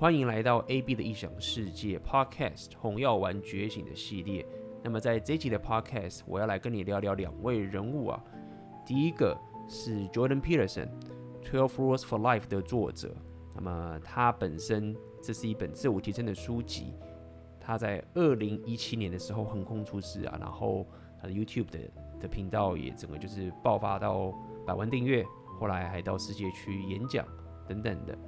[0.00, 4.46] 欢迎来到 AB 的异想世界 Podcast《红药丸觉醒》的系列。
[4.82, 8.24] 那么在这一集的 Podcast，我要来跟你聊聊两位人物啊。
[8.86, 9.36] 第一个
[9.68, 10.88] 是 Jordan Peterson，
[11.44, 13.14] 《Twelve Rules for Life》的作者。
[13.54, 16.94] 那么他本身这是一本自我提升的书籍。
[17.60, 20.86] 他在二零一七年的时候横空出世啊，然后
[21.20, 21.78] 他的 YouTube 的
[22.20, 24.32] 的频道也整个就是爆发到
[24.64, 25.22] 百万订阅，
[25.58, 27.22] 后来还到世界去演讲
[27.68, 28.18] 等等的。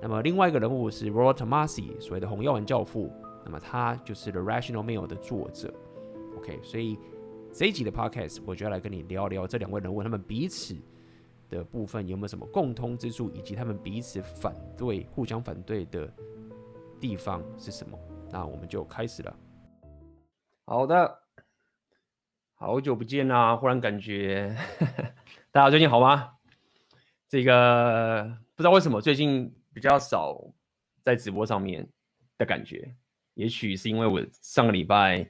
[0.00, 3.12] 那么另外一个人物是 Rollo Tomassi，所谓的红药丸教父。
[3.44, 5.72] 那么他就是《The Rational Mail》的作者。
[6.36, 6.98] OK，所以
[7.52, 10.76] 这一集的 Podcast 我就要来跟你聊聊这两位人物，他们彼此
[11.48, 16.12] 的部分有没有什么共通之处，以及他们彼此反对、互相反对的
[17.00, 17.98] 地方是什么。
[18.30, 19.36] 那我们就开始了。
[20.64, 21.18] 好的，
[22.56, 23.54] 好久不见啦！
[23.56, 24.56] 忽然感觉
[25.52, 26.32] 大家最近好吗？
[27.28, 28.24] 这个
[28.56, 30.42] 不知道为什么最近比较少
[31.02, 31.86] 在直播上面
[32.38, 32.94] 的感觉，
[33.34, 35.28] 也许是因为我上个礼拜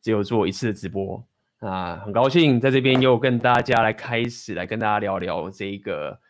[0.00, 1.24] 只有做一次的直播
[1.60, 6.20] 啊，很高兴在这边又跟大家来开始来跟大家聊聊这一个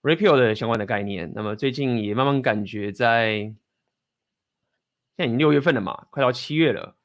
[0.00, 1.30] Red Pill 的相关的概念。
[1.34, 3.54] 那么最近也慢慢感觉在。
[5.14, 6.96] 现在已经六月份了嘛，快到七月了，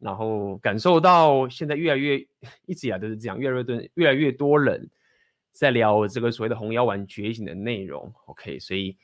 [0.00, 2.18] 然后感受到现在越来越，
[2.66, 4.90] 一直以来都是这样，越来越多，越来越多人
[5.58, 8.12] 在聊这个所谓的红药丸觉醒的内容。
[8.26, 8.96] OK，所以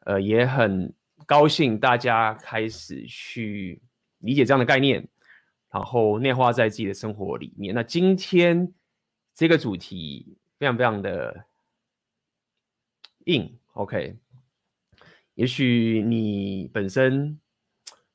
[0.00, 0.92] 呃也很
[1.26, 3.80] 高兴大家开始去
[4.18, 5.06] 理解这样的概念，
[5.70, 7.72] 然后内化在自己的生活里面。
[7.74, 8.72] 那今天
[9.32, 11.44] 这个主题非常非常的
[13.26, 14.16] 硬，OK，
[15.34, 17.38] 也许你本身。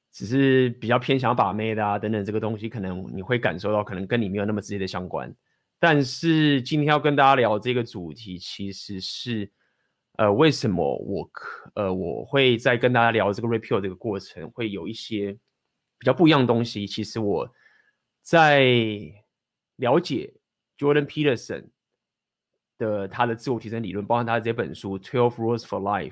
[0.09, 5.31] 只是比较偏想把妹的啊，等等，这个东西可能你会感受到，可能跟你没有那么直接的相关。
[5.79, 9.51] 但是今天要跟大家聊这个主题，其实是，
[10.17, 15.31] 呃，为什么我可呃我会在跟大家聊这个 repeal 这个过程，会有一些
[15.99, 16.87] 比较不一样的东西。
[16.87, 17.47] 其实我
[18.23, 18.65] 在
[19.75, 20.33] 了解
[20.77, 21.69] Jordan Peterson
[22.79, 26.11] 的他的自我提升理论，包含他的这本书《Twelve Rules for Life》，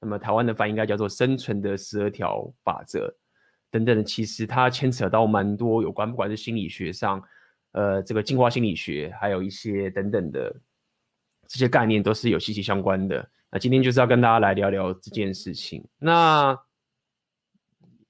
[0.00, 3.08] 那么台湾的翻译应该叫做《生存的十二条法则》。
[3.70, 7.22] 等等的，其实它牵扯到蛮多有关，不管是心理学上，
[7.74, 10.54] 呃，这个进化心理学，还有一些等等的
[11.46, 13.30] 这些概念，都是有息息相关的。
[13.50, 15.86] 那今天就是要跟大家来聊聊这件事情。
[15.98, 16.58] 那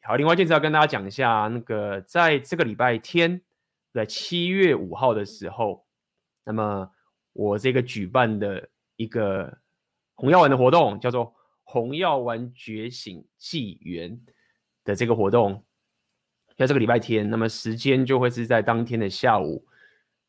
[0.02, 3.40] 好，另外就是要跟大家讲一下，那个在这个礼拜天，
[3.92, 5.84] 在七月五号的时候，
[6.44, 6.90] 那么
[7.32, 9.58] 我这个举办的一个
[10.14, 14.20] 红药丸的活动，叫做红药丸觉醒纪元。
[14.86, 15.63] 的这个活动，
[16.56, 19.66] 在这个礼拜天，那么时间就会是在当天的下午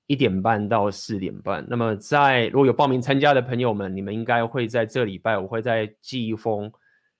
[0.07, 1.65] 一点半到四点半。
[1.67, 6.71] 那么在如果有报名参加的朋友们，你们应该会在这礼拜，我会再寄一封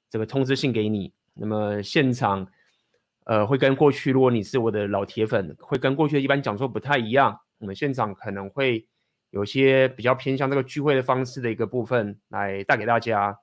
[0.09, 1.13] 这个通知信给你。
[1.33, 2.47] 那么现场，
[3.25, 7.37] 呃，会跟过去，如果你是我的老铁粉，会跟过去的一般讲座不太一样。
[7.59, 8.87] 我们现场可能会
[9.29, 13.37] 有些比较偏向这个聚会的方式的一个部分来带给大家。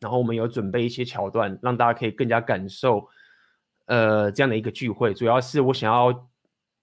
[0.00, 3.06] 然后我们有准备一些桥段，让大家可以更加感受，
[3.90, 5.12] 呃，这样的一个聚会。
[5.12, 6.28] 主要是我想要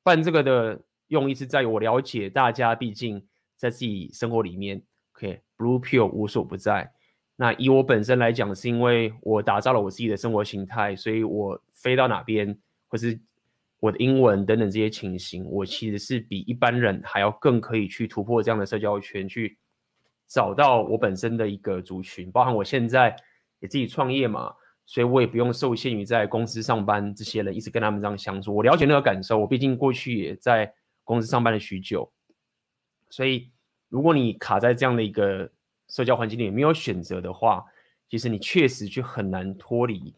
[0.03, 3.25] 办这个的用意是在于我了解大家，毕竟
[3.55, 4.83] 在自己生活里面
[5.15, 6.91] ，OK，Blue Pill 无所不在。
[7.37, 12.59] 那以我本身来讲，是因为我打造了我自己的生活形态，所以我飞到哪边，
[12.89, 13.17] 或是
[13.79, 19.57] 我的英文等等这些情形，我其实是比一般人还要更可以去突破这样的社交圈去。
[20.29, 23.15] 找到我本身的一个族群，包含我现在
[23.61, 24.53] 也自己创业嘛，
[24.87, 28.55] 所以我也不用受限于在公司上班这些人一直跟他们这样相处。
[28.55, 32.11] 我了解那个感受，我毕竟过去也在公司上班了许久，
[33.09, 33.51] 所以
[33.89, 35.47] 如果你卡在这样的一个
[35.89, 37.63] 社交环境里没有选择的话，
[38.09, 40.15] 其实你确实就很难脱离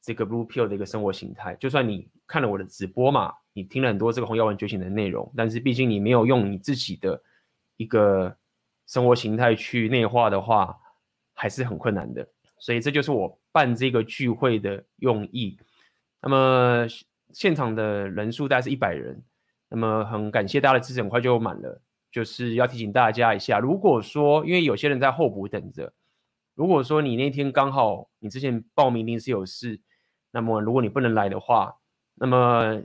[0.00, 1.56] 这个 Blue Pill 的一个生活形态。
[1.56, 7.22] 就算你看了我的直播嘛，你听了很多这个红药丸觉醒的内容，但是毕竟你没有用你自己的
[7.76, 8.36] 一个。
[8.86, 10.76] 生活形态去内化的话，
[11.32, 12.26] 还是很困难的，
[12.60, 15.58] 所以这就是我办这个聚会的用意。
[16.22, 16.86] 那么
[17.32, 19.20] 现场的人数大概是一百人，
[19.68, 21.82] 那么很感谢大家的支持，很快就满了。
[22.12, 25.92] 就是要提醒大家一下，如果说因为有些人在候补等着，
[26.54, 29.80] 如果说你那天刚好你之前报名临时有事，
[30.30, 31.76] 那么如果你不能来的话，
[32.14, 32.80] 那么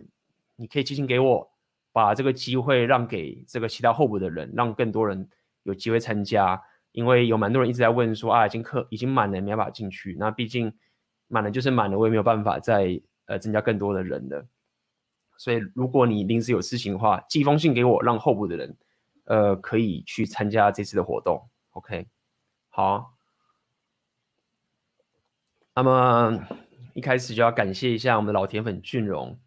[0.55, 1.51] 你可以寄信给我，
[1.91, 5.29] 把这个机会让给这个其他候补的人，让更多人。
[5.63, 6.61] 有机会参加，
[6.95, 10.15] 因为有蛮多人一直在问说啊，已经客已经满了，没办法进去。
[10.17, 10.73] 那毕竟
[11.27, 14.47] 满了就是满了，我也没有办法再呃增加更多的人了。
[15.37, 18.77] 所以如果你临时有事情的话，寄封信给我，让候补的人
[19.25, 21.49] 呃可以去参加这次的活动。
[21.71, 22.07] OK，
[22.69, 23.13] 好。
[25.75, 26.39] 那么
[26.93, 29.37] 一开始就要感谢一下我们的老铁粉俊荣，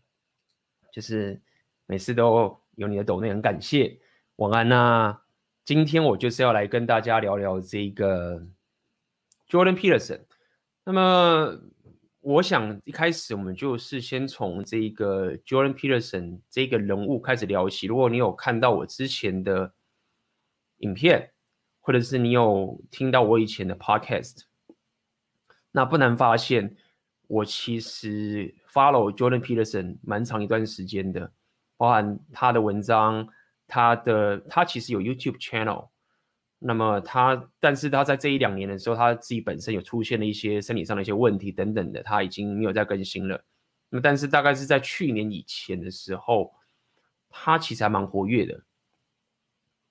[0.93, 1.41] 就是
[1.87, 3.99] 每次都有你的抖内，很感谢。
[4.37, 5.23] 晚安呐、
[5.69, 8.41] 今天我就是要来跟大家聊聊这个
[9.51, 10.23] Jordan Peterson。
[10.83, 11.61] 那么
[12.21, 17.87] 我想一开始我们就是先从这个 Jordan Peterson 这个人物开始聊起。
[17.87, 19.75] 如果你有看到我之前的
[20.79, 21.33] 影片，
[21.81, 24.45] 或者是你有听到我以前的 Podcast，
[25.73, 26.75] 那不难发现，
[27.27, 31.31] 我其实 follow Jordan Peterson 蛮长一段时间的，
[31.77, 33.29] 包含他的文章。
[33.69, 35.91] 他的他其实有 YouTube channel，
[36.59, 43.45] 那么他但是他在这一两年的时候，他自己本身有出现了一些身体上的一些问题等等的，他已经没有再更新了。
[43.91, 46.55] 那么但是大概是在去年以前的时候，
[47.29, 48.59] 他其实还蛮活跃的，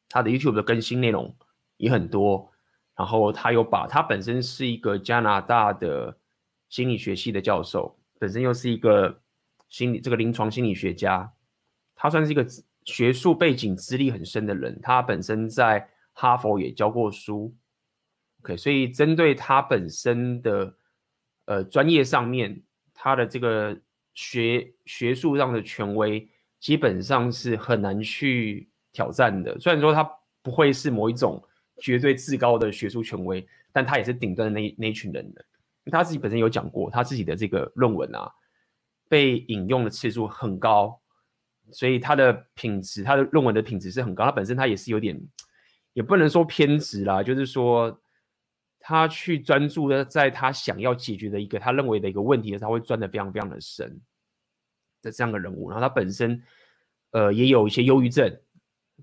[0.09, 1.35] 他的 YouTube 的更新内容
[1.77, 2.51] 也很多。
[2.95, 6.17] 然后他有把他本身是一个加拿大的
[6.67, 9.21] 心理学系的教授，本身又是一个
[9.69, 11.31] 心理这个临床心理学家，
[11.95, 12.43] 他算是一个。
[12.87, 17.53] 学术背景资历很深的人，他本身在哈佛也教过书
[18.41, 20.73] ，OK，所以针对他本身的
[21.45, 22.63] 呃专业上面，
[22.93, 23.77] 他的这个
[24.13, 26.25] 学学术上的权威
[26.61, 29.59] 基本上是很难去挑战的。
[29.59, 30.09] 虽然说他
[30.41, 31.43] 不会是某一种
[31.81, 35.45] 绝对至高的学术权威，但他也是顶端的那那一群人的。
[35.91, 38.31] 他自己本身有讲过，他自己的这个论文啊，
[39.09, 40.97] 被引用的次数很高。
[41.71, 44.23] 所以他的品质，他的论文的品质是很高。
[44.25, 45.19] 他本身他也是有点，
[45.93, 48.01] 也不能说偏执啦，就是说
[48.79, 53.99] 他去专注的在他想要解决的一个他认为的一个问题，他会钻的非常非常的深
[55.01, 55.69] 的这样的人物。
[55.69, 56.41] 然后他本身
[57.11, 58.39] 呃也有一些忧郁症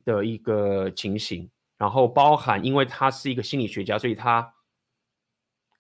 [0.04, 4.54] 的一个情形，然后包含因为他是一个心理学家，所以他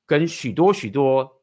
[0.04, 1.42] 跟许多许多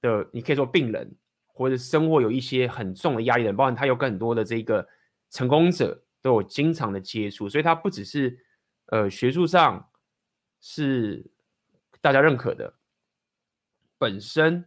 [0.00, 1.14] 的你可以说病人。
[1.56, 4.86] 或者生活有一些很重的压力的人，包括他有跟很多的这个
[5.30, 8.38] 成功者都有经常的接触，所以他不只是
[8.88, 9.90] 呃学术上
[10.60, 11.24] 是
[12.02, 12.74] 大家认可的，
[13.96, 14.66] 本身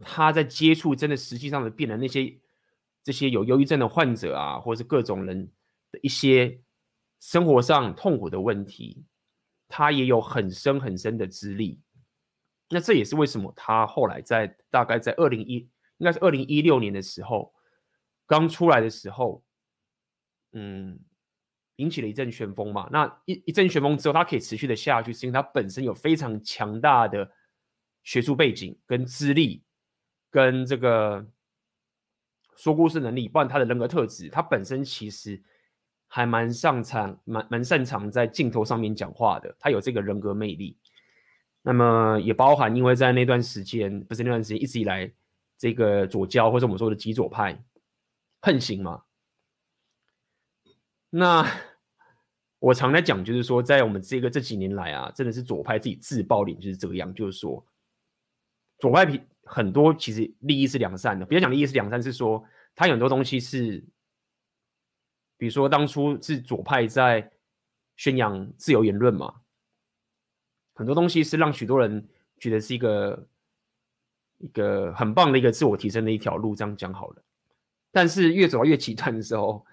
[0.00, 2.36] 他在接触真的实际上的病人，那些
[3.04, 5.48] 这些有忧郁症的患者啊，或者是各种人
[5.92, 6.60] 的一些
[7.20, 9.04] 生活上痛苦的问题，
[9.68, 11.80] 他也有很深很深的资历。
[12.68, 15.70] 那这也是为什么他后来在大概在二零一。
[16.00, 17.52] 应该是二零一六年的时候，
[18.26, 19.44] 刚出来的时候，
[20.52, 20.98] 嗯，
[21.76, 22.88] 引起了一阵旋风嘛。
[22.90, 27.30] 那一一阵旋风之后，它可以持续的下去，是因为它本身有非常强大的
[28.02, 29.62] 学术背景、跟资历、
[30.30, 31.26] 跟这个
[32.56, 35.42] 说故事能力，不然他的人格特质，他本身其实
[36.06, 40.78] 还蛮擅长、蛮蛮擅长在镜头上面讲话的，他有这个人格魅力。
[41.60, 45.12] 那么也包含，因为在那段时间，不是那段时间，一直以来。
[45.60, 47.62] 这个左交或者我们说的极左派
[48.40, 49.04] 横行嘛？
[51.10, 51.46] 那
[52.58, 57.62] 我常在讲，就是说，在我们这个这几年来啊，真的是左派自己自爆脸就是这个样，就是说
[58.78, 59.04] 左派
[59.44, 62.42] 很多其实利益是良善的，不要讲利益是良善，是说
[62.74, 63.84] 他有很多东西是，
[65.36, 67.30] 比如说当初是左派在
[67.96, 69.42] 宣扬自由言论嘛，
[70.72, 72.08] 很多东西是让许多人
[72.38, 73.28] 觉得是一个。
[74.40, 77.22] 一个很棒的一个自我提升的一条路，这样讲好了。
[77.92, 79.64] 但是越走到越极端的时候，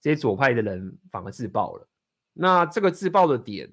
[0.00, 1.88] 这些左派的人反而自爆了。
[2.32, 3.70] 那这个自爆的点，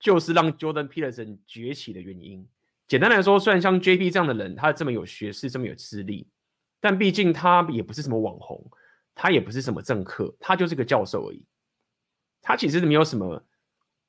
[0.00, 2.48] 就是让 Jordan Peterson 崛起的原因。
[2.88, 6.26] 简单来说，虽然像 JP 这样的人，他这么有学识，这么有资历，
[6.80, 8.68] 但毕竟他也不是什么网红，
[9.14, 11.44] 他也不是什么政客，他就是个教授而已。
[12.40, 13.44] 他其实没有什么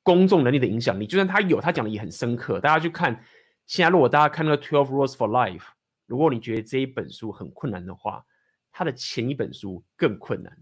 [0.01, 1.05] 公众能力的影响力。
[1.05, 2.59] 就算他有，他讲的也很深刻。
[2.59, 3.23] 大家去看。
[3.69, 5.59] 现在，如果大家看那个《Twelve Rules for Life》，
[6.07, 8.25] 如果你觉得这一本书很困难的话，
[8.71, 10.57] 它的前一本书更困难，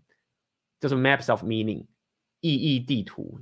[0.78, 1.84] 就是《Maps of Meaning》
[2.42, 3.40] 意义地图。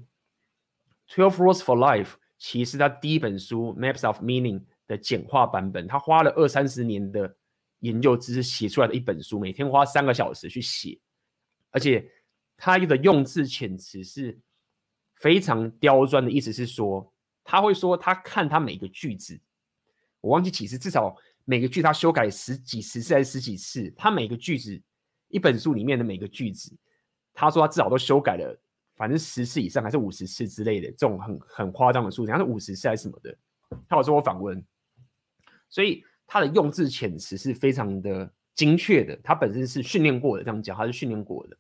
[1.12, 7.36] 《Twelve Rules for Life》其实它第一本书《Maps of Meaning》的简化版本，他花了二三十年的
[7.80, 11.00] 研究知识写出来的一本书，每天花三个小时去写，
[11.72, 12.08] 而且
[12.56, 14.40] 他的用字遣词是
[15.16, 17.12] 非常刁钻的，意思是说，
[17.44, 19.42] 他会说他看他每个句子。
[20.26, 23.94] 我忘记几次，至少每个句他修改十几十次还是十几次。
[23.96, 24.82] 他每个句子，
[25.28, 26.76] 一本书里面的每个句子，
[27.32, 28.60] 他说他至少都修改了，
[28.96, 33.38] 反正十次以上还是五十次之类的，这种很很夸张的数字，好像是五十次还是什么的。
[33.88, 34.66] 他有说我访问，
[35.70, 39.16] 所以他的用字遣词是非常的精确的。
[39.24, 41.56] 他本身是训练过的，这样讲他是训练过的。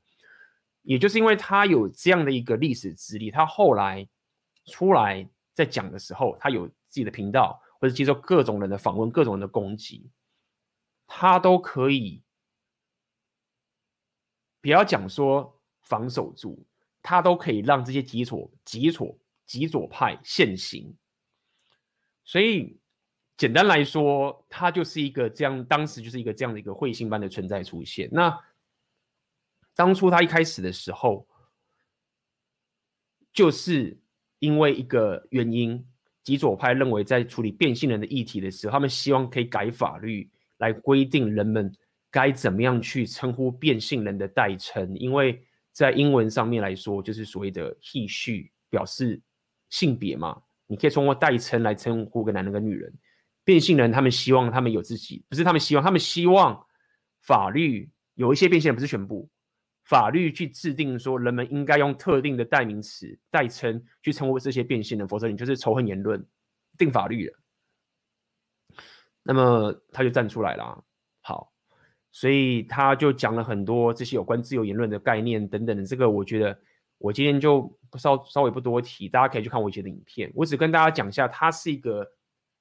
[0.81, 4.07] 也就是因为他有这样的一个历史资历，他后来
[4.65, 7.61] 出来在讲的时候，他有自己的频道，
[7.91, 10.09] 接受各种人的访问、各种人的攻击，
[11.07, 12.23] 他都可以，
[14.61, 16.65] 不要讲说防守住，
[17.01, 20.95] 他都可以让这些极左、极左、极左派现形。
[22.23, 22.79] 所以
[23.37, 28.09] 简单来说，他就是一个这样，当时就是一个这样的一个彗星般的存在出现。
[28.11, 28.43] 那
[29.75, 31.27] 当初他一开始的时候，
[33.33, 33.99] 就是
[34.39, 35.85] 因为一个原因，
[36.25, 40.27] 极左派认为在处理变性人的议题的时候，他们希望可以改法律
[40.57, 41.71] 来规定人们
[42.09, 45.39] 该怎么样去称呼变性人的代称，因为
[45.71, 49.21] 在英文上面来说，就是所谓的 he she 表示
[49.69, 52.91] 性别嘛，你可以通过代称来称呼个男人跟女人。
[53.43, 56.65] 变性人他们希望他们有自己，不是他们希望，他们希望
[57.21, 59.29] 法律有一些变性人，不是全部。
[59.85, 66.25] 法律去制定说，人们应该用特定的代名词、代称去称呼这些变性人，否则你就是仇恨言论。
[66.77, 67.39] 定法律了，
[69.23, 70.83] 那么他就站出来了。
[71.21, 71.53] 好，
[72.11, 75.85] 所以他就讲了很多这些有关自由言论的概念等等的。
[75.85, 76.59] 这个我觉得
[76.97, 80.29] 我今天就稍稍微不多提，大家可以去看我以前的影片。
[80.35, 82.05] 我只跟大家讲一下，他是一个，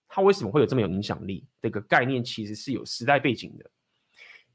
[0.06, 1.44] 他为什么会有这么有影响力？
[1.60, 3.68] 这个概念其实是有时代背景的，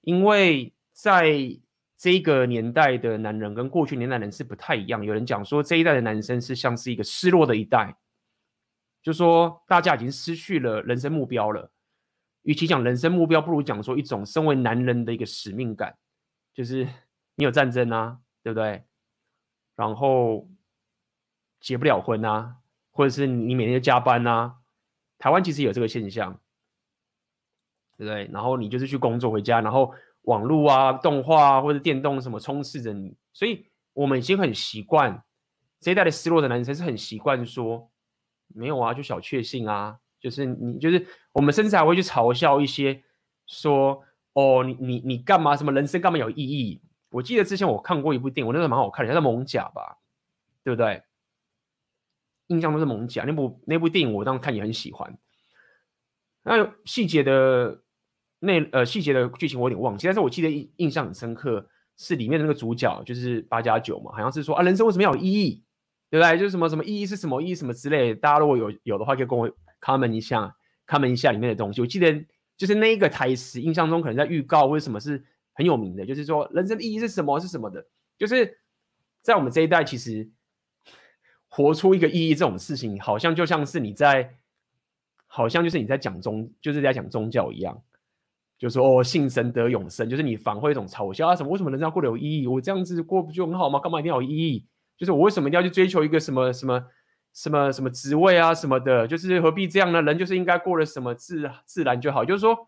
[0.02, 1.60] 因为在。
[2.00, 5.04] 这个年代的男人跟过去年代人是不太一样。
[5.04, 7.94] 有人讲说，这一代的男生是像是一个失落的一代，
[9.04, 11.70] 就说大家已经失去了人生目标了。
[12.44, 15.98] 与其讲人生目标，不如讲说一种身为男人的一个使命感，
[16.54, 16.88] 就是
[17.36, 18.86] 你有战争啊，对不对？
[19.76, 20.48] 然后
[21.60, 22.56] 结不了婚啊，
[22.92, 24.56] 或者是你每天就加班啊。
[25.18, 26.40] 台湾其实有这个现象，
[27.98, 28.30] 对不对？
[28.32, 29.94] 然后你就是去工作回家，然后。
[30.30, 35.24] 网络啊，动画啊，或者电动什么充斥着你，所以我们已经很习惯
[35.80, 37.90] 这一代的失落的男生是很习惯说
[38.50, 43.04] 没有啊，就小确幸啊，就是你就是我们甚至还会去嘲笑一些
[43.48, 45.56] 说哦，你你你干嘛？
[45.58, 46.80] 什么人生干嘛有意义？
[47.10, 49.98] 我记得之前我看过一部电影，我那个蛮好看的，叫做《艋舺》吧，
[50.64, 51.02] 对不对？
[52.48, 55.18] 印象都是《艋舺》那部那部电影，我当时看也很喜欢。
[56.44, 57.82] 那细节的。
[58.40, 61.68] 那呃细节的剧情我有点忘记，但是我记得印印象很深刻，
[61.98, 65.64] 是里面的那个主角就是八加九嘛，好像是说啊，人生为什么要有意义，
[66.10, 66.38] 对不对？
[66.38, 69.50] 就是什么什么意义是什么意义什么之类，大家如果有有的话，就跟我
[69.82, 70.56] comment 一下
[70.88, 71.82] ，comment 一下里面的东西。
[71.82, 77.86] 我记得就是那一个台词，印象中可能在预告为什么是很有名的，就是说人生的意义是什么是什么的，
[78.18, 78.60] 就是
[79.22, 80.30] 在我们这一代，其实
[81.50, 84.38] 活出一个意义这种事情，好像就像是你在，
[85.28, 87.82] 好像就是你在讲宗，就是在讲宗教一样。
[88.60, 91.50] 就说哦，信神得永生，就是你反会一种嘲笑啊什么？
[91.50, 92.46] 为什么人生要过得有意义？
[92.46, 93.80] 我这样子过不就很好吗？
[93.80, 94.68] 干嘛一定要有意义？
[94.98, 96.86] 就是我为什么一定要去追求一个什么什么
[97.34, 99.08] 什么什么职位啊什么的？
[99.08, 100.02] 就是何必这样呢？
[100.02, 102.26] 人就是应该过得什么自自然就好。
[102.26, 102.68] 就是说，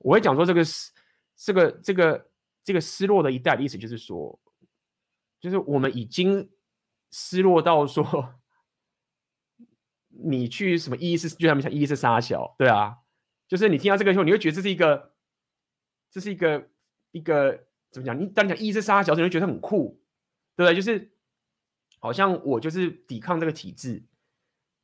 [0.00, 0.92] 我会讲说这个是
[1.34, 2.30] 这个这个
[2.62, 4.38] 这个失落的一代的意思，就是说，
[5.40, 6.46] 就是我们已经
[7.10, 8.34] 失落到说，
[10.12, 12.98] 你去什么意义是就他们讲意义是杀小，对啊。
[13.54, 15.12] 就是你听到这个以后，你会觉得这是一个，
[16.10, 16.68] 这是一个
[17.12, 18.18] 一个怎么讲？
[18.18, 20.02] 你当你讲意识杀小，你会觉得很酷，
[20.56, 20.74] 对不对？
[20.74, 21.12] 就是
[22.00, 24.02] 好像我就是抵抗这个体制，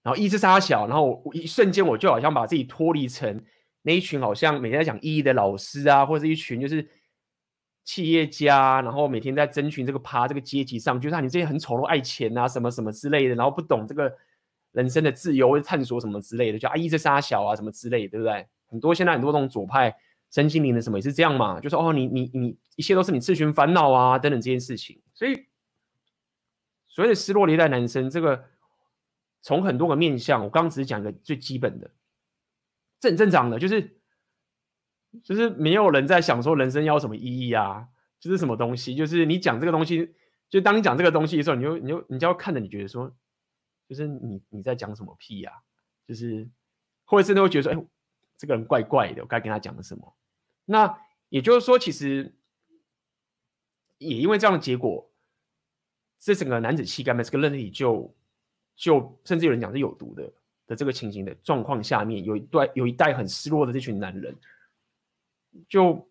[0.05, 3.45] 然后意识杀小，然后我一瞬间我就好像把自己脱离成
[3.83, 6.89] 那一群好像每天在讲意义的老师啊，或者是一群就是
[7.83, 14.17] 企业家，然后每天在争取这个爬这个阶级上，就是你这些很丑陋、爱钱啊什么什么之类的，然后不懂这个。
[14.73, 18.47] 人生的自由或探索什么之类的，就啊，意识杀小啊，什么之类，对不对？
[18.71, 19.95] 很多现在很多这种左派
[20.31, 25.03] 身心灵的什么也是这样嘛，就是哦，你你你一切都是你自寻烦恼啊，等等这件事情。
[25.13, 25.47] 所以
[26.87, 28.45] 所谓的失落的一代男生，这个
[29.43, 31.91] 从很多个面向，我刚刚只是讲一个最基本的，
[33.01, 34.01] 这很正常的，就是
[35.23, 40.15] 就是没有人在想说人生要什么意义啊，就是什么东西，就是你讲这个东西，
[40.49, 43.15] 就当你讲这个东西的时候，你就你就你就要看着，你觉得说。
[43.89, 45.59] 就是你你在讲什么屁呀、啊？
[46.07, 46.49] 就是
[47.05, 47.87] 或者是你会觉得说，哎，
[48.41, 50.17] 这个人怪怪的，我该跟他讲什么？
[50.65, 52.35] 那也就是说，其实
[53.99, 55.11] 也因为这样的结果，
[56.19, 58.15] 这整个男子气概这个认知就
[58.75, 60.33] 就甚至有人讲是有毒的
[60.67, 64.35] 的这个情形的状况下面，有一段有一代很失落的这群男人
[65.69, 66.09] 就。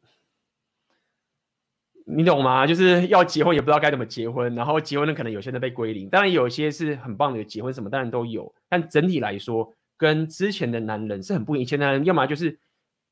[2.12, 2.65] 你懂吗？
[2.65, 11.62] 就是要结婚也不知道该怎么结婚，然后结婚呢，可能有些人被归零，当然有些是很棒的，结婚什么当然都有，但整体来说，跟之前的男人是很不一样。
[11.62, 12.58] 以前的男人要么就是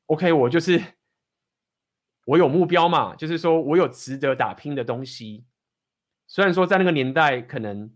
[0.06, 0.82] ，OK，我就是
[2.24, 5.44] 我有目标嘛，就是说我有值得打拼的东西。
[6.26, 7.92] 虽然说在那个年代可能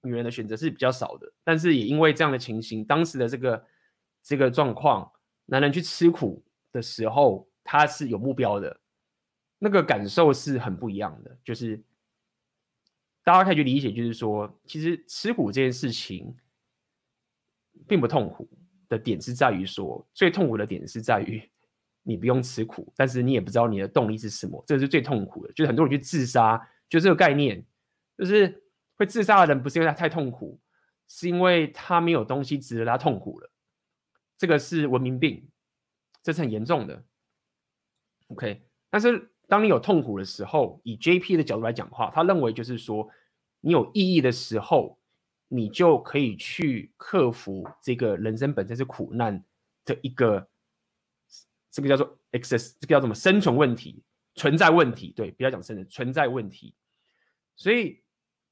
[0.00, 3.66] 女人的选择是比较少的，但是也因为这样的情形，当时的这个
[4.22, 5.12] 这个状况，
[5.44, 8.80] 男人去吃苦的时候，他是有目标的，
[9.58, 11.38] 那个感受是很不一样的。
[11.44, 11.82] 就是
[13.22, 16.34] 大家可以去理解，就是说，其实吃苦这件事情
[17.88, 18.48] 并不痛苦
[18.88, 21.42] 的点是在于说，最痛苦的点是在于
[22.04, 25.52] 你不用吃苦，但是你也不知道你的动力是什么，这个是最痛苦的。
[25.54, 27.64] 就是很多人去自杀，就这个概念，
[28.16, 28.62] 就是。
[28.98, 30.58] 会自杀的人不是因为他太痛苦，
[31.06, 33.48] 是因为他没有东西值得他痛苦了。
[34.36, 35.48] 这个是文明病，
[36.20, 37.04] 这是很严重的。
[38.26, 43.08] OK，但是当你有痛苦的时候，以 JP 的角度来讲的话，他认为就是说，
[43.60, 44.97] 你有意义的时候，
[45.48, 49.42] 你就可以去克服这个人生本身是苦难
[49.84, 50.48] 的一个，
[51.70, 54.02] 这个叫做 excess，这个叫什么生存问题、
[54.34, 55.12] 存在问题。
[55.16, 56.74] 对，不要讲生存，存在问题。
[57.56, 58.02] 所以。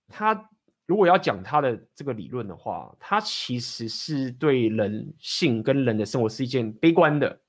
[0.08, 0.48] 他
[0.86, 7.40] 如果要讲他的这个理论的话，他其实是对人性跟人的生活是一件悲观的。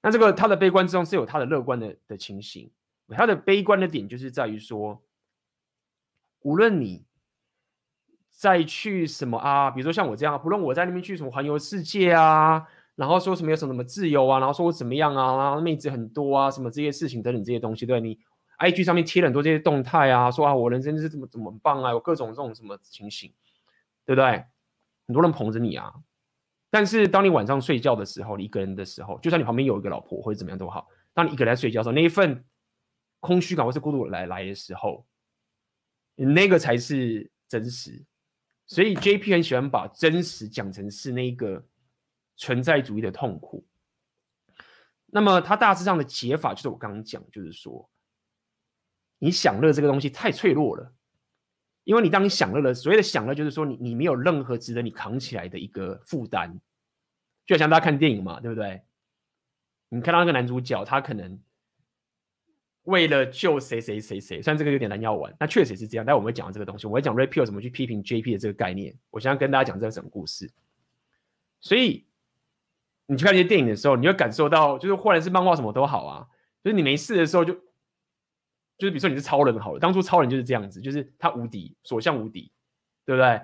[0.00, 2.72] 那这个他的悲观之中是有他的乐观的的情形。
[3.08, 5.04] 他的悲观的点就是在于说，
[6.40, 7.04] 无论你
[8.38, 12.64] 再去什么啊，比如说像我这样，不论我在那边去什么环游世界啊，
[12.94, 18.16] 然后说什么有什么什么自由啊，然后说我怎么样啊，然后妹子很多啊，什么这些事情等等这些东西，对你。
[18.60, 23.32] IG 上面贴了很多这些动态啊，说啊我人生是怎么怎么棒啊，有各种这种什么情形，
[24.04, 24.44] 对不对？
[25.06, 25.92] 很多人捧着你啊，
[26.70, 32.44] 但是当你晚上睡觉的时候，你一个人的时候，就算你旁边有一个老婆或者怎么样都好，当你一个人在睡觉的时候，那一份
[33.20, 35.06] 空虚感或是孤独来来的时候，
[36.16, 38.04] 那个才是真实。
[38.68, 41.66] 所以 JP 很喜欢把真实讲成是那个
[42.36, 43.66] 存在主义的痛苦。
[45.06, 47.90] 那么他大致上的解法就是我刚刚讲，就是说。
[49.20, 50.94] 你享乐这个东西太脆弱了，
[51.82, 56.56] 因为你当你享乐了，所谓的享乐就是说你你没有任何值得你扛起来的一个负担，
[57.44, 58.80] 就好像大家看电影嘛，对不对？
[59.88, 61.36] 你看到那个男主角，他可能
[62.88, 66.06] 为了救谁谁谁谁，虽然这个有点难要玩，那确实是这样。
[66.06, 68.96] 但我们会讲这个东西，我会讲 REPEL 怎么去批评 JP 的这个概念。
[69.10, 70.50] 我现在跟大家讲这个整个故事，
[71.60, 72.06] 所以
[73.06, 76.26] 你去看这些电影的时候，你会感受到，就是或者是漫画什么都好啊，
[76.64, 77.56] 就是你没事的时候就。
[78.78, 82.52] 就是比如说你是超人好了，当初超人就是这样子，就是他无敌，所向无敌，
[83.04, 83.40] 对不对？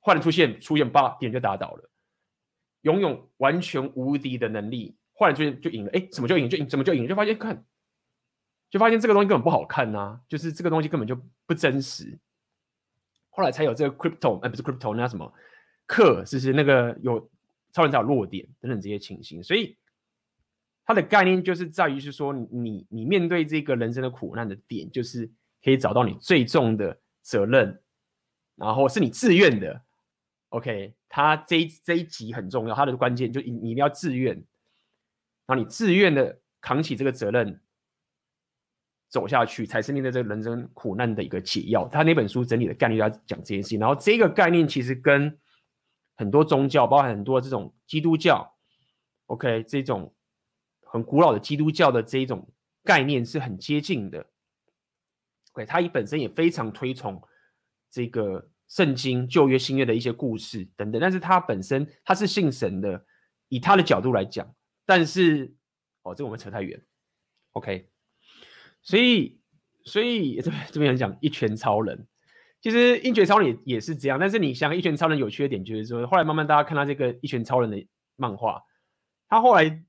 [0.00, 1.90] 坏人出现，出现吧，敌人就打倒了，
[2.80, 6.48] 拥有完全无敌的能力，坏人出现就赢了，哎，怎么就赢？
[6.48, 6.66] 就赢？
[6.66, 7.06] 怎么就赢？
[7.06, 7.62] 就发现看，
[8.70, 11.14] 就发现这个东西根本不好看呐、就是这个东西根本就
[11.46, 12.18] 不真实。
[13.28, 15.30] 后来才有这个 crypto，哎，不是 crypto，那什么
[15.86, 17.30] 克，就是那个有
[17.72, 19.76] 超人才有弱点等等这些情形，所以。
[20.82, 25.30] 它的概念就是在于是说你，你面对这个人生的苦难的点，就是
[25.62, 27.80] 可以找到你最重的责任，
[28.56, 29.80] 然后是你自愿的。
[30.48, 34.44] OK，他这一这一集很重要，它的关键就你你一定要自愿，然
[35.46, 37.60] 后你自愿的扛起这个责任
[39.10, 41.86] 走下去，才是面对这个人生苦难的一个解药。
[41.88, 45.38] 他那本书整理的概念要讲这件事情，然后这个概念其实跟
[46.16, 48.56] 很多宗教，包含很多这种基督教
[49.26, 50.14] ，OK 这种。
[50.92, 54.26] 很古老的基督教的这一种概念是很接近的
[55.52, 57.22] ，OK，他本身也非常推崇
[57.88, 63.04] 这个圣经旧约新约的一些故事等等，但是他本身他是信神的，
[63.48, 64.52] 以他的角度来讲，
[64.84, 65.54] 但是
[66.02, 66.84] 哦，这个我们扯太远
[67.52, 67.88] ，OK，
[68.82, 69.40] 所以
[69.84, 72.06] 所以这边这边很讲一拳超人，
[72.60, 78.62] 其实一拳超人也也是这样，但是你想一拳超人有缺点就是说，后来慢慢大家看到这个一拳超人的漫画，
[79.28, 79.84] 他后来。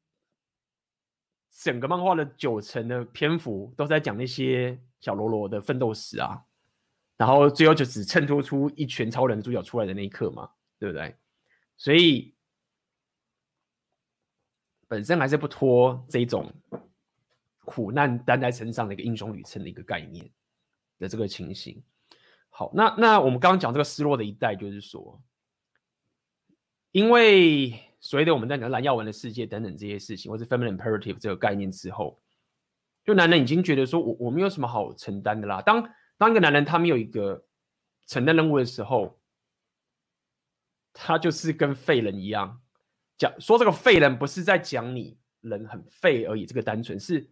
[1.53, 6.41] 整个漫画的九成的篇幅都在讲那些小喽啰的奋斗史啊，
[7.17, 10.49] 然后最后就只衬托出一拳超人主角出来的那一刻嘛，
[10.79, 11.13] 对不对？
[11.75, 12.33] 所以
[14.87, 16.49] 本身还是不拖这种
[17.71, 20.29] 苦难担在身上的一个英雄旅程的一个概念
[20.99, 21.81] 的这个情形。
[22.49, 25.21] 好，那那我们刚刚讲这个失落的一代，就是说，
[26.91, 27.73] 因为。
[28.03, 32.19] 所谓的我们在讲蓝药丸的世界等等这些事情，或是 feminine imperative 这个概念之后，
[33.05, 35.61] 就男人已经觉得说我我没有什么好承担的啦。
[35.61, 37.45] 当当一个男人他没有一个
[38.07, 39.21] 承担任务的时候，
[40.91, 42.59] 他就是跟废人一样。
[43.19, 47.29] 讲说这个废人不是在讲你人很废而已，这个单纯是，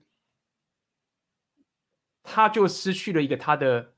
[2.29, 3.93] 他就失去了一个他的。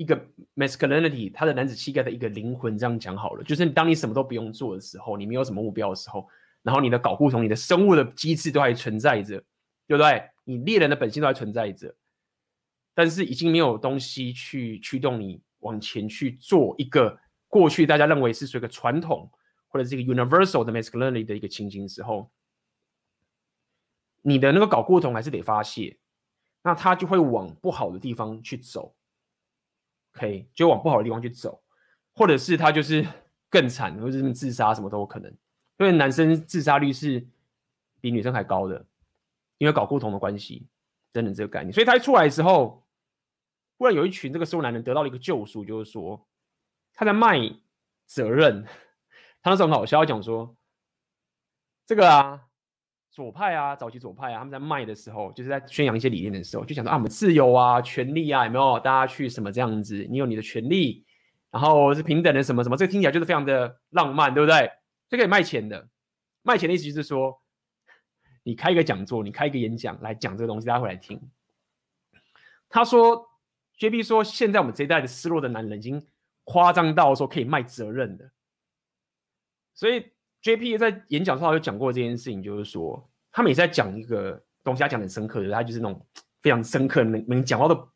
[0.00, 0.16] 一个
[0.54, 6.28] masculinity，他的男子气概的一个灵魂，这样讲好了，就是当你什么都不用做的时候，你没有什么目标的时候，
[6.62, 9.42] 然后你的睾固酮、你的生物的机制都还存在着，
[9.88, 10.22] 对不对？
[10.44, 11.92] 你猎人的本性都还存在着，
[12.94, 19.28] 但是已经没有东西去驱动你往前去做一个过去大家认为是属于一个传统
[19.66, 22.30] 或者是一个 universal 的 masculinity 的一个情形的时候，
[24.22, 25.98] 你的那个睾固酮还是得发泄，
[26.68, 28.94] 那他就会往不好的地方去走
[30.14, 31.62] ，OK，就往不好的地方去走，
[32.14, 33.06] 或者是他就是
[33.48, 35.30] 更惨，或者是自杀什么都有可能，
[35.78, 37.26] 因为男生自杀率是
[38.02, 38.84] 比女生还高的，
[39.56, 40.66] 因为搞不同的关系
[41.10, 42.84] 等等这个概念，所以他一出来之后。
[43.80, 46.26] 忽然有一群这个时候男人得到了一个救赎，就是说
[46.92, 47.38] 他在卖
[48.06, 48.64] 责任。
[49.40, 50.56] 他那时候很好笑，讲说
[51.86, 52.47] 这个啊，
[53.10, 58.78] 左派啊，早期左派啊，他们在卖的时候，就是在宣扬一些理念的时候，就讲说啊，我们自由啊，权利啊，有没有？
[58.80, 60.06] 大家去什么这样子？
[60.10, 61.04] 你有你的权利，
[61.50, 64.70] 然后是平等的什么什么，这个听起来就是非常的浪漫，对不对？
[65.08, 65.88] 这可以卖钱的，
[66.42, 67.40] 卖钱的意思就是说，
[68.42, 71.20] 你开一个讲座，你开一个演讲来讲这个东西，大家会来听。
[72.68, 73.26] 他说。
[73.80, 76.04] JP 说：“现在我们这一代的失落的男人已经
[76.42, 78.28] 夸张到说可以卖责任的，
[79.72, 80.10] 所以
[80.42, 86.06] JP 在演讲上有讲过这件事情，就是说他每次在讲一个东西，他讲的很深刻的，他就是那种
[86.40, 87.88] 非常深刻，能能讲话都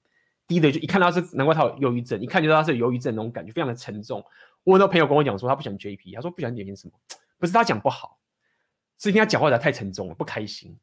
[0.46, 4.24] 低的，就一看到是难怪他有忧郁症，一看就知道他是有忧郁症那种感觉，非常的沉重。
[4.64, 6.92] 我很多朋友跟我讲说，他不喜欢 JP，他说不喜欢点点什么，
[7.38, 8.18] 不是他讲不好，
[8.98, 10.78] 是因为他讲话的太沉重了，不开心，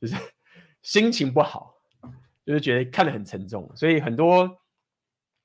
[0.00, 0.14] 就是
[0.82, 1.74] 心情不好。”
[2.46, 4.48] 就是觉得看得很沉重，所以很多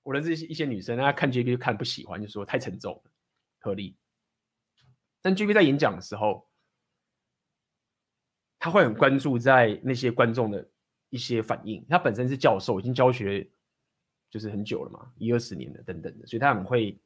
[0.03, 3.11] 我认识一些女生，她看 JP 就看不喜欢，就说太沉重了，
[3.59, 3.95] 合理。
[5.21, 6.47] 但 JP 在演讲的时候，
[8.59, 10.67] 他会很关注在那些观众的
[11.09, 11.85] 一些反应。
[11.89, 13.49] 他本身是教授，已经教学
[14.29, 16.99] 就是很久了嘛，一二十年了等等的，所以他很会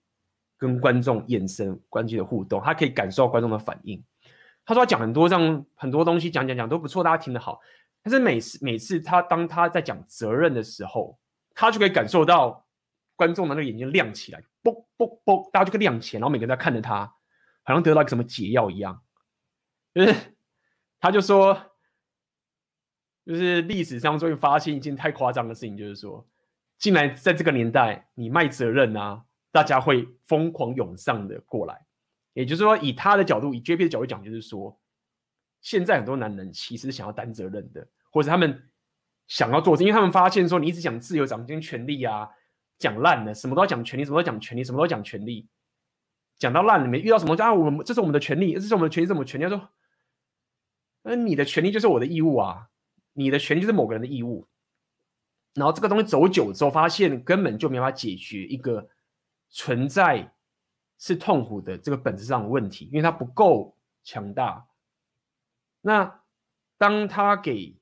[0.57, 4.03] 跟观众眼神关系的互动，他可以感受到观众的反应。
[4.65, 7.59] 他说他讲很多这样很多东西，讲讲讲都不错，大家听得好。
[8.01, 11.17] 但是每次每次他当他在讲责任的时候，
[11.53, 12.65] 他就可以感受到
[13.15, 17.11] 观众的那个眼睛亮起来，嘣嘣嘣，大家就可以亮起来，然后每个人在看着他，
[17.65, 19.03] 好像得到一个什么解药一样。
[19.93, 20.15] 就是
[21.01, 21.53] 他就说，
[23.25, 26.25] 就是历史上终于发现一件太夸张的事情，就是说，
[26.77, 31.85] 竟然在这个年代，你卖责任啊，大家会疯狂涌上的过来。
[32.31, 34.79] 也就是说，以他的角度，以 JP 的角度讲，就是说。
[35.61, 38.69] 现在很多男人其实想要担责任的，或者他们
[39.25, 42.29] 想要做，因为他们发现说，你一直讲自由、掌权、权利啊，
[42.77, 45.49] 讲烂了，什么都要讲权利，什么都讲权利，什么都讲权利，
[46.37, 49.43] 讲到烂了，没遇到什么就啊，我们这是我们的权利，这是我们的权利，这是我们权利。
[49.45, 49.69] 他说，
[51.03, 52.69] 那你的权利就是我的义务啊，
[53.13, 54.47] 你的权利就是某个人的义务。
[55.53, 58.89] 然后这个东西走久之后，发现根本就没法解决一个
[59.49, 60.33] 存在
[60.97, 64.67] 是痛苦的这个本质上的问题，因为它不够强大。
[65.81, 66.21] 那
[66.77, 67.77] 当他给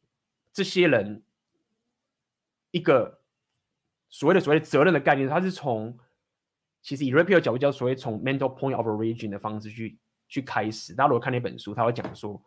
[0.51, 1.23] 这些人
[2.69, 3.21] 一个
[4.09, 5.97] 所谓的所谓的责任的概念，他是从
[6.83, 10.93] 其实以 Ray Peal 角度叫所谓从 mental point of origin 的方式去去开始。
[10.93, 12.39] 大家如果看那本书，他会讲说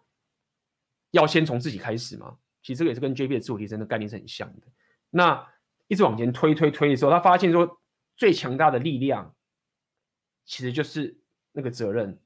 [1.11, 2.37] 要先从自己开始嘛。
[2.63, 4.67] 其实这个也是跟 JP 的自我提升的概念是很像的。
[5.11, 5.45] 那
[5.89, 7.81] 一直往前推推推的时候，他发现说
[8.17, 9.35] 最强大的力量
[10.45, 11.19] 其实就是
[11.53, 12.21] 那个责任，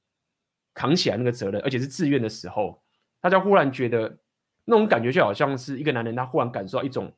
[0.74, 2.82] 扛起来那个责任，而且是自愿的时候。
[3.20, 4.18] 大家忽然觉得
[4.64, 7.14] 那种感觉就好像是一个男人，他忽然感受到一种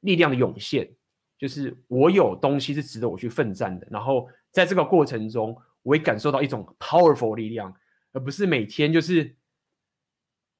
[0.00, 0.94] 力量的涌现，
[1.40, 3.88] 就是我有东西是值得我去奋战的。
[3.90, 7.74] 然后在这个过程中，我会感受到一种 powerful 力量，
[8.12, 9.24] 而不是每天就是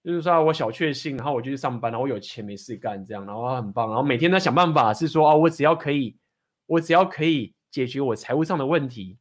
[0.02, 6.16] 就是说我小确幸，然后我就去上班，然后我有钱没事干这样，然后很棒，然后每天在想办法是说啊，我只要可以，
[6.64, 9.18] 我只要可以解决我财务上的问题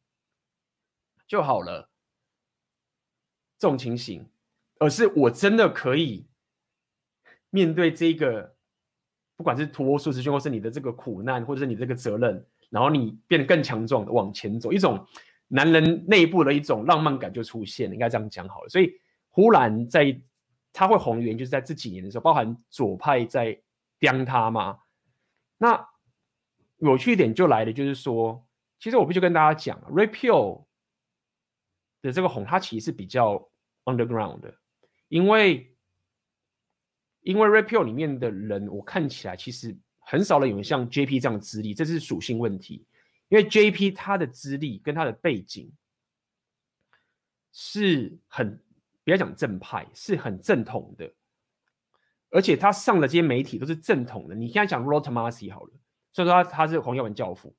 [1.28, 1.90] 就好了。
[3.58, 4.26] 这种情形。
[4.82, 6.26] 而是我真的可以
[7.50, 8.56] 面对这个，
[9.40, 15.02] 不管是突破舒适圈，或是你的这个苦难，或者是你这个责任，然后你变得更强壮的往前走，一种
[15.48, 18.68] 男人内部的一种浪漫感就出现了，应该这样讲好了。
[18.68, 18.92] 所以
[19.30, 20.20] 忽然在
[20.74, 23.58] 他会红的原因，就是在这几年的时候，包含左派在
[23.98, 24.78] 刁他嘛。
[25.56, 25.88] 那
[26.76, 28.46] 有趣一点就来了，就是说，
[28.78, 30.66] 其实我必须跟大家讲，Ray Peal
[32.02, 33.48] 的这个红，他其实是比较
[33.86, 34.54] underground 的。
[35.08, 35.74] 因为，
[37.22, 42.86] 因为 Ray Peal 里面的人，我看起来其实很少人有像 JP 这样的资历，这是属性问题。
[43.28, 45.72] 因为 JP 他的资历跟他的背景
[47.52, 48.60] 是很，
[49.04, 51.12] 不要讲正派，是很正统的，
[52.30, 54.34] 而且他上的这些媒体都是正统的。
[54.34, 55.72] 你现在讲 Rollo Tomassi 好了，
[56.12, 57.54] 虽然说他他是黄耀文教父，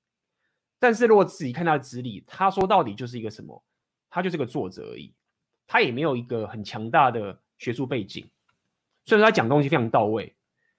[0.78, 3.64] 但是如果自己看他的资历，他说到底就是一个什么？
[4.10, 5.14] 他就是个作者而已。
[5.68, 8.30] 他也没有一个很强大的学术背景，
[9.06, 10.36] 虽然他讲东西非常到位，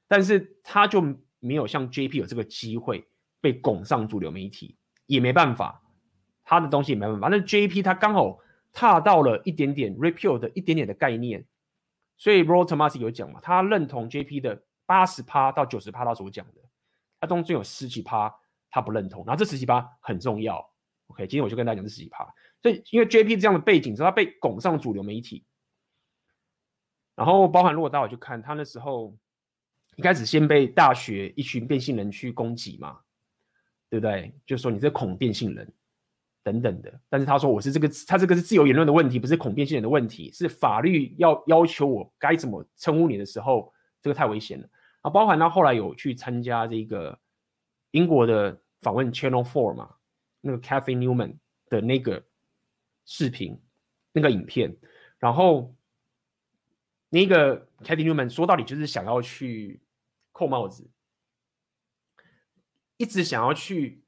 [0.09, 1.03] 但是他就
[1.41, 3.07] 没有像 JP 有这个机会
[3.41, 5.83] 被拱上主流媒体，也没办法，
[6.45, 7.29] 他的东西也没办法。
[7.29, 8.39] 那 JP 他刚好
[8.73, 11.45] 踏到了一点点 repeal 的一点点的概念，
[12.17, 16.61] 所以 Rollo Tomassi 有讲嘛，他认同 JP 的八十趴到九十趴他所讲的，
[17.21, 18.33] 他当中有十几趴
[18.71, 20.65] 他不认同，然后这十几趴很重要。
[21.09, 22.25] OK，今天我就跟大家讲这十几趴，
[22.63, 25.45] 所以因为 JP 这样的背景所以，他被拱上主流媒体，
[27.15, 29.17] 然后包含如果大家去看他那时候。
[29.97, 32.99] 一开始先被大学一群变性人去攻击嘛，
[33.91, 34.35] 对不对？
[34.47, 35.71] 就说你这恐变性人
[36.43, 37.01] 等等的。
[37.11, 43.71] 但是他说我是这个，他这个是自由言论的问题，不是恐变性人的问题，是法律要要求我该怎么称呼你的时候，
[44.01, 44.67] 这个太危险了
[45.03, 45.11] 啊！
[45.11, 47.19] 包含他后来有去参加这个
[47.91, 49.91] 英国的访问 Channel Four 嘛，
[50.41, 51.37] 那个 Cathy Newman
[51.69, 52.25] 的那个
[53.05, 53.61] 视频
[54.11, 54.75] 那个影片，
[55.19, 55.75] 然后。
[57.15, 59.83] 那个 Cathy Newman 说到底就是想要去
[60.33, 60.91] 扣帽子，
[62.97, 64.03] 一直想要去，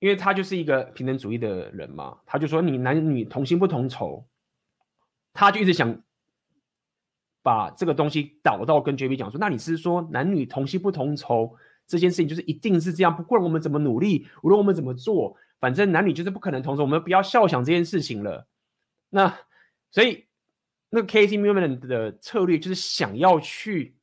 [0.00, 4.26] 因为他就是一个平等主义的人嘛，他就说你男女同性不同酬，
[5.32, 6.02] 他就一直想
[7.44, 11.54] 把这个东西导到跟 JP 讲说，那你是说男女同性不同酬
[11.86, 18.48] 这件事情就是一定是这样，不管我们怎么努力，无论我们怎么做，反正男女就是不可能同酬，我们不要笑想这件事情了。
[19.10, 19.38] 那
[19.92, 20.28] 所以。
[20.90, 23.96] 那个 Cathy Newman 的策略就是想要去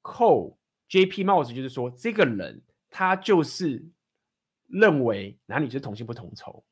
[0.00, 0.56] 扣
[0.88, 3.84] JP 帽子，就是说这个人他就是
[4.68, 6.64] 认为男女就是同性不同酬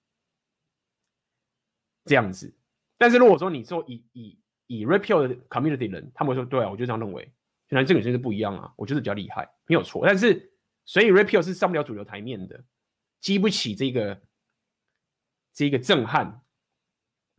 [2.04, 2.56] 这样子。
[2.96, 7.22] 但是如果说你说以以以 Repeal 的 Community 人，他们会说对啊，我就这样认为，
[7.68, 10.06] 原来这个女生是不一样啊，我就是比较厉害，没有错。
[10.06, 10.52] 但是
[10.84, 12.64] 所以 Repeal 是上不了主流台面的，
[13.20, 14.22] 激不起这个
[15.52, 16.40] 这个震撼。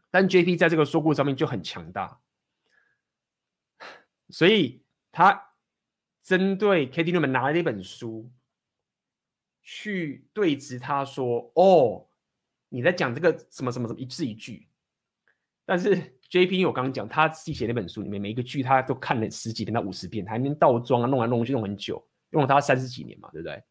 [0.09, 2.19] 但 JP 在这个说故上面就很强大，
[4.29, 5.51] 所以他
[6.23, 8.31] 针对 Cathy Newman 拿了一本书
[9.61, 12.07] 去对质他说：“哦，
[12.69, 14.69] 你在讲这个什么什么什么一字一句。”
[15.65, 23.61] 但是 JP 我刚刚讲他自己写那本书里面每一个句他都看了十几遍到五十遍，他还能倒装啊，弄来弄去弄很久，用了他三十几年嘛，对不对？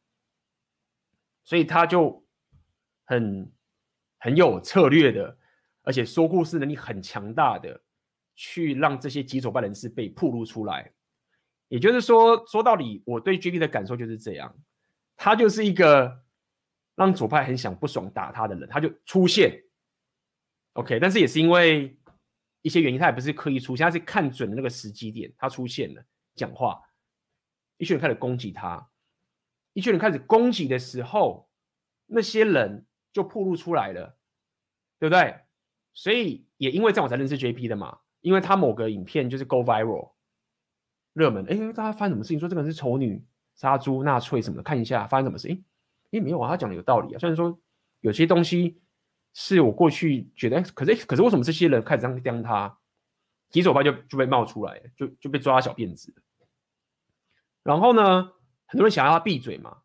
[1.44, 2.22] 所以他就
[3.04, 3.50] 很
[4.18, 5.38] 很有策略的。
[5.86, 7.80] 而且说故事能力很强大的，
[8.34, 10.92] 去让这些极左派人士被暴露出来。
[11.68, 14.52] 也就是说，说到底，我对 JP 的感受就是这样，
[15.16, 16.24] 他就是一个
[16.96, 19.62] 让左派很想不爽打他的人，他就出现。
[20.72, 21.96] OK，但是也是因为
[22.62, 26.82] 一些原因，他也不是刻意出现，他是看准了那个时机点，他出现了，讲话，
[27.76, 28.90] 一群人开始攻击他，
[29.72, 31.48] 一群人开始攻击的时候，
[32.06, 34.18] 那些人就暴露出来了，
[34.98, 35.45] 对不对？
[35.96, 40.12] 所以也因为这样我才认识 JP 的嘛，因为他某个影片就是 go viral
[41.14, 42.38] 热门，哎，大家发生什么事情？
[42.38, 45.48] 说这个人是丑女、杀猪、纳粹什么的，看一下发生什么事？
[45.48, 45.58] 哎，
[46.12, 47.18] 哎，没有啊，他讲的有道理啊。
[47.18, 47.58] 虽然说
[48.00, 48.78] 有些东西
[49.32, 52.78] 是我过去觉得，可是可是为什么这些人开始这样刁他？
[53.48, 56.14] 极左派就就被冒出来，就就被抓小辫子。
[57.62, 58.32] 然后呢，
[58.66, 59.78] 很多人想要他闭嘴嘛，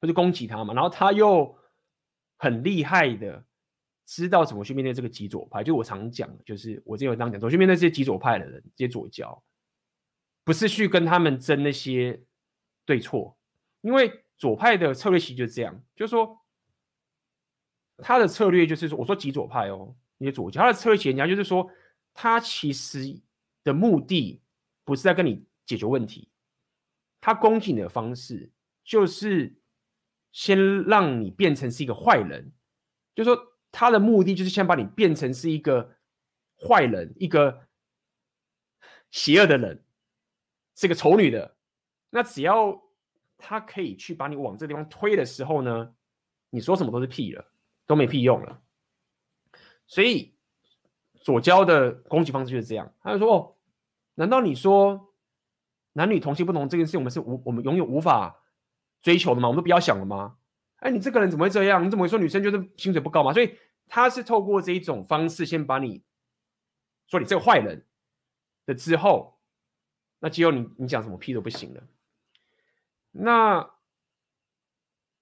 [0.00, 1.58] 或者攻击他嘛，然后他又
[2.38, 3.44] 很厉害的。
[4.12, 9.40] 知道怎么去面对这个极左派，就我常讲，就是我之前有这样讲，怎么去面对这些极左派的人，这些左胶，
[10.42, 12.20] 不是去跟他们争那些
[12.84, 13.38] 对错，
[13.82, 16.36] 因为左派的策略其实就是这样，就是说
[17.98, 21.70] 他的策略就是说，我说极左派哦，那些左教，他的策略其实就是说，
[22.12, 23.16] 他其实
[23.62, 24.42] 的目的
[24.84, 26.28] 不是在跟你解决问题，
[27.20, 28.50] 他攻击你的方式
[28.82, 29.54] 就是
[30.32, 32.52] 先让你变成是一个坏人，
[33.14, 33.49] 就是说。
[33.72, 35.96] 他的目的就是先把你变成是一个
[36.58, 37.68] 坏人，一个
[39.10, 39.84] 邪恶的人，
[40.76, 41.56] 是个丑女的。
[42.10, 42.82] 那只要
[43.38, 45.94] 他可以去把你往这地方推的时候呢，
[46.50, 47.52] 你说什么都是屁了，
[47.86, 48.60] 都没屁用了。
[49.86, 50.34] 所以
[51.22, 52.92] 左交的攻击方式就是这样。
[53.00, 53.56] 他就说：“哦，
[54.14, 55.14] 难道你说
[55.92, 58.42] 男女同性不同这件事，我们是无我们永远无法
[59.00, 59.48] 追求的吗？
[59.48, 60.38] 我们都不要想了吗？”
[60.80, 61.84] 哎，你这个人怎么会这样？
[61.84, 63.32] 你怎么会说女生就是薪水不高嘛？
[63.32, 66.02] 所以他是透过这一种方式，先把你
[67.06, 67.86] 说你这个坏人
[68.66, 69.38] 的之后，
[70.18, 71.82] 那只有你你讲什么屁都不行了。
[73.12, 73.70] 那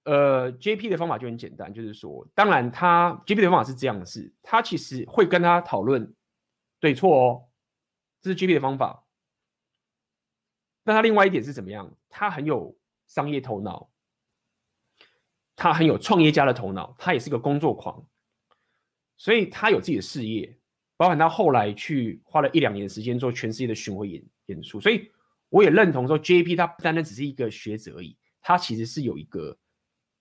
[0.03, 6.15] 呃，JP 的方法就很简单，就是说，当然他 JP 的方法是这样的是，他其实会跟他讨论
[6.79, 7.49] 对错哦，
[8.21, 9.05] 这是 JP 的方法。
[10.83, 11.93] 那他另外一点是怎么样？
[12.07, 13.88] 他很有商业头脑。
[15.61, 18.01] 他很有创业家的头脑，他也是个工作狂，
[19.17, 20.57] 所以他有自己的事业，
[20.95, 24.79] 包含他后来去花了一两年时间做全世界的巡回演演出。
[24.79, 25.11] 所以
[25.49, 29.57] 我也认同说，JP 他不单单只是一个学者而已，他其实是有一个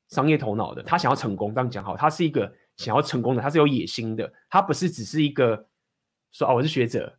[0.09, 1.55] 商业头脑的，他想要成功。
[1.55, 5.69] 刚讲好，他是一个想要成功的，他是有野心的，他不是只是一个
[6.33, 7.17] 说啊，我是学者，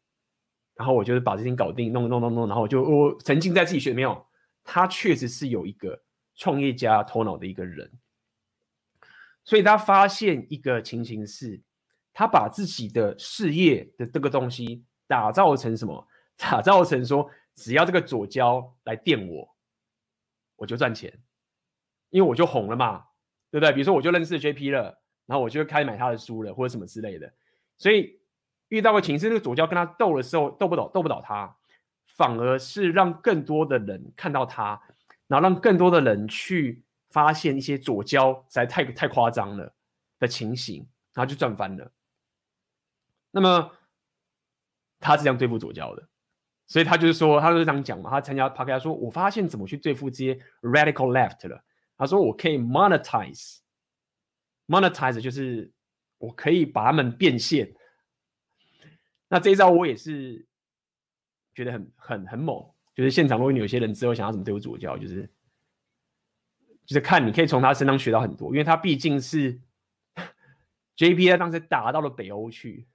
[0.75, 4.25] 然后我就是把这件搞定，弄弄弄弄，然后我就我沉浸在自己学没有。
[4.61, 5.99] 他确实是有一个
[6.35, 7.89] 创业家头脑的一个人，
[9.43, 11.61] 所以他发现一个情形是，
[12.13, 16.07] 他把自己的事业的这个东西打造成什么？
[16.37, 19.55] 打造成说，只要这个左胶来电我，
[20.55, 21.11] 我就赚钱，
[22.09, 23.03] 因为我就红了嘛，
[23.51, 23.73] 对不对？
[23.73, 27.33] 比如说我就认识 JP 了，然后我就开始买他的书了，或者什么之类的。
[27.77, 28.19] 所以
[28.69, 31.55] 遇到个情势，那个左胶跟他斗的时候，斗不倒，斗不倒他。
[32.15, 34.81] 反而是让更多的人看到他，
[35.27, 39.71] 然后让更多的人去发现一些左胶实在太太夸张了
[40.17, 41.91] 的情形，然后就赚翻了。
[43.31, 43.71] 那么
[44.99, 46.09] 他是这样对付左胶的，
[46.67, 48.09] 所以他就是说，他就是这样讲嘛。
[48.09, 51.63] 他参加 podcast 说，我发现怎么去对付这些 radical left 了。
[51.97, 55.71] 他说我可以 monetize，monetize 就是
[56.17, 57.71] 我可以把他们变现。
[59.27, 60.47] 那这一招我也是。
[61.55, 62.63] 觉得很很很猛，
[62.95, 65.29] 就是现场如果有些人之后想要怎么对付左胶，就是
[66.89, 69.61] 就是看你可以从他身上学到很多，因为他毕竟是
[70.97, 72.87] JP 当时打到了北欧去，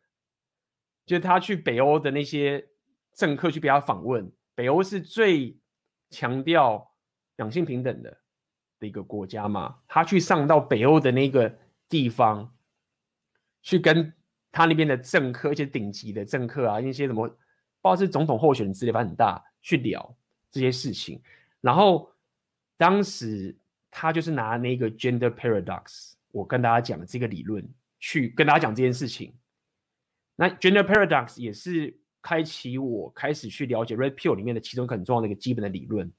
[1.06, 2.66] 就他去北欧的那些
[3.12, 5.56] 政客去给他访问，北欧是最
[6.10, 6.90] 强调
[7.36, 8.18] 两性平等的
[8.80, 11.56] 的一个国家嘛，他去上到北欧的那个
[11.88, 12.52] 地方，
[13.62, 14.12] 去跟
[14.50, 17.28] 他那边的政客，一些顶级的政客啊，一些什么。
[17.28, 20.16] 不知道是总统候选人之类，反正很大，去聊
[20.50, 21.22] 这些事情。
[21.60, 22.10] 然后
[22.78, 23.54] 当时
[23.96, 27.64] 他就是拿那个 gender paradox，我跟大家讲这个理论，
[28.00, 29.32] 去跟大家讲这件事情。
[30.34, 36.12] 那 gender paradox 也是开启我开始去了解 Red Pill 里面的其中一个很重要的一个基本的理论。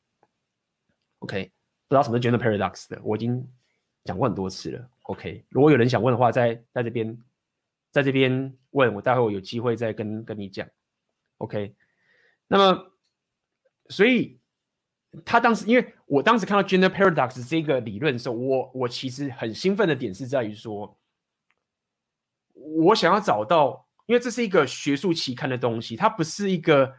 [1.19, 1.51] OK，
[1.89, 3.45] 不知道什么是 gender paradox 的，我已经
[4.05, 4.89] 讲过很多次了。
[5.01, 7.21] OK，如果有人想问的话，在在这边，
[7.91, 10.65] 在这边问我，待会我有机会再跟跟你讲。
[11.39, 11.75] OK，
[12.47, 12.93] 那么，
[13.89, 14.39] 所以
[15.23, 20.97] 他当时，因为我当时看到 Gender Paradox 这个理论的时候，我我其实很兴奋的点是在于说，
[22.53, 26.93] 我想要找到，因为这是一个学术期刊的东西，它不是一个，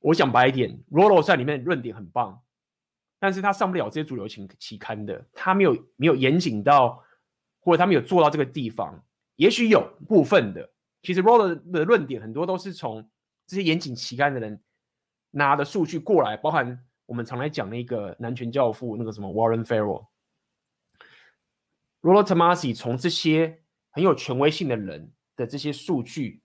[0.00, 2.42] 我讲白一点，Rollo 在里面论点很棒，
[3.18, 7.02] 但是他上不了这些主流期期刊的，他没有没有严谨到，
[7.60, 9.04] 或者他没有做到这个地方，
[9.36, 10.70] 也许有部分的，
[11.02, 13.08] 其实 Rollo 的论点很多都是从。
[13.46, 14.62] 这些严谨期刊的人
[15.32, 20.06] 拿的数据过来，包含我们常来讲那个男权教父那个什么 Warren Farrell、
[22.02, 26.40] Rollo Tomassi 从这些很有权威性的人的这些数据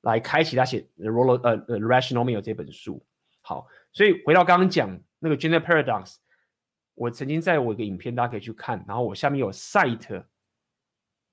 [0.00, 3.04] 来开启他写 Rollo 呃呃 Rational Male 这本书。
[3.42, 6.16] 好，所以回到刚刚讲那个 Gender Paradox，
[6.94, 10.24] 我曾经在我一个影片大家可以去看，然后我下面有 cite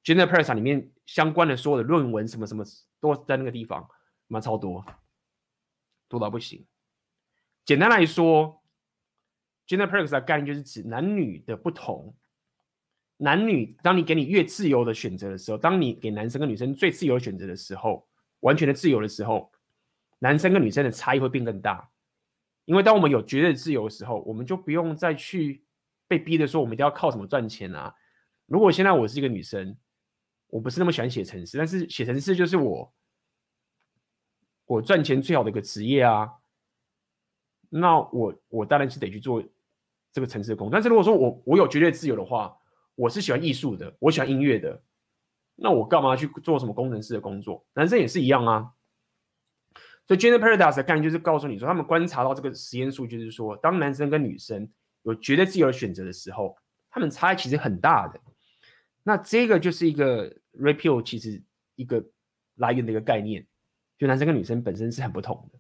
[0.04, 2.66] Gender Paradox 里面相关的所有的论文什么什么
[3.00, 3.90] 都在那个地方，
[4.28, 4.86] 妈超多。
[6.10, 6.68] 多到不行。
[7.64, 8.62] 简单来说
[9.68, 12.16] ，gender paradox 的概念就是指男女的不同。
[13.18, 18.08] 男女，当你给你越自由的选择的时候，当你给男生跟女生最自由选择的时候，
[18.42, 19.52] 完全的自由的时候，
[20.20, 21.90] 男生跟女生的差异会变更大。
[22.66, 25.64] 因为当我们有绝对自由的时候，我们就不用再去
[26.08, 27.94] 被逼的说我们一定要靠什么赚钱啊。
[28.46, 29.78] 如果现在我是一个女生，
[30.48, 32.94] 我不是那么喜欢写程式，但是写程式就是我。
[34.66, 36.30] 我赚钱最好的一个职业啊，
[37.76, 39.44] 那我我当然是得去做
[40.12, 40.74] 这个程式的工作。
[40.74, 42.56] 但是如果说我我有绝对自由的话，
[42.96, 44.80] 我是喜欢艺术的，我喜欢音乐的，
[45.56, 47.66] 那我干嘛去做什么工程师的工作？
[47.74, 48.72] 男生也是一样啊。
[50.06, 54.70] 所以 Gender Paradox 的概念就是告诉你说，他们观察到这个实验数据，就是说，当男生跟女生
[55.04, 56.56] 有绝对自由的选择的时候，
[56.92, 58.20] 他们差异其实很大的。
[59.02, 61.42] 那这个就是一个 repeal，其实
[61.76, 62.06] 一个
[62.56, 63.48] 来源的一个概念。
[63.98, 65.60] 就男生跟女生本身是很不同的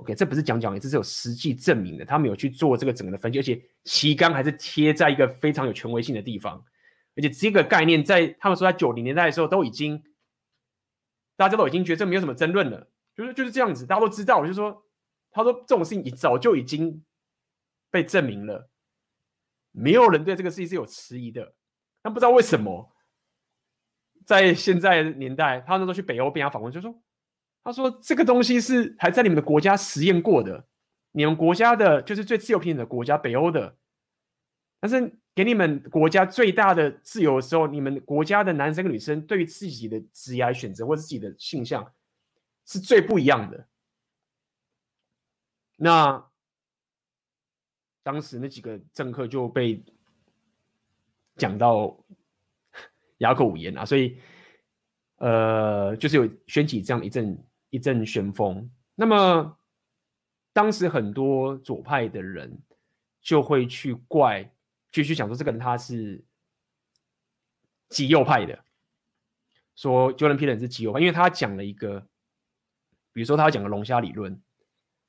[0.00, 2.04] ，OK，这不是讲讲，这是有实际证明的。
[2.04, 6.64] 他们有去做这个整个的分析，而且旗杆还是贴在一个非常有权威性的地方。
[7.16, 10.02] 而且这个概念在他们说在九零年代的时候都已经，
[11.36, 14.40] 大家都已经觉得这没有什么争论了，就是就是这样子，大家都知道。
[14.40, 14.84] 就是说，
[15.30, 17.04] 他说这种事情早就已经
[17.90, 18.70] 被证明了，
[19.72, 21.54] 没有人对这个事情是有迟疑的。
[22.00, 22.90] 但不知道为什么，
[24.24, 26.94] 在现在年代，他们都去北欧被人家访问，就说。
[27.62, 30.66] 他说：“这个东西是还在你们的国家实验过的，
[31.12, 33.76] 你们国家的就是最自由平等的国家，北欧的。
[34.80, 41.92] 但是给你们国家最大的自由的时候，你们国家的男生跟女生对于自己的职业选择或者自己的性向
[42.64, 43.68] 是最不一样的。
[45.76, 46.26] 那
[48.02, 49.84] 当时那几个政客就被
[51.36, 52.02] 讲到
[53.18, 54.18] 哑口无言啊，所以
[55.16, 57.38] 呃，就是有掀起这样一阵
[57.70, 58.70] 一阵旋风。
[58.94, 59.58] 那么
[60.52, 62.58] 当时很多左派的人
[63.22, 64.52] 就会去怪，
[64.92, 66.22] 继续讲说这个人他是
[67.88, 68.62] 极右派的，
[69.74, 72.06] 说 Jordan Peterson 是极右派，因为他讲了一个，
[73.12, 74.40] 比如说他讲个龙虾理论。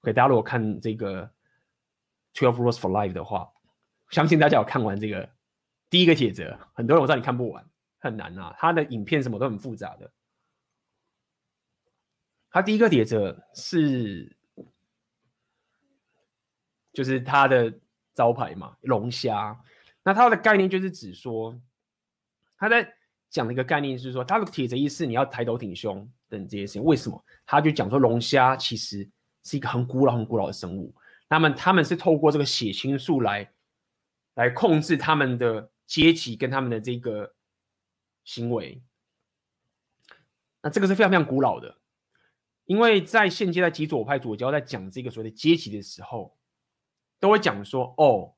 [0.04, 1.30] 给大家如果看这个
[2.34, 3.52] Twelve Rules for Life 的话，
[4.10, 5.30] 相信大家有看完这个
[5.92, 7.64] 第一个帖子，很多人我知道你看不完，
[8.00, 8.56] 很难啊。
[8.58, 10.12] 他的影片什么都很复杂的。
[12.52, 14.36] 他第一个帖子是，
[16.94, 17.74] 就是他的
[18.14, 19.60] 招牌嘛，龙虾。
[20.04, 21.60] 那他的概念就是指说，
[22.58, 22.94] 他在
[23.30, 26.84] 讲的一个概念是说，他的帖子意思你要抬头挺胸等这些事情。
[26.84, 27.26] 为什么？
[27.46, 29.10] 他就讲说龙虾其实。
[29.44, 30.94] 是一个很古老、很古老的生物。
[31.28, 33.52] 那么他们是透过这个血清素来
[34.36, 37.34] 来控制他们的阶级跟他们的这个
[38.24, 38.80] 行为。
[40.62, 41.76] 那这个是非常非常古老的，
[42.72, 46.38] 因为在现阶段极左派左胶在讲这个所谓的阶级的时候，
[47.20, 48.34] 都会讲说：哦，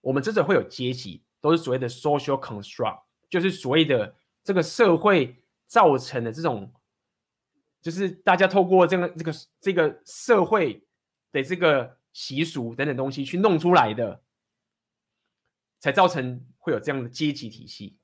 [0.00, 4.14] 我们真的会有阶级，都是所谓的 social construct，就是所谓的
[4.44, 6.72] 这个社会造成的这种。
[7.80, 10.86] 就是大家透过这个这个这个社会
[11.32, 14.22] 的这个习俗等等东西去弄出来的，
[15.80, 17.98] 才造成会有这样的阶级体系。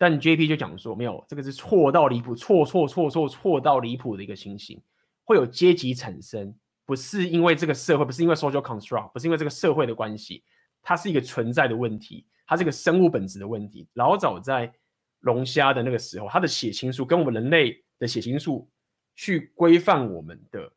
[0.00, 4.80] 但 JP 就讲说，没有，这个是错到离谱，错错错错错到离谱的一个情形。
[5.24, 6.54] 会有阶级产生，
[6.86, 10.42] 不是因为这个社会，不是因为 social construct，不是因为这个社会的关系，
[10.80, 13.86] 它是一个存在的问题，它是个生物本质的问题。
[13.92, 14.72] 老早在
[15.20, 17.84] 龙虾的那个时候，它的血清素跟我们人类。
[18.00, 18.66] 的血清素
[19.14, 20.72] 去规范我们的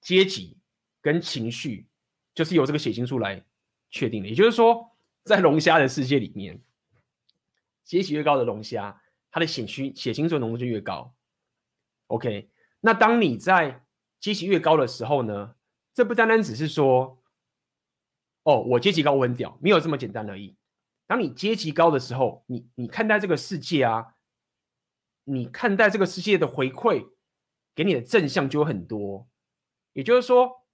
[0.00, 0.58] 阶级
[1.00, 1.86] 跟情绪，
[2.34, 3.40] 就是由这个血清素来
[3.90, 4.28] 确定的。
[4.28, 4.84] 也就是说，
[5.22, 6.60] 在龙虾的世界里面，
[7.84, 11.14] 阶级越高的龙虾，它的血虚血清素浓度就越高。
[12.08, 13.84] OK，那当你在
[14.20, 15.56] 阶级越高的时候呢，
[15.94, 17.22] 这不单单只是说，
[18.44, 20.56] 哦，我阶级高我很屌，没有这么简单而已。
[21.06, 24.14] 当你阶级高的时候，你你看待这个世界啊。
[25.24, 27.08] 你看待这个世界的回馈，
[27.76, 29.28] 给你的正向就有很多。
[29.92, 30.66] 也就是说，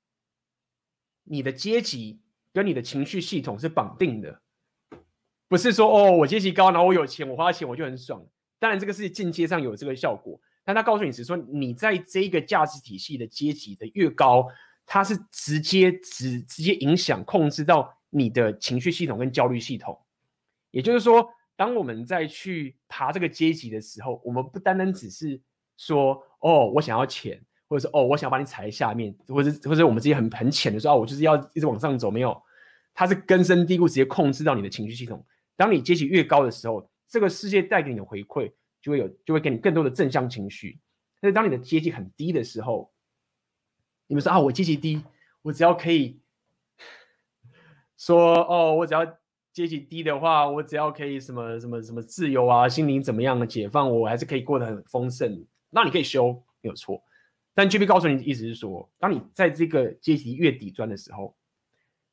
[1.25, 4.41] 你的阶级跟你的情绪系统是绑定的，
[5.49, 8.25] 不是说哦，我阶级高，然后我有钱，我花钱我就很爽。
[8.59, 14.47] 当然，这个是进阶上有这个效果，但他告诉你是说，你在这个价值体系的阶级的越高，
[14.87, 19.99] 它是直接直直接影响控制到你的情绪系统跟焦虑系统。
[20.71, 21.29] 也就是说。
[21.59, 25.41] 当我们再去爬这个阶级的时候，我们不单单只是
[25.77, 27.37] 说哦，我想要钱，
[27.69, 32.41] 或者是哦，我想把你踩在下面，或者或者我们这些很很浅的说哦，我就是要一直往上走，没有，
[32.95, 35.27] 它是根深蒂固，直接控制到你的情绪系统。
[35.59, 38.51] 当你阶级越高的时候，这个世界带给你的回馈
[38.81, 40.81] 就会有，就会给你更多的正向情绪。
[41.21, 42.91] 但是当你的阶级很低的时候，
[44.07, 45.03] 你们说啊，我阶级低，
[45.43, 46.21] 我只要可以
[47.99, 49.19] 说哦，我只要。
[49.51, 55.45] 阶级低的话，我只要可以什么什么什么自由啊，心灵怎么样的解放，我还是可以过得很丰盛。
[55.69, 57.03] 那你可以修，没有错。
[57.55, 61.37] 但 jb 告诉你的意思是说，当你在这个阶级越底端的时候，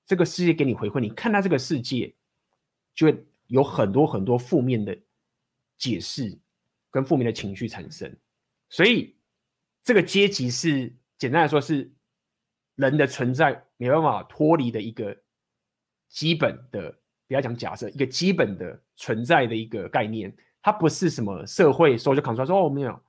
[0.07, 2.15] 这个世界给你回馈，你看待这个世界，
[2.95, 4.97] 就会有很多很多负面的
[5.77, 6.37] 解释
[6.89, 8.15] 跟负面的情绪产生。
[8.69, 9.15] 所以，
[9.83, 11.91] 这个阶级是简单来说是
[12.75, 15.15] 人的存在没办法脱离的一个
[16.09, 16.97] 基本的。
[17.27, 20.31] 不要讲假设，一个基本的存在的一个概念，
[20.61, 23.01] 它不是什么社会说就扛出来说哦，没有，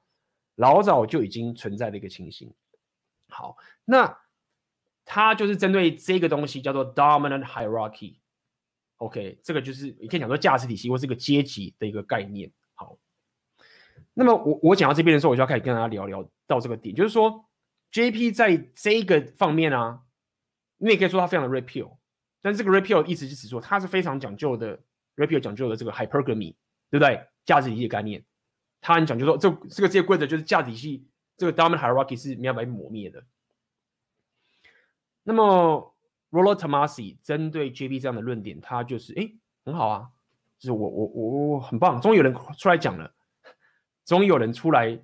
[0.55, 2.51] 老早就已经存在的一个情形。
[3.28, 4.18] 好，那
[5.05, 8.14] 它就是针对这个东西叫做 dominant hierarchy。
[8.99, 12.51] OK，这个就是你可以讲说价值体系或是一个阶级的一个概念。
[12.74, 12.97] 好，
[14.14, 17.47] 那么我我讲到这边的时候，我就要开始跟大家聊聊到这个点，就是说
[17.92, 20.03] JP 在这个方面啊，
[20.78, 21.97] 你也可以说它非常的 repeal。
[22.42, 24.78] 但是这个 Rapio 意思就是说，它是非常讲究的
[25.16, 26.55] repeal，讲究的这个 hypergamy，
[26.90, 27.26] 对不对？
[27.44, 28.24] 价值体系的概念，
[28.80, 33.24] 它很讲究说，这这个这些规则就是价值体系，这个 dominant hierarchy 是没有办法磨灭的。
[35.24, 35.95] 那么
[36.31, 39.33] Rollo Tomasi 针对 JP 这样的论点，他就是哎，
[39.64, 40.11] 很好啊，
[40.59, 43.14] 就是我我我我很棒，终于有人出来讲了，
[44.05, 45.03] 终于有人出来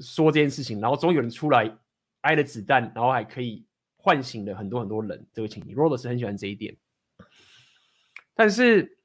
[0.00, 1.78] 说这件事情，然后终于有人出来
[2.22, 3.66] 挨了子弹，然后还可以。
[3.96, 6.76] 唤醒了很多很多人，这个情形，Rollo 是很喜欢这一点。
[8.34, 8.98] 但是，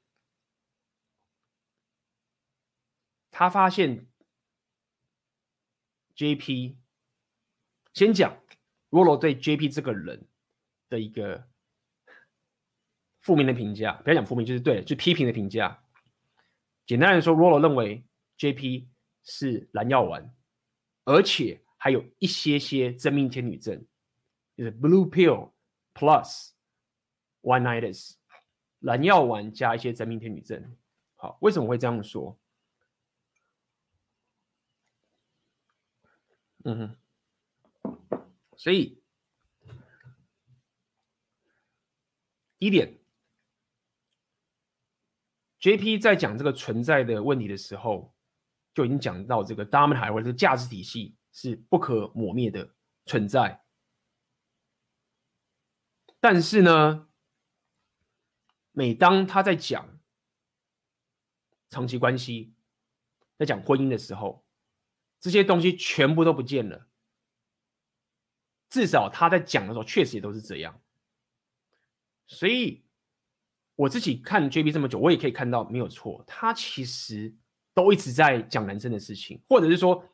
[3.30, 4.06] 他发现
[6.14, 6.76] JP
[7.94, 8.42] 先讲
[8.90, 10.28] Rollo 对 JP 这个人
[10.90, 11.48] 的一个
[13.20, 15.82] 负面的评价，不要讲负面，就是对，就批评的评价。
[16.84, 18.04] 简单来说 roll 认为
[18.36, 18.88] JP
[19.22, 20.34] 是蓝药丸，
[21.04, 23.86] 而且还有一些些真命天女症，
[24.56, 25.52] 就是 Blue Pill
[25.94, 26.50] Plus
[27.42, 28.16] One-Nighters，
[28.80, 30.76] 蓝药丸加一些真命天女症。
[31.14, 32.38] 好，为什么会这样说？
[36.64, 36.96] 嗯
[37.82, 37.98] 哼，
[38.56, 38.99] 所以
[42.60, 43.00] 一点
[45.60, 48.14] ，JP 在讲这个存在的问题的时候，
[48.74, 52.74] 就已经讲到这个 Dominant 或者这个价值体系是不可磨灭的
[53.06, 53.64] 存在。
[56.20, 57.08] 但是呢，
[58.72, 59.98] 每当他在讲
[61.70, 62.52] 长期关系，
[63.38, 64.44] 在讲婚姻的时候，
[65.18, 66.88] 这些东西全部都不见了。
[68.68, 70.78] 至少他在讲的时候，确实也都是这样。
[72.30, 72.84] 所以
[73.74, 77.34] 我自己看 JB 这么久，我也可以看到没有错，他其实
[77.74, 80.08] 都一直在讲男生的事情，或者是说，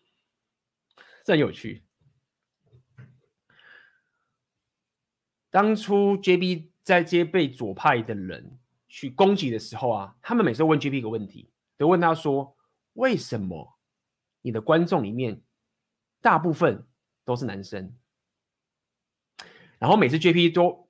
[1.25, 1.85] 这很有趣。
[5.51, 8.59] 当初 JB 在接被左派的人
[8.89, 12.57] 去攻击的时候啊，他们每次问 JP 一个问题，都问他说
[12.95, 13.79] ：“为什么？”
[14.41, 15.43] 你的观众里面
[16.23, 16.87] 大部分
[17.25, 17.95] 都是男生，
[19.79, 20.86] 然后每次 JP 都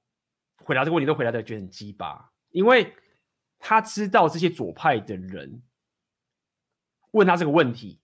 [0.67, 2.93] 回答这个问题，都回答的觉得很鸡巴，因为
[3.59, 5.62] 他知道这些左派的人
[7.12, 8.01] 问他这个问题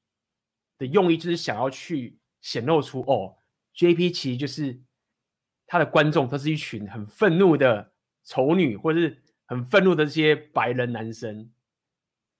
[0.78, 3.36] 的用意，就是想要去显露出哦
[3.74, 4.80] ，JP 其实就是
[5.66, 7.92] 他的观众都是一群很愤怒的
[8.24, 11.50] 丑女，或者是很愤怒的这些白人男生，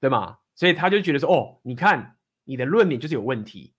[0.00, 0.38] 对吗？
[0.54, 2.16] 所以他就觉得说，哦，你看。
[2.44, 3.72] 你的论点就是有问题，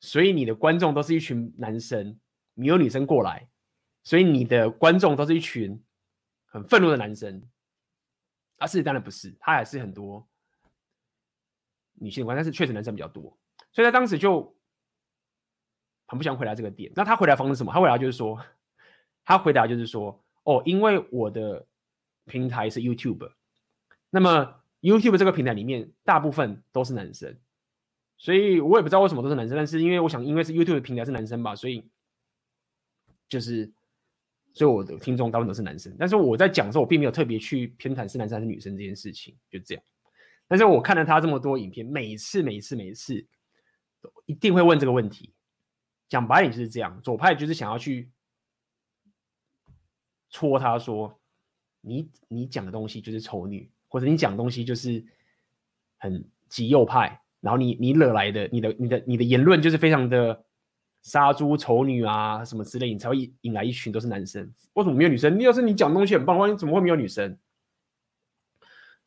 [0.00, 2.20] 所以你的观众都是一群男生，
[2.52, 3.48] 没有女生过来，
[4.02, 5.82] 所以你的观众都是一群
[6.50, 7.42] 很愤怒的男生。
[8.58, 10.28] 啊，事实当然不是，他还是很多
[11.94, 13.34] 女性观，但是确实男生比较多，
[13.72, 14.54] 所以他当时就
[16.06, 16.92] 很不想回答这个点。
[16.94, 17.72] 那他回答方式是什么？
[17.72, 18.38] 他回答就是说，
[19.24, 21.66] 他回答就是说，哦，因为我的
[22.26, 23.32] 平台是 YouTube，
[24.10, 27.34] 那么 YouTube 这个平台里面大部分都是男生。
[28.18, 31.88] 所以我也不知道为什么都是男生，但是因为我想，因为是 YouTube 的平台是男生吧，所以
[33.30, 33.72] 就是，
[34.52, 35.94] 所以我的听众大部分都是男生。
[35.98, 39.84] 但是我在讲的时候，我并没有特别去偏袒是男生还是女生这件事情，就这样。
[40.48, 43.24] 但是我看了他这么多影片，每次、每次、每次，
[44.00, 45.32] 都一定会问这个问题。
[46.08, 48.10] 讲白点就是这样，左派就是想要去
[50.28, 51.20] 戳他说，
[51.80, 55.04] 你你讲的东西就是丑女，或者你讲的东西就是
[55.98, 57.22] 很极右派。
[57.40, 60.44] 然后你你惹来的你的你的你的言论就是非常的
[61.02, 64.52] 杀猪丑女啊什么之类，你才会引来一群都是男生。
[64.74, 65.38] 为什么没有女生？
[65.38, 67.38] 你要是你讲东西很棒的话，你怎么会没有女生？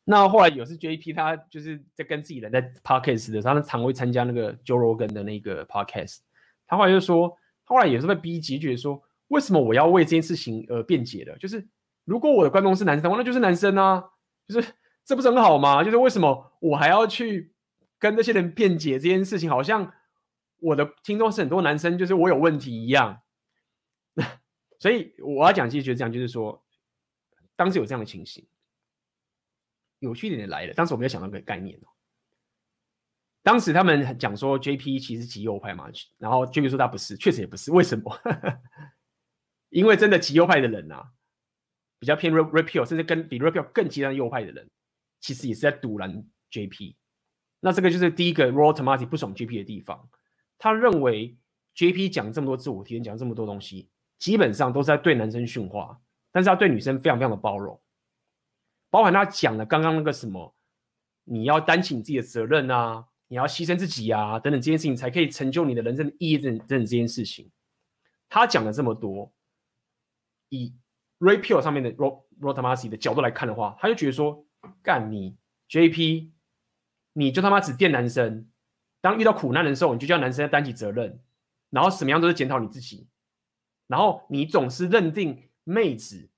[0.04, 6.18] 那后来有是 JP 他就是在跟自己人在 podcast 的时候，他常会参加那个 Joe Rogan 的那个 podcast。
[6.66, 11.36] 他后来就说，他后来也是被逼急，觉得说为什么我要为这件事情而辩解的？
[11.38, 11.66] 就是
[12.04, 14.04] 如果我的观众是男生的话，那就是男生啊，
[14.46, 14.68] 就是
[15.04, 15.82] 这不是很好吗？
[15.82, 17.50] 就是为什么我还要去？
[17.96, 19.90] 跟那些人辩解这件事情，好像
[20.64, 23.20] 我的听众是很多男生，就是我有问题一样。
[24.80, 26.64] 所以我要讲，其实觉得这样，就是说，
[27.54, 28.46] 当时有这样的情形，
[29.98, 30.72] 有趣点点来了。
[30.72, 31.88] 当时我没有想到这个概念哦。
[33.42, 37.70] 当时他们讲说 JP 其实极右派嘛，然后 JP 说他不是，确实也不是。
[37.70, 38.18] 为什么？
[39.68, 41.12] 因为真的极右派的人啊，
[41.98, 44.70] 比较偏 Repeal，甚至跟比 Repeal 更极端右派的人，
[45.20, 46.96] 其实也是在赌烂 JP。
[47.60, 50.08] 那这个就是第一个 Rollo Tomassi 不爽 JP 的地方，
[50.64, 51.36] 他认为
[51.76, 56.00] JP 讲这么多自我提升，讲这么多东西，基本上都是在对男生训话，
[56.32, 57.78] 但是他对女生非常非常的包容，
[58.88, 60.56] 包含他讲的刚刚那个什么，
[61.24, 67.50] 你要担起你自己的责任啊，你要牺牲自己啊，等等这件事情才可以成就你的人生意义等等这件事情，
[68.30, 69.30] 他讲了这么多，
[70.48, 70.74] 以
[71.18, 74.46] REPEL 上面的 Rollo Tomassi 的角度来看的话，他就觉得说，
[74.82, 75.36] 干你
[75.68, 76.30] JP。
[77.16, 78.48] 你就他妈只电男生，
[79.04, 81.20] 当遇到苦难的时候，你就叫男生担起责任，
[81.68, 83.06] 然后什么样都是检讨你自己，
[83.86, 86.30] 然后你总是认定妹子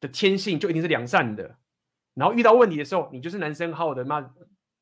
[0.00, 1.58] 的天性就一定是良善的，
[2.14, 4.34] 然后遇到问题的时候，你就是男生好好的妈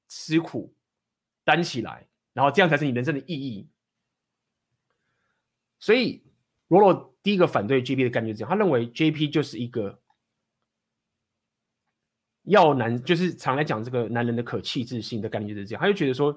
[0.07, 0.73] 吃苦
[1.43, 3.69] 担起来，然后这样才是你人生的意义。
[5.81, 6.23] 所以
[6.69, 9.99] 罗罗第一个反对 JP 的概念就是这样，他认为 JP 就是一个。
[12.47, 16.37] 要男就是常来讲这个男人的可气质性的概念就是这样，他就觉得说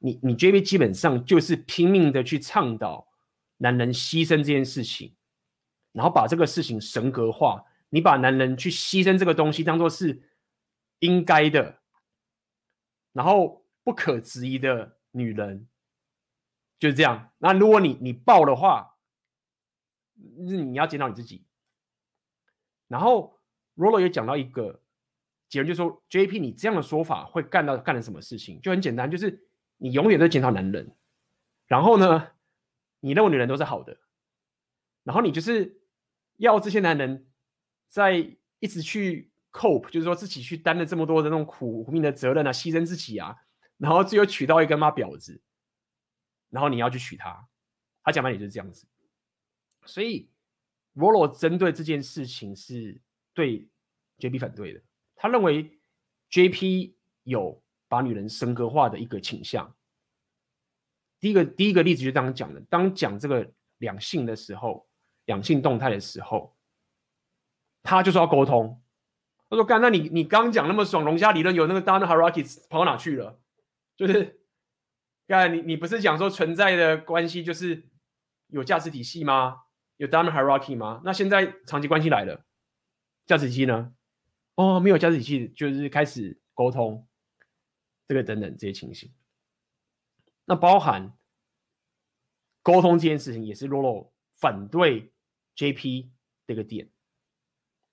[0.00, 3.06] 你，你 JP 基本上就是拼命的去倡导
[3.58, 5.14] 男人牺牲这件事情，
[5.92, 10.22] 然后把这个事情神格化，你把男人去牺牲这个东西当做是
[11.00, 11.80] 应该的，
[13.12, 15.68] 然后不可质疑的女人，
[16.78, 17.32] 就是这样。
[17.38, 18.96] 那如果你你爆的话，
[20.14, 21.46] 你要检讨你自己。
[22.88, 23.38] 然后
[23.76, 24.82] Rolo 也讲到一个
[25.48, 28.60] 结论，就说 JP 你这样的说法会干到干了什么事情？
[28.60, 29.46] 就很简单，就是
[29.80, 30.94] 你永远都检讨男人，
[31.66, 32.32] 然后呢，
[33.00, 33.98] 你认为女人都是好的，
[35.02, 35.78] 然后你就是。
[36.40, 37.26] 要这些男人
[37.86, 43.36] 在一直去 cope，就是说自己去担了这么多的那种苦命的责任啊，牺牲自己啊，
[43.76, 45.42] 然后最后娶到一个妈婊子，
[46.48, 47.46] 然后你要去娶她，
[48.02, 48.86] 他讲白点就是这样子。
[49.84, 50.30] 所以
[50.94, 52.98] Rollo 针对这件事情是
[53.34, 53.68] 对
[54.16, 54.80] JP 反对的，
[55.16, 55.78] 他认为
[56.30, 57.59] JP 有
[57.90, 59.70] 把女人神格化的一个倾向。
[61.20, 64.88] 第一个第一个例子就是刚刚讲的，当讲这个两性的时候。
[65.26, 66.56] 两性动态的时候，
[67.84, 68.82] 他就说要沟通。
[69.48, 73.38] 他说：“干，那你你刚讲那么爽，龙虾理论有那个 Dana Harakis 跑哪去了？
[73.96, 74.40] 就是
[75.28, 77.86] 干，你你不是讲说存在的关系就是
[78.48, 79.56] 有价值体系吗？
[79.98, 81.00] 有 Dana Hierarchy 吗？
[81.04, 82.44] 那现在长期关系来了，
[83.26, 83.92] 价值体系呢？
[84.56, 87.06] 哦，没有价值体系，就是开始沟通，
[88.10, 89.14] 这个等等这些情形。
[90.44, 91.16] 那包含
[92.60, 95.12] 沟通这件事情，也是 Rolo 反对。”
[95.56, 96.08] JP
[96.46, 96.88] 这个点，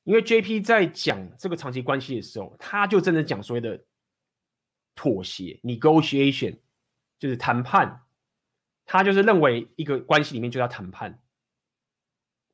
[0.03, 3.83] 因为 JP 在讲这个长期关系的时候，他就真的讲所谓的
[4.95, 6.59] 妥协 （negotiation），
[7.19, 8.05] 就是谈判。
[8.85, 11.21] 他就是认为一个关系里面就要谈判。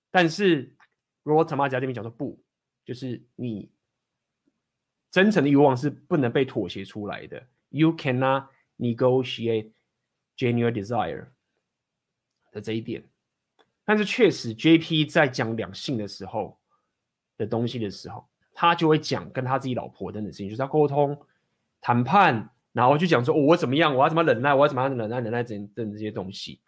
[0.09, 0.75] 但是
[1.21, 2.43] 如果他妈家这边讲说不，
[2.83, 3.71] 就是你
[5.11, 7.47] 真诚的欲望是不能被妥协出来的。
[7.73, 9.71] You cannot negotiate
[10.37, 11.29] genuine desire
[12.51, 13.03] 的这一点。
[13.83, 16.59] 但是确实，JP 在讲两性的时候
[17.35, 21.19] 的东西的时候，他就会讲跟他自己老婆等等事情，就是要沟通、
[21.81, 26.61] 谈判，然后就讲说、我怎么样，我要怎么忍耐，我要怎么样忍耐、忍耐等等这些东西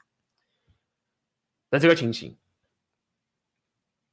[1.69, 2.35] 的这个情形。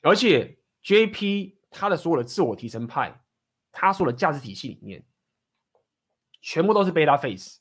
[0.02, 3.18] 而且 JP 他的所有的自我提升派，
[3.70, 5.02] 他说的价值体系里面，
[6.42, 7.60] 全部都是 beta face，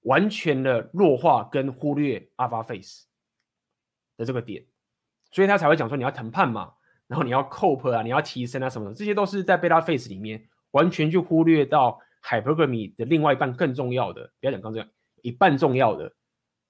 [0.00, 3.04] 完全的弱化跟忽略 alpha face。
[4.16, 4.64] 的这个点，
[5.32, 6.74] 所以他才会讲说你要谈判嘛，
[7.08, 14.88] 然后你要 cope 啊，你要提升啊什么的，这些都是在 beta face 里面完全就忽略到 hypergamy 的另外一半更重要的，不要讲刚这样
[15.22, 16.14] 一半重要的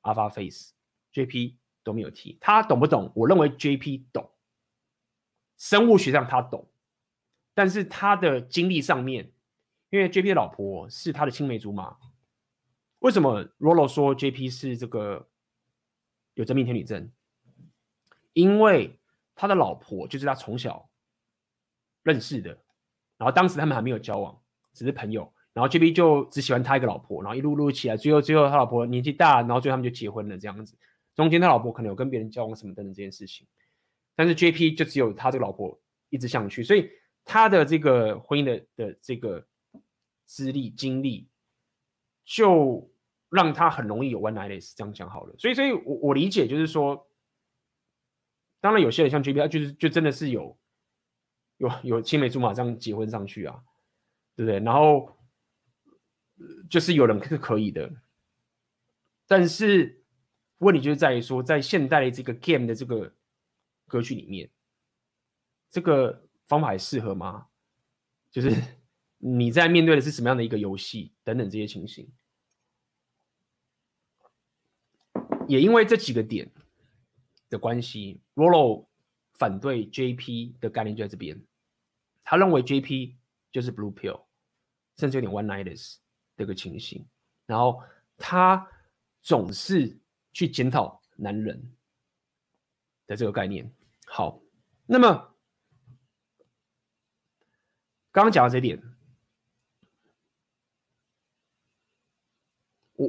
[0.04, 3.12] alpha face，JP 都没有提，他懂不懂？
[3.14, 4.30] 我认为 JP 懂，
[5.58, 6.66] 生物学上他懂，
[7.52, 9.33] 但是他的经历上面，
[9.94, 11.96] 因为 JP 的老婆是他的青梅竹马，
[12.98, 15.28] 为什么 Rolo 说 JP 是这个
[16.34, 17.12] 有真命天女症？
[18.32, 18.98] 因为
[19.36, 20.90] 他的老婆就是他从小
[22.02, 22.50] 认识的，
[23.18, 24.36] 然后当时他们还没有交往，
[24.72, 25.32] 只是朋友。
[25.52, 30.76] 然后 JP 就只喜欢他一个老婆，然后一路路起来，最后最后他老婆年纪大，然后最后他们就结婚了这样子。
[31.14, 33.46] 中间他老婆可能有跟别人交往什么等等这件事情，
[34.16, 36.90] 但是 JP 就只有他这个老婆一直想去，所以
[37.24, 39.46] 他的这个婚姻的的这个
[40.24, 41.28] 资历经历，
[42.24, 42.90] 就
[43.28, 45.34] 让他很容易有 one night is 这样讲好了。
[45.38, 47.08] 所以，所以我我理解就是说。
[48.60, 50.58] 当然，有些人像 JP，他就是就真的是有
[51.58, 53.62] 有有青梅竹马这样结婚上去啊，
[54.34, 54.58] 对不对？
[54.60, 55.14] 然后
[56.70, 57.92] 就是有人是可以的，
[59.26, 60.02] 但是
[60.56, 63.14] 问题就是在于说，在现代的这个 game 的这个
[63.86, 64.50] 格局里面，
[65.68, 67.48] 这个方法还适合吗？
[68.30, 68.50] 就是
[69.26, 72.12] 你在面对的是什么样的一个游戏等等这些情形，
[75.48, 76.52] 也因为这几个点。
[77.50, 78.88] 的关系，Rollo
[79.34, 81.40] 反对 JP 的概念就在这边，
[82.24, 83.14] 他认为 JP
[83.52, 84.24] 就是 Blue Pill，
[84.96, 85.98] 甚至有点 One Nighters
[86.36, 87.06] 这个情形，
[87.46, 87.80] 然后
[88.16, 88.68] 他
[89.22, 90.00] 总是
[90.32, 91.76] 去检讨男人
[93.06, 93.72] 的这个概念。
[94.06, 94.40] 好，
[94.86, 95.36] 那么
[98.10, 98.82] 刚刚讲到这点，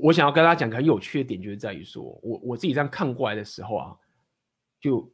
[0.04, 3.98] 我想要跟大家讲个很有趣的点，就是在于说我我自己这样看过来的时候啊。
[4.78, 5.12] 就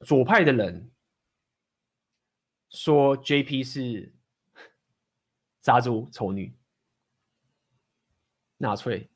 [0.00, 0.90] 左派的人
[2.70, 4.12] 说 JP 是
[5.60, 6.52] 渣猪丑女，
[8.56, 9.08] 纳粹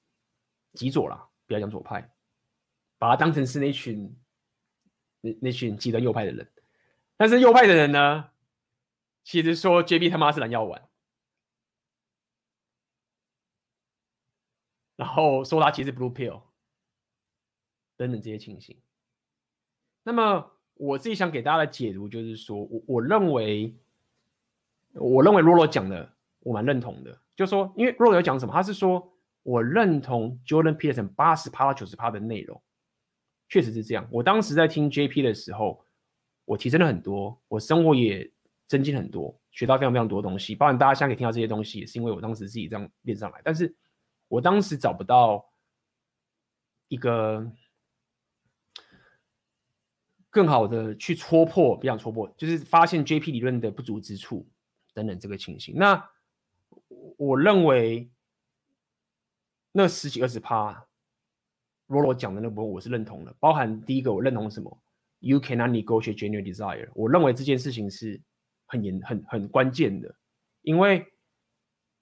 [0.74, 2.08] 极左啦，不要讲左派，
[2.98, 4.16] 把他当成是那群
[5.22, 6.48] 那那群极端右派的人。
[7.16, 8.30] 但是右派的人呢，
[9.24, 10.88] 其实说 JP 他妈是蓝药丸，
[15.00, 16.42] 然后说他其实 Blue Pill
[17.96, 18.76] 等等这些情形。
[20.02, 23.74] 那么我自己想给大家的解读就是说，我我认为，
[24.92, 26.06] 我认为洛洛讲的
[26.40, 29.10] 我蛮认同的，就说，因为洛洛有讲什么，他是说
[29.42, 32.62] 我认同 Jordan Peterson 八十趴到九十趴的内容，
[33.48, 34.06] 确实是这样。
[34.12, 35.82] 我当时在听 JP 的时候，
[36.44, 38.30] 我提升了很多，我生活也
[38.66, 40.54] 增进很多，学到非常非常多东西。
[40.54, 43.40] 包含大家现在可以听到这些东西，也是因为我当时自己这样练上来。
[43.42, 43.74] 但是
[44.30, 45.52] 我当时找不到
[46.88, 47.52] 一个。
[50.32, 54.48] 更好的去戳破，不想戳破，就是发现 JP 理论的不足之处
[54.94, 55.74] 等等这个情形。
[55.76, 56.08] 那
[57.16, 58.08] 我认为
[59.72, 60.86] 那十几二十趴，
[61.88, 64.80] 罗罗讲的那部分我是认同的，包含第一个我认同什么
[65.18, 66.88] ？You cannot negotiate genuine desire。
[66.94, 68.22] 我认为这件事情是
[68.66, 70.14] 很严、很很关键的，
[70.62, 71.04] 因为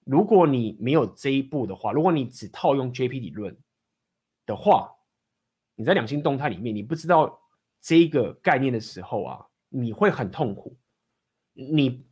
[0.09, 3.55] 如果你没有这一步的话，如果你只套用 JP 理论
[4.45, 4.95] 的话，
[5.75, 7.39] 你在两性动态里面，你不知道。
[7.81, 10.77] 这个概念的时候啊，你会很痛苦，
[11.53, 12.05] 你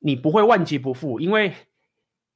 [0.00, 1.54] 你不会万劫不复，因为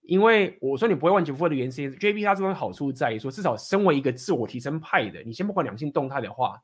[0.03, 6.62] 因为我说你不会万劫不复的原因是，JP 它这种好处在于说，至少身为一个自我提升派的，你先不管两性动态的话，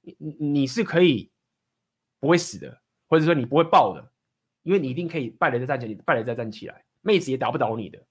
[0.00, 1.32] 你你是可以
[2.20, 4.12] 不会死的，或者说你不会爆的，
[4.62, 8.06] 因为你一定可以败了再站起来，败了再站起来，妹子也打不倒你的。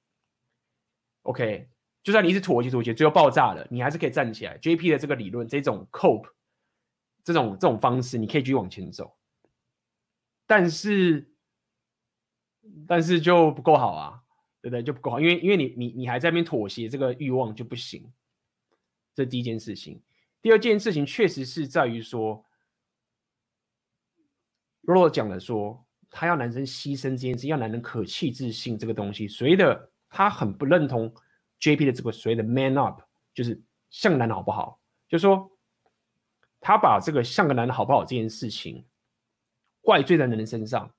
[1.24, 1.70] OK，
[2.04, 4.58] 就算你一直妥协妥协，最后爆炸了，你还是可以站起来。
[4.60, 6.30] JP 的这个理论，这种 cope。
[7.22, 9.16] 这种这种方式，你可以继续往前走，
[10.48, 11.32] 但是
[12.88, 14.24] 但是就不够好啊，
[14.62, 14.82] 对不对？
[14.82, 18.12] 就不够好，因为因为你你你还在那边妥协，这个欲望就不行。
[19.14, 20.02] 这第一件事情，
[20.42, 22.44] 第二件事情确实是在于说，
[24.82, 31.14] 罗罗讲了说，他要男生牺牲这件事，要男人可气自信这个东西，所以的他很不认同
[31.60, 33.02] JP 的这个所谓的 man up，
[33.34, 34.80] 就是像个男人好不好？
[35.08, 35.52] 就是说。
[36.62, 38.86] 他把这个像个男人好不好这件事情
[39.80, 40.94] 怪罪在男人身上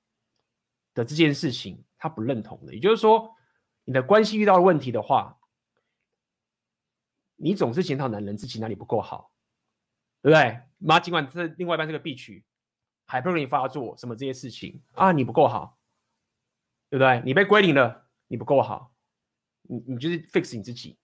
[0.95, 2.73] 的这件事情，他不认同的。
[2.73, 3.31] 也就是说，
[3.83, 5.37] 你的关系遇到了问题的话，
[7.35, 9.31] 你总是检讨男人自己哪里不够好，
[10.23, 10.59] 对不对？
[10.79, 12.43] 妈，尽管这另外一半这个 B 区
[13.11, 15.77] 还不容易发作，什么这些事情啊，你不够好，
[16.89, 17.21] 对不对？
[17.25, 18.93] 你被归零了，你不够好，
[19.63, 20.97] 你你就是 fix 你自己，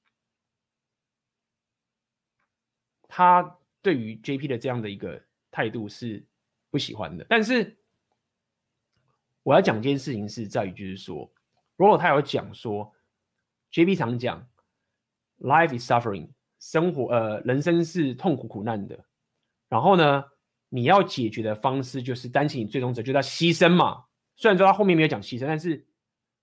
[3.08, 3.58] 他。
[3.80, 6.26] 对于 JP 的这样的一个态度是
[6.70, 7.78] 不喜欢的，但是
[9.43, 11.32] 我要讲一件事情是在于，就是说，
[11.78, 12.91] 罗罗他有讲说
[13.72, 14.45] ，JP 常讲
[15.39, 19.05] ，life is suffering，生活呃人生是痛苦苦难的，
[19.70, 20.26] 然后呢，
[20.70, 24.05] 你要解决的方式就是担心你最终者，就叫牺牲嘛。
[24.36, 25.86] 虽然说他后面没有讲牺牲，但是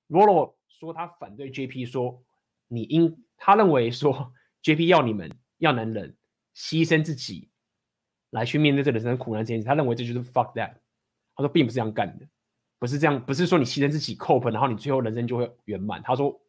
[0.07, 2.23] 罗罗说他反对 JP 说
[2.69, 6.17] 你应，他认为说 JP 要你们要男人。
[6.57, 7.51] 牺牲自己
[8.31, 10.73] 来去面对这人生的苦难这件事，他认为这就是 fuck that。
[11.35, 12.25] 他说并不是这样干的，
[12.79, 16.01] 不是这样，不是说你牺牲自己 cope，然后你最后人生就会圆满。
[16.01, 16.41] 他说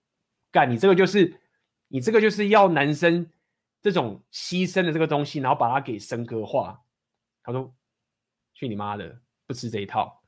[0.52, 1.42] 干你这个就是
[1.88, 3.28] 你这个就是要男生
[3.82, 6.85] 这种牺牲的这个东西，然后把它给神格化。
[7.46, 7.74] 他说
[8.56, 10.24] 去你妈的，不吃这一套，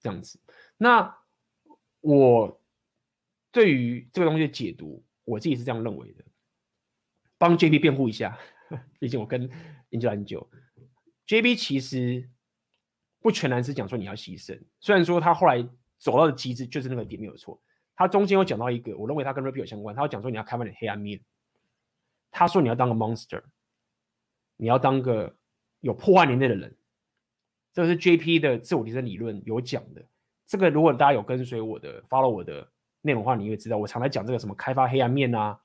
[0.00, 0.40] 这样子。
[0.78, 1.14] 那
[2.00, 2.60] 我
[3.52, 6.24] 对于这个东西的解读，我自己是这样认为的，
[7.36, 8.38] 帮 J B 辩护一下。
[8.98, 9.48] 毕竟我跟
[9.90, 10.50] 研究很久
[11.26, 12.28] J B 其实
[13.20, 15.62] 不全然是讲说你要牺牲，虽然说他后来
[15.98, 17.62] 走到的机制就是那个点没有错，
[17.94, 21.20] 他中间有讲到一个，我认为他跟 Repeal 有相关，他有讲说你要开发你的黑暗面，
[22.30, 23.42] 他说你要当个 monster，
[24.56, 25.36] 你要当个
[25.84, 26.74] 有破坏能力的人，
[27.74, 30.02] 这是 JP 的自我提升理论有讲的。
[30.46, 32.66] 这个如果大家有跟随我的 follow 我的
[33.02, 35.60] 内容的话，你会知道我常来讲这个什么开发黑暗面啊。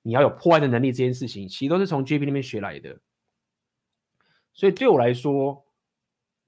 [0.00, 2.98] 你要有破坏的能力，这件事情其实都是从 JP 那边学来的。
[4.54, 5.66] 所以对我来说，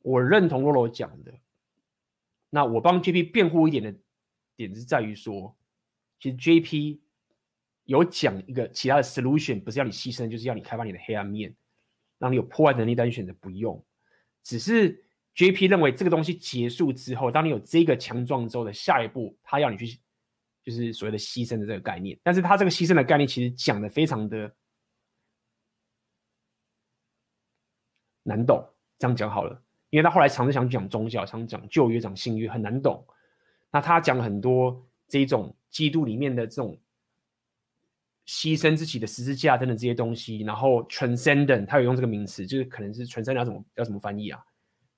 [0.00, 1.34] 我认同洛洛讲的。
[2.48, 3.94] 那我帮 JP 辩护一点的
[4.56, 5.54] 点是在于说，
[6.18, 6.98] 其实 JP
[7.84, 11.54] 有讲一个其他的 solution，不是要你牺牲，就是要你开发你的黑暗面，
[12.18, 13.84] 让你有破坏能力，但你选择不用。
[14.42, 15.04] 只是
[15.34, 19.98] JP 认为这个东西结束之后，当你有这个强壮之后的下一步，他要你去。
[20.64, 24.52] 就是所谓的牺牲的这个概念，但是他这个牺牲的概念其实讲的非常的
[28.24, 28.68] 难懂。
[28.98, 33.06] 这样讲好了，因为他后来尝试想讲宗教，想讲旧约，讲新约，很难懂。
[33.70, 36.76] 那他讲了很多这种基督里面的这种
[38.26, 44.40] 牺牲自己的十字架等等这些东西，然后 transcendent，他有用这个名词，就是可能是 transcendent 要怎么要怎么翻译啊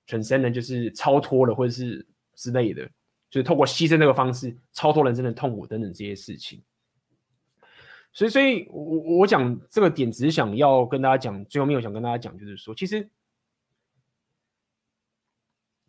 [0.06, 2.90] ？transcendent 就是超脱了，或者是之类的。
[3.30, 6.62] 就是透过牺牲这个方式超脱人生的痛苦等等这些事情，
[8.10, 13.06] 所以，所以我我讲这个点，只是想要跟大家讲，最后面我想跟大家讲，就是说，其实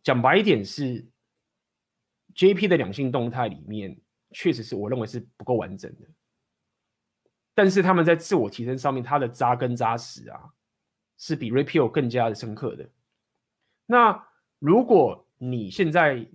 [0.03, 1.07] 讲白一点是
[2.35, 3.97] ，JP 的两性动态里面，
[4.31, 6.01] 确实是我认为是不够完整的。
[7.59, 10.39] 但是他们在自我提升上面，他的扎根扎实啊，
[11.17, 12.89] 是比 Repeal 更加的深刻的。
[13.85, 14.27] 那
[14.59, 16.25] 如果你现在，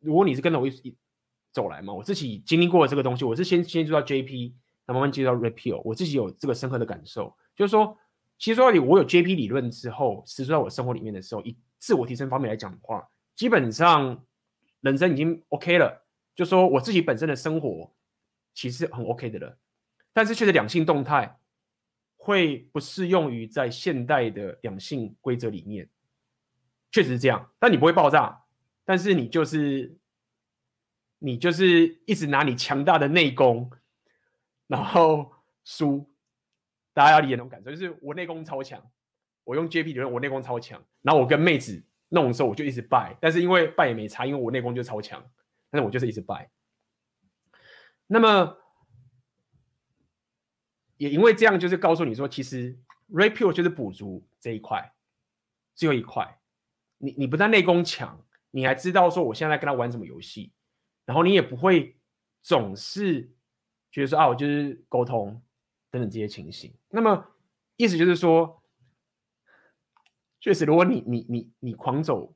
[0.00, 0.94] 如果你是跟着我一
[1.52, 4.52] 走来嘛，我自己经历过这个东西，我是先先知道 JP，
[4.84, 7.96] 那慢慢接到 Repeal，我自己有这个深刻的感受，就是说，
[8.38, 13.02] 其实说到底，我有 JP 理论之后，实施在我生活里面的时候，以自我提升方面来讲的话，
[13.34, 14.22] 基本上
[14.82, 17.90] 人生已经 OK 了，就说我自己本身的生活
[18.52, 19.58] 其实很 OK 的了。
[20.14, 21.38] 但是，确实两性动态
[22.16, 25.88] 会不适用于在现代的两性规则里面，
[26.90, 27.50] 确实是这样。
[27.58, 28.44] 但你不会爆炸，
[28.84, 29.96] 但是你就是
[31.18, 33.70] 你就是一直拿你强大的内功，
[34.66, 35.32] 然后
[35.64, 36.12] 输。
[36.92, 38.82] 大家要理解那种感受，就是我内功超强，
[39.44, 43.16] 我用 JP 理论，我内功超强，然后我跟妹子弄的时候，我就一直败。
[43.18, 45.24] 但是因为败也没差，因为我内功就超强，
[45.70, 46.50] 但是我就是一直败。
[48.06, 48.58] 那么。
[51.02, 52.78] 也因为这样，就是告诉你说，其实
[53.10, 54.94] Rapio 就是补足这一块，
[55.74, 56.38] 最后一块。
[56.98, 60.52] 你你不但内功强，你还知道说我现在跟他玩什么游戏，
[61.04, 61.96] 然后你也不会
[62.40, 63.28] 总是
[63.90, 65.42] 觉得说啊，我就是沟通
[65.90, 66.72] 等等这些情形。
[66.88, 67.26] 那么
[67.76, 68.62] 意思就是说，
[70.38, 72.32] 确实，如果你你你你狂走，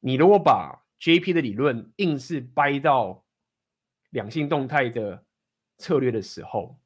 [0.00, 3.24] 你如果把 JP 的理论硬是掰到
[4.10, 5.24] 两性动态的
[5.78, 6.76] 策略的时候，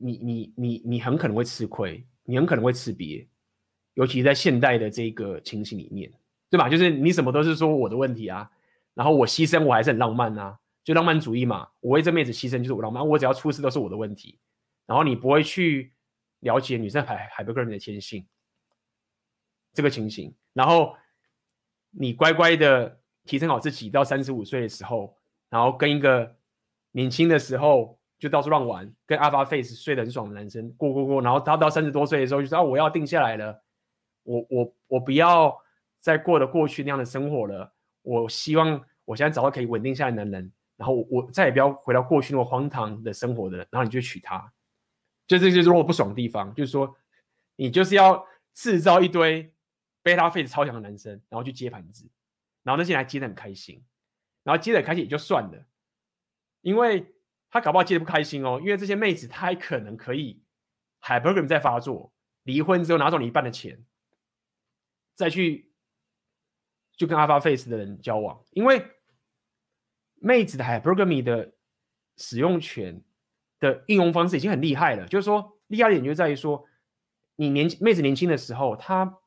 [0.00, 3.26] 你你你你很可能会吃亏，你很可能会吃瘪，
[3.94, 6.10] 尤其在现代的这个情形里面，
[6.48, 6.68] 对吧？
[6.68, 8.50] 就是你什么都是说我的问题啊，
[8.94, 14.38] 然后我牺牲我还是很浪漫啊，就浪漫主义嘛，我为这妹子牺牲就是我浪漫，我只要出事都是我的问题，
[14.86, 15.92] 然后你不会去
[16.40, 18.26] 了解女生海海伯格人的天性
[19.72, 20.94] 这个情形，然后
[21.90, 25.16] 你乖乖的提升好自己到三十五岁的时候，
[25.50, 26.36] 然后跟一个
[26.92, 27.98] 年轻的时候。
[28.22, 33.60] 就到处乱玩，跟 Alpha Face 睡得很爽的男生过过过，然后他到三十多岁的时候就说啊，我要定下来了，
[34.22, 35.60] 我我我不要
[35.98, 44.52] 再过的过去那样的生活了，我希望我现在找到可以稳定下来的男人，然后我，我再也不要回到过去那么荒唐的生活的人，然后你就娶她，
[45.26, 46.94] 就这就是我不爽的地方，就是说
[47.56, 49.52] 你就是要制造一堆
[50.04, 52.08] Beta Face 超强的男生，然后去接盘子，
[52.62, 53.82] 然后那些人还接得很开心，
[54.44, 55.66] 然后接得很开心也就算了，
[56.60, 57.04] 因为。
[57.52, 60.42] 他搞不好接得不开心哦，因为这些妹子她还可能可以
[61.02, 62.10] ，Hypergamy 在发作，
[62.44, 63.84] 离婚之后拿走你一半的钱，
[65.14, 65.70] 再去
[66.96, 68.82] 就跟 Alpha Face 的人交往，因为
[70.14, 71.52] 妹子的 Hypergamy 的
[72.16, 73.02] 使用权
[73.60, 76.64] 的应用方式已经很厉害了，就是说厉害的点就在于说，
[77.36, 79.18] 你年妹子年轻的时候，她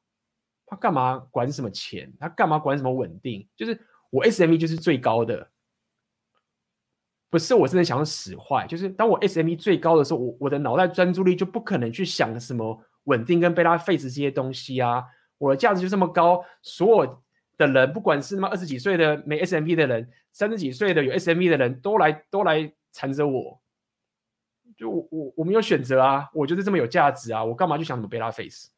[0.66, 5.52] 她干嘛管什么钱，她干嘛管什么稳定，就是我 SME 就是最高的。
[7.30, 15.04] 不是我真的想要使坏，就是当我 SME 最高的时候，我我的脑袋专注力就不可能去想什么稳定跟贝拉 face 这些东西啊。
[15.38, 17.24] 我的价值就这么高，所有
[17.58, 23.60] 的人，不管是他妈二十几岁的没 SME 的人，三十几岁的有 SME 的人都来都来缠着我，
[24.78, 28.70] 就我我我没有选择啊，我就是这么有价值啊，我干嘛去想什么贝拉 face？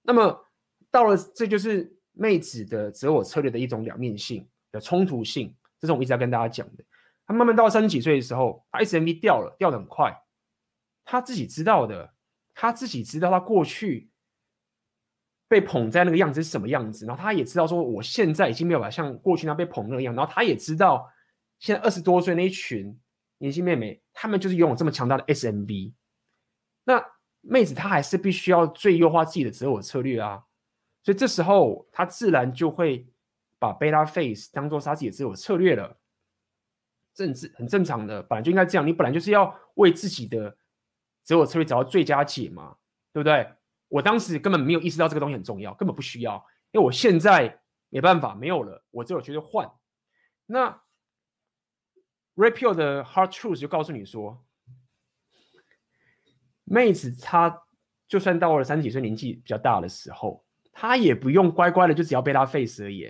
[0.00, 0.46] 那么
[0.90, 6.84] 到了这就是妹子的择偶策略的一种两面性的冲突性，这是我一直在跟大家讲的。
[7.26, 10.14] 他慢慢到三十几岁的时候，他 SMV 掉了，掉的很快。
[11.04, 12.14] 他自己知道的，
[12.54, 14.10] 他自己知道他过去
[15.48, 20.14] 被捧在那个样子是什么样子，然后他也知道说，我现在已经没有办法像过去那样被捧那个样。
[20.14, 21.10] 然后他也知道，
[21.58, 22.98] 现在二十多岁那一群
[23.38, 25.92] 年轻妹妹，她们就是拥有这么强大的 SMV。
[26.84, 27.04] 那
[27.40, 30.44] 妹子她还是必须要最优化自己的择偶策略啊，
[31.02, 33.06] 所以这时候她自然就会
[33.58, 35.98] 把 Beta Face 当做是她自己的择偶策略了。
[37.14, 38.86] 政治很正常的，本来就应该这样。
[38.86, 40.54] 你本来就是要为自己的
[41.22, 42.76] 择偶策略找到最佳解嘛，
[43.12, 43.48] 对不对？
[43.88, 49.70] 我当时根本没有意识到这个东西很重要，根本不需要，因为我现在没办法没有了，我只有觉得换。
[50.46, 50.82] 那
[52.34, 54.44] Rapio 的 Hard Truth 就告诉你说，
[56.64, 57.62] 妹子她
[58.08, 63.08] 就算到了三十几岁年纪比较大的时候，她也不用乖乖的就只要被他 face 而已。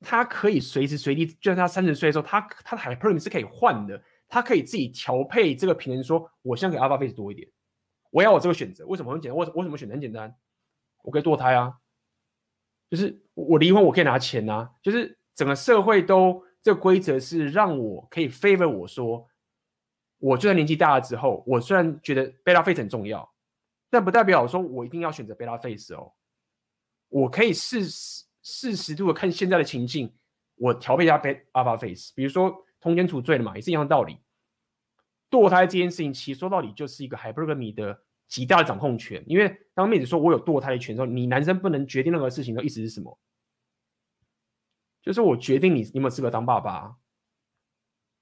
[0.00, 7.48] 他可以随时随地，就在他三十岁的时候，他他的 hyperm 是可以换的，他可以自己调配这个平衡，说我想给 Alpha Face 多一点，
[8.10, 9.36] 我要我这个选择，为什么很简单？
[9.36, 10.34] 我我怎么选择很简单？
[11.02, 11.78] 我可以堕胎啊，
[12.90, 19.26] 就是我离婚我可以拿钱啊，就是整个社会都这个规则是让我可以 favor 我说，
[20.18, 23.28] 我就算年纪大了之后，我虽然觉得 Beta Face 很重要，
[23.90, 26.12] 但不代表说我一定要选择 beta face 哦。
[27.08, 30.10] 我可以试试四十度的看现在的情境，
[30.54, 32.14] 我调配一下 alpha face。
[32.16, 34.16] 比如说通奸处罪了嘛，也是一样的道理。
[35.30, 39.22] 堕胎这件事情，其实说到底就是一个 hypergamy 的极大的掌控权。
[39.26, 43.18] 因为当妹子说我有堕胎的权的时候，你男生不能决定任何事情的意思是什么？
[45.02, 46.96] 就是我决定你你有没有资格当爸爸，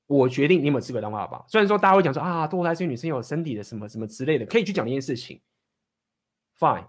[0.06, 1.44] 我决定你有没有资格当爸爸。
[1.46, 5.40] 虽然说大家会讲说啊，堕胎是女生有身体的什么什么之类的，可以去讲这件事情
[6.58, 6.88] ，fine。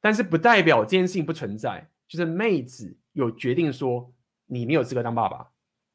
[0.00, 4.08] 但是不代表这件事情不存在，就是妹子有决定说
[4.46, 5.50] 你没有资格当爸爸，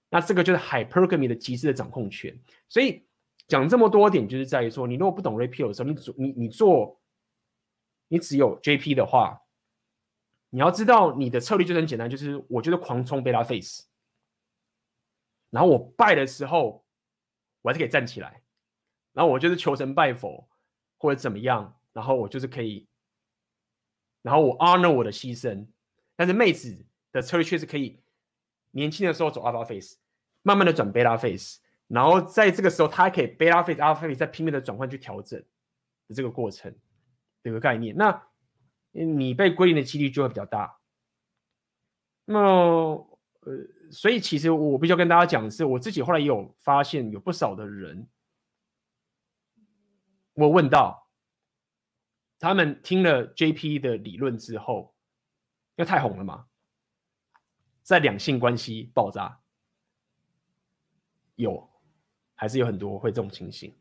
[0.09, 2.38] 那这个就是 hypergamy 的极致的掌控权。
[2.67, 3.07] 所以
[3.47, 6.99] 讲这么多点，就是在于说，你如果不懂 repeal 的时候，你你你做，
[8.09, 9.41] 你只有 JP 的话。
[10.51, 13.84] 你要知道，你的策略就很简单，就是我就是狂冲 beta face，
[15.51, 16.84] 然后我败的时候，
[17.61, 18.41] 我还是可以站起来，
[19.13, 20.49] 然后我就是求神拜佛
[20.97, 22.88] 或者怎么样，然后我就是可以，
[24.24, 25.67] 然后我 honor 我的牺牲。
[26.20, 27.97] 但是妹子的策略确实可以，
[28.72, 29.95] 年轻的时候走 alpha face，
[30.41, 35.39] 慢慢的转 beta face，然后在这个时候，他还可以 beta face up face 再拼命的转换去调整
[36.09, 36.76] 的这个过程，
[37.41, 37.95] 这个概念。
[37.95, 38.22] 那
[38.91, 40.78] 你被归零的几率就会比较大。
[42.26, 43.07] 那，呃，
[43.89, 48.05] 所以其实我必须要跟大家讲的是，我自己后来也有发现，有不少的人，
[50.34, 51.07] 我问到
[52.38, 54.93] 他们听了 JP 的理论之后，
[55.80, 56.45] 因为太红了嘛，
[57.82, 59.39] 在两性关系爆炸，
[61.36, 61.65] 有，
[62.36, 63.73] 还是有很多会这种情形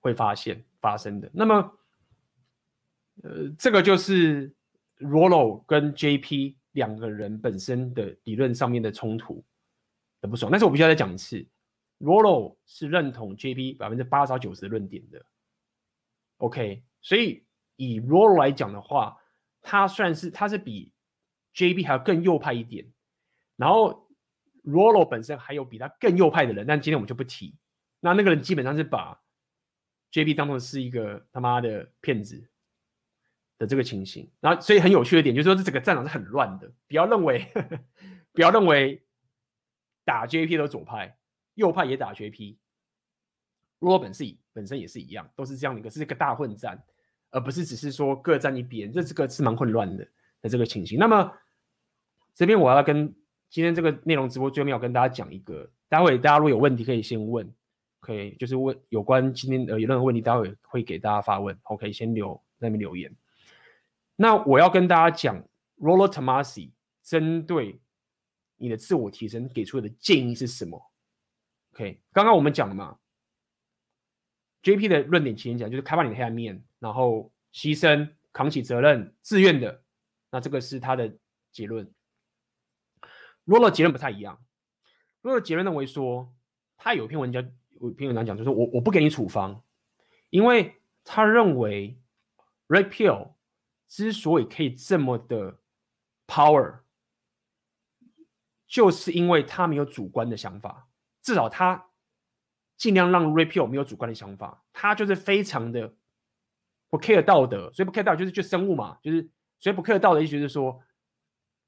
[0.00, 1.30] 会发现发生的。
[1.32, 1.72] 那么。
[3.22, 4.54] 呃，这个就是
[4.98, 9.42] Rollo 跟 JP 两个人本身的理论上面的冲突
[10.20, 11.42] 的不爽，但是我必须要再讲一次
[11.98, 15.24] ，Rollo 是认同 JP 百分之八十到九十的论点的。
[16.36, 19.18] OK，所以以 Rollo 来讲的话，
[19.62, 20.92] 他算是他是比
[21.56, 21.84] J.B.
[21.84, 22.86] 还要更右派一点，
[23.56, 24.08] 然后
[24.62, 27.58] Rollo 本身还有比他更右派的人，但今天我们就不提。
[27.98, 29.20] 那那个人基本上是把
[30.12, 30.34] J.B.
[30.34, 32.48] 当成是一个他妈的骗子。
[33.58, 36.70] 的这个情形，然后所以很有趣的点就是说，这整个战场是很乱的。
[36.86, 37.50] 不要认为，
[38.34, 39.02] 不要认为
[40.04, 41.16] 打 JP 的左派，
[41.54, 42.58] 右派也打 JP。
[43.78, 46.78] 罗本是本身也是一样，都是这样的一个是一个大混战，
[47.30, 48.92] 而不是只是说各站一边。
[48.92, 50.06] 这这个是蛮混乱的
[50.42, 50.98] 的这个情形。
[50.98, 51.32] 那么
[52.36, 53.12] 这边我要跟
[53.48, 57.50] 今天这个内容直播最后面要跟大家讲一个，待会大家如果有问题可以先问，
[57.98, 63.16] 可以就是问有关今天呃有任何问题，待会会给大家发问，OK 先留在那边留言。
[64.16, 65.42] 那我要跟大家讲
[65.80, 66.72] ，Rollo Tomassi
[67.02, 67.80] 针对
[68.56, 70.90] 你的自我提升给出的建议是什么
[71.72, 72.98] ？OK，刚刚我们讲了嘛
[74.62, 79.82] ，JP 的论点，前面讲就是开发你的黑暗面，然后牺牲、扛起责任、自愿的，
[80.30, 81.16] 那这个是他的
[81.50, 81.90] 结论。
[83.46, 84.44] Rollo 结论不太一样
[85.22, 86.34] ，Rollo 结论认为说，
[86.76, 89.62] 他有一篇文章，有篇文章讲，就是我我不给你处方，
[90.30, 91.98] 因为他认为
[92.68, 93.36] Red Pill。
[93.88, 95.60] 之所以可以这么的
[96.26, 96.80] power，
[98.66, 100.88] 就是因为他没有主观的想法，
[101.22, 101.90] 至少他
[102.76, 105.94] 尽量让 repeal 没有主观的想法，他就是非常的
[106.88, 109.30] 不 care 道德，所以不 care 道德就是就生物嘛，就是
[109.60, 110.82] 所以不 care 道德意思就是说，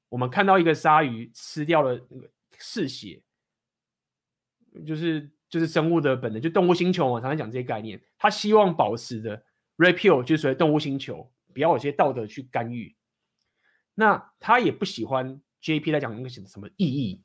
[0.09, 3.23] 我们看到一个鲨鱼吃掉了那个嗜血，
[4.85, 9.43] 就是就是生物的本能，就动物星球嘛，常常讲这些概念，他希望保持的
[9.77, 11.31] repeal 就是所谓动物星球。
[11.51, 12.95] 不要有些道德去干预，
[13.95, 17.23] 那他也不喜欢 JP 来讲那个什么什么意义，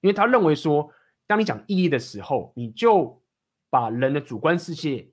[0.00, 0.94] 因为他认为说，
[1.26, 3.20] 当你讲意义的时候，你就
[3.70, 5.10] 把人的主观世界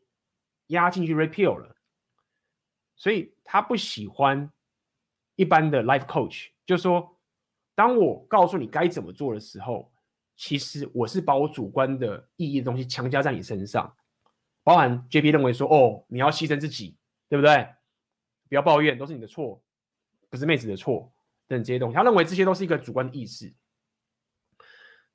[0.67, 1.75] 压进去 repeal 了，
[2.95, 4.53] 所以他不喜欢
[5.35, 7.17] 一般的 life coach，就说，
[7.75, 9.91] 当我告诉你该怎么做的时候，
[10.35, 13.95] 其实我是把我主观的意义的东西强加在你身上，
[14.63, 16.97] 包含 JP 认为说，哦，你要牺牲自己，
[17.29, 17.67] 对不对？
[18.47, 19.63] 不要抱怨，都是你的错，
[20.29, 21.11] 不是妹子的错
[21.47, 21.95] 等这些东西。
[21.95, 23.53] 他认为这些都是一个主观的意识，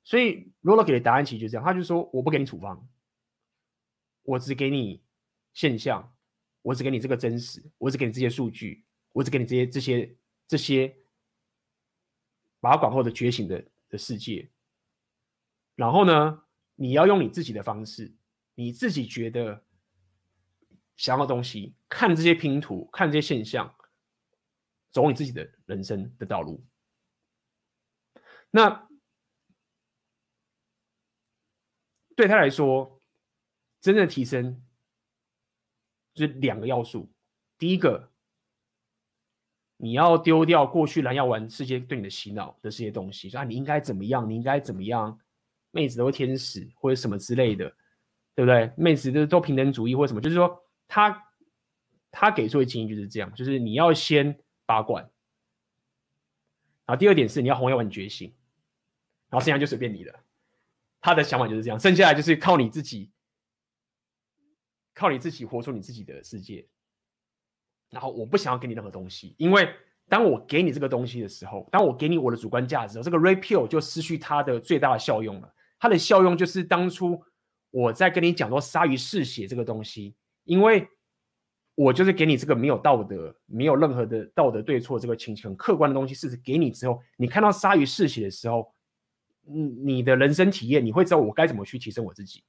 [0.03, 2.87] 所以 Rollo 给的答案其实就是这样，他就说我不给你处方，
[4.23, 5.01] 我只给你
[5.53, 6.13] 现象，
[6.61, 10.15] 我只给你这个真实，我只给你这些数据，我只给你这些这些
[10.47, 10.95] 这些
[12.61, 14.49] 把它管后的觉醒的的世界。
[15.75, 16.43] 然后呢，
[16.75, 18.13] 你要用你自己的方式，
[18.55, 19.65] 你自己觉得。
[20.97, 23.73] 想要的东西，看这些拼图，看这些现象，
[24.91, 26.63] 走你自己的人生的道路。
[28.51, 28.87] 那
[32.15, 33.01] 对他来说，
[33.79, 34.63] 真正的提升
[36.13, 37.11] 就是两个要素。
[37.57, 38.10] 第一个，
[39.83, 45.19] 你要丢掉过去蓝药丸世界对你的洗脑的这些东西，说啊，你应该怎么样，你应该怎么样，
[45.71, 47.67] 妹子都是天使或者什么之类的，
[48.35, 48.71] 对不对？
[48.77, 51.23] 妹子都都平等主义或者什么，就是说他
[52.11, 55.01] 他给出的建议就是这样，就是你要先拔管，
[56.85, 58.31] 然后第二点是你要红药丸觉醒，
[59.31, 60.13] 然后剩下就随便你了。
[61.01, 63.09] 他的想法就是这样，剩下来就是靠你自己，
[64.93, 66.67] 靠你自己活出你自己的世界。
[67.91, 69.69] 然后我不想要给你任何东西，因为
[70.09, 75.53] 当我给你这个东西的时候，当我给你我的主观价值，这个 repeal 就失去它的最大的效用了。
[75.79, 77.21] 它的效用就是当初
[77.69, 80.15] 我在跟你讲说鲨鱼嗜血这个东西，
[80.45, 80.87] 因为
[81.75, 88.73] 我就是给你这个没有道德、没有任何的道德对错这个情很客观的东西，是给你之后，你看到鲨鱼嗜血的时候，
[89.45, 92.43] 你你的人生体验，你会知道我该怎么去提升我自己。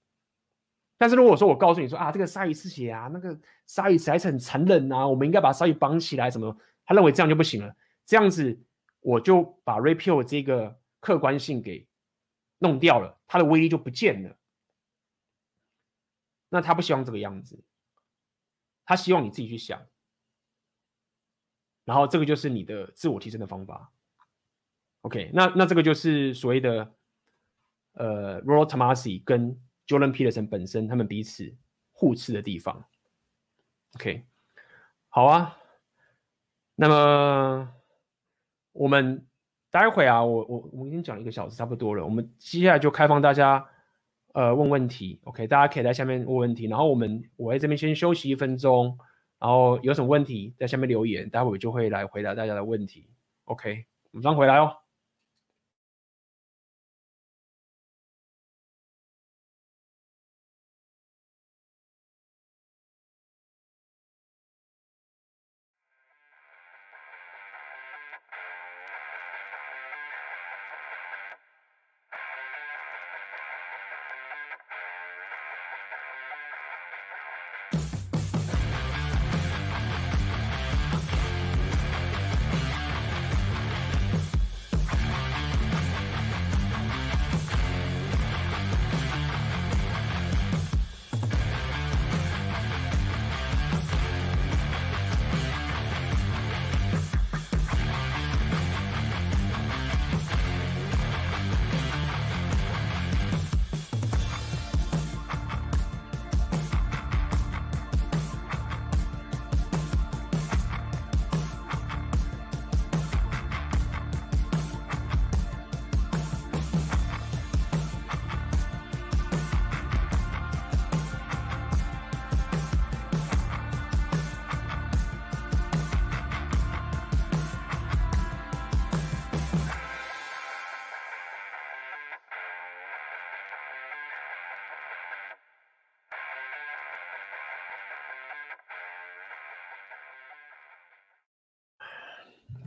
[1.03, 3.37] 但是如果说我告诉你说啊，这个鲨鱼吃血啊，那个
[3.67, 6.57] 鲨鱼实在是很残忍啊，我们应该把鲨鱼绑起来，什么？
[6.85, 7.75] 他认为这样就不行了，
[8.07, 8.57] 这样子
[9.01, 11.89] 我就把 Red Pill 这个客观性给
[12.59, 14.37] 弄掉了，它的威力就不见了。
[16.51, 17.61] 那他不希望这个样子，
[18.85, 19.85] 他希望你自己去想，
[21.85, 23.91] 然后这个就是你的自我提升的方法。
[25.01, 26.95] OK，那那这个就是所谓的
[27.95, 31.55] 呃，Rollo Tomassi 跟 Jordan Peterson 本身，他们彼此
[31.93, 32.85] 互斥的地方。
[33.95, 34.25] OK，
[35.09, 35.59] 好啊。
[36.75, 37.69] 那么
[38.73, 39.27] 我们
[39.71, 42.03] 待会啊，我我我已经讲一个小时差不多了。
[42.03, 43.65] 我们接下来就开放大家
[44.33, 45.21] 呃问问题。
[45.25, 46.67] OK，大家可以在下面问问题。
[46.67, 48.99] 然后我们我在这边先休息一分钟，
[49.39, 53.11] 然后有什么问题在下面留言，待会我就会来回答大家的问题。
[53.45, 54.82] OK，马上回来哦。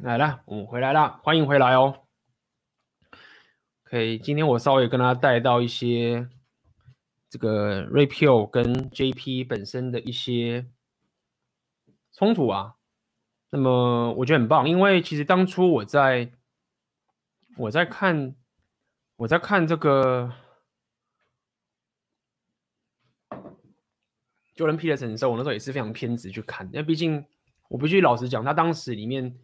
[0.05, 2.03] 来了，我们回来了，欢迎回来哦。
[3.87, 6.29] OK，今天我稍微跟大家带到一些
[7.27, 10.67] 这个 Red Pill 跟 JP 本身的一些
[12.13, 12.75] 冲突啊。
[13.49, 16.31] 那么我觉得很棒，因为其实当初我在
[17.57, 18.35] 我在看
[19.15, 20.31] 我在看这个
[24.55, 27.25] Jordan Peterson 的时候，我那时候也是非常偏执去看，因为毕竟
[27.69, 29.35] 我必须老实讲，他当时里面。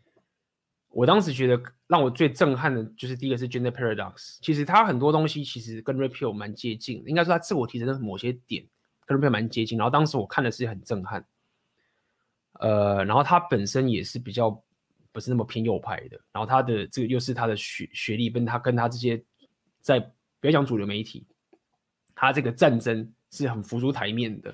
[0.93, 8.65] 我当时觉得让我最震撼的就是第一个是 Gender Paradox，其实他很多东西其实跟 Red Pill 蛮接近，应该说他自我提升的某些点
[9.05, 9.77] 跟 Red Pill 蛮接近。
[9.77, 11.26] 然后当时我看的是很震撼，
[12.59, 14.51] 呃，然后他本身也是比较
[15.13, 19.23] 不是那么偏右派的，然后他的这个又是他的学学历跟他跟他这些
[19.80, 19.99] 在
[20.41, 21.26] 不要讲主流媒体，
[22.13, 24.53] 他这个战争是很浮出台面的，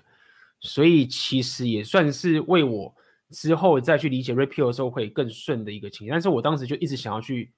[0.60, 2.96] 所以其实也算是为我。
[3.30, 7.52] 之后再去理解 repeal 的时候会更顺的一个情形，但是我当时就一直想要去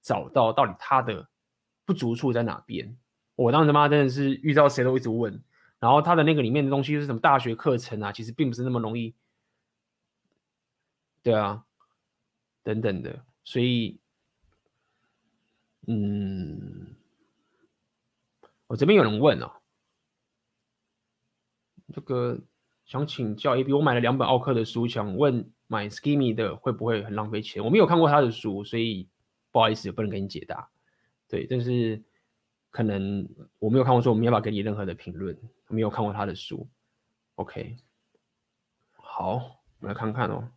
[0.00, 1.28] 找到到底他的
[1.84, 2.96] 不足处在哪边。
[3.34, 5.42] 我当时妈真的是遇到谁都一直问，
[5.80, 9.14] 然后他的那个里面的东西就是什么大学课程啊，其实并不是那么容易，
[11.22, 11.64] 对啊，
[12.62, 13.98] 等等的，所以，
[15.86, 16.94] 嗯，
[18.68, 19.50] 我这边有人问哦，
[21.92, 22.40] 这个。
[22.88, 27.62] 想请教 AB，我买了两本奥克的书，想问买 Ski Me 的会不会很浪费钱？
[27.62, 29.06] 我没有看过他的书，所以
[29.52, 30.66] 不好意思，不能给你解答。
[31.28, 32.02] 对，但是
[32.70, 33.28] 可能
[33.58, 35.38] 我没有看过书，我没有办法给你任何的评论。
[35.68, 36.66] 没有看过他的书。
[37.34, 37.76] OK，
[38.94, 39.34] 好，
[39.80, 40.48] 我们来看看哦。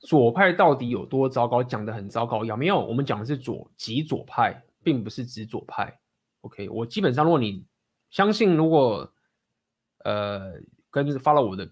[0.00, 1.62] 左派到底有多糟糕？
[1.62, 2.84] 讲得很糟糕，有没有？
[2.84, 6.00] 我们讲的是左极左派，并不是指左派。
[6.40, 7.66] OK，我基本上，如果你
[8.10, 9.12] 相信，如果
[10.04, 10.54] 呃
[10.90, 11.70] 跟发了我的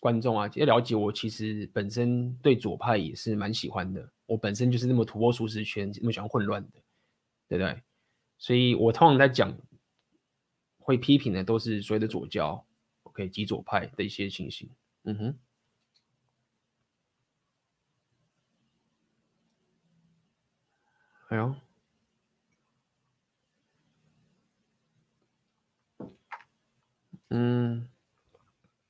[0.00, 4.10] 观众啊，要了解我，其实本身对左派也是蛮喜欢的。
[4.26, 6.80] 我本身就是那么突破舒适圈，那么喜欢混乱的，
[7.48, 7.80] 对不对？
[8.38, 9.56] 所以我通常在讲
[10.78, 12.66] 会批评的，都是所谓的左胶
[13.04, 14.68] ，OK，极左派的一些情形。
[15.04, 15.38] 嗯哼。
[21.32, 21.54] 哎呦，
[27.30, 27.88] 嗯，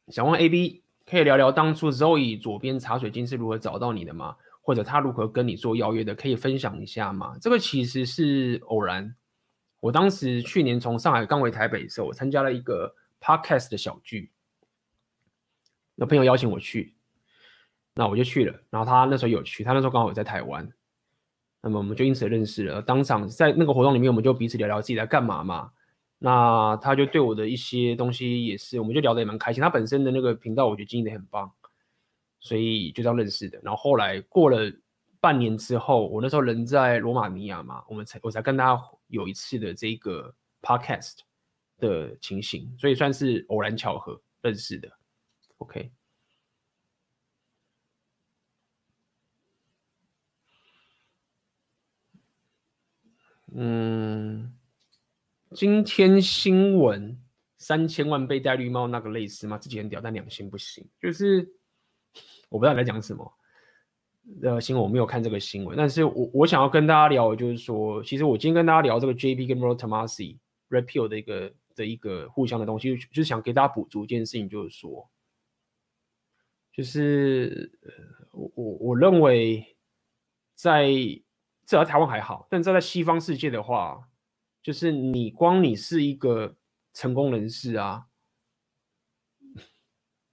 [0.08, 4.36] 想问 AB，可以聊聊当初 Zoe 左边茶水晶是如何找到你的吗？
[4.60, 6.16] 或者他如何跟你做邀约的？
[6.16, 7.38] 可以分享一下吗？
[7.40, 9.14] 这个其实是偶然。
[9.78, 14.32] 我当时去年从上海刚回台北的时候，我参加了一个 Podcast 的小聚，
[15.94, 16.96] 有朋友邀请我去，
[17.94, 18.60] 那我就去了。
[18.68, 20.68] 然后他那时候有去，他那时候刚好有在台湾。
[21.62, 25.70] 那么我们就因此认识了，当场在那个活动里面，我们就彼此聊聊自己在干嘛嘛。
[26.18, 29.62] 那他就对我的一些东西也是，我们就聊得也蛮开心。
[29.62, 31.50] 他本身的那个频道，我觉得经营得很棒，
[32.40, 33.60] 所以就这样认识的。
[33.62, 34.72] 然后后来过了
[35.20, 41.18] 半年之后，我那时候人在罗马尼亚嘛，我们才我才跟他有一次的这个 podcast
[41.78, 44.88] 的情形，所以算是偶然巧合认识的。
[45.58, 45.90] OK。
[53.54, 54.50] 嗯，
[55.50, 57.20] 今天新闻
[57.58, 59.58] 三千万被戴绿帽那个类似吗？
[59.58, 60.88] 自己很屌，但两性不行。
[61.00, 61.46] 就是
[62.48, 63.30] 我不知道你在讲什么。
[64.42, 70.38] 呃，新闻我没有看这个新闻，但是我我想要跟大家聊，就是说，其实我今天跟大家聊这个 JP 跟 Rollo Tomassi
[70.70, 75.10] repeal 的一个的一个互相的东西，就是想给大家补足一件事情，就是说，
[76.72, 77.70] 就是
[78.30, 79.76] 我我我认为
[80.54, 80.90] 在。
[81.64, 84.08] 至少台湾还好，但在在西方世界的话，
[84.62, 86.56] 就是你光你是一个
[86.92, 88.06] 成功人士啊，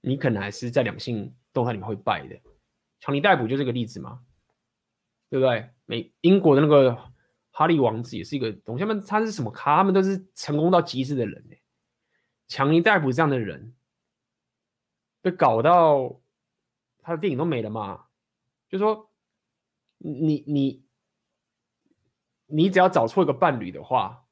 [0.01, 2.35] 你可能还是在两性动态里面会败的。
[2.99, 4.21] 强尼戴普就这个例子嘛，
[5.29, 5.69] 对不对？
[5.85, 6.97] 美英国的那个
[7.51, 9.77] 哈利王子也是一个东西，他们他是什么咖？
[9.77, 11.47] 他们都是成功到极致的人。
[12.47, 13.75] 强尼戴普这样的人
[15.21, 16.19] 被搞到
[16.97, 18.07] 他的电影都没了嘛？
[18.67, 19.11] 就说
[19.99, 20.88] 你你。
[22.51, 24.25] 你只要找错一个伴侣的话，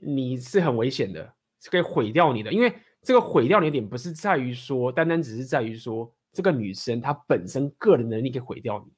[0.00, 2.52] 你是很危险的，是可以毁掉你的。
[2.52, 2.72] 因为
[3.02, 8.92] 这个毁掉你的点不是在于说，单单只是在于说这个女生她本身个人能力可以毁掉你，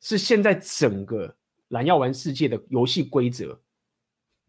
[0.00, 1.36] 是现在整个
[1.68, 3.60] 蓝药丸世界的游戏规则，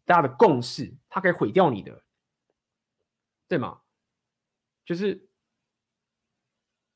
[0.05, 2.01] 大家的共识，它可以毁掉你的，
[3.49, 3.81] 对吗？
[4.85, 5.27] 就是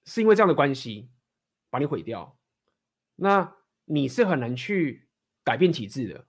[0.05, 1.11] 是因为这样的关系
[1.69, 2.37] 把你毁掉，
[3.15, 5.09] 那你是很难去。
[5.43, 6.25] 改变体制的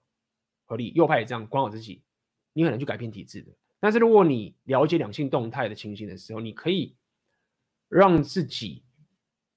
[0.65, 2.01] 合理，右派也这样管好自己，
[2.53, 3.51] 你很难去改变体制的。
[3.79, 6.95] 但是如果你了解两性动态的情形的时候，你可以
[7.87, 8.83] 让自己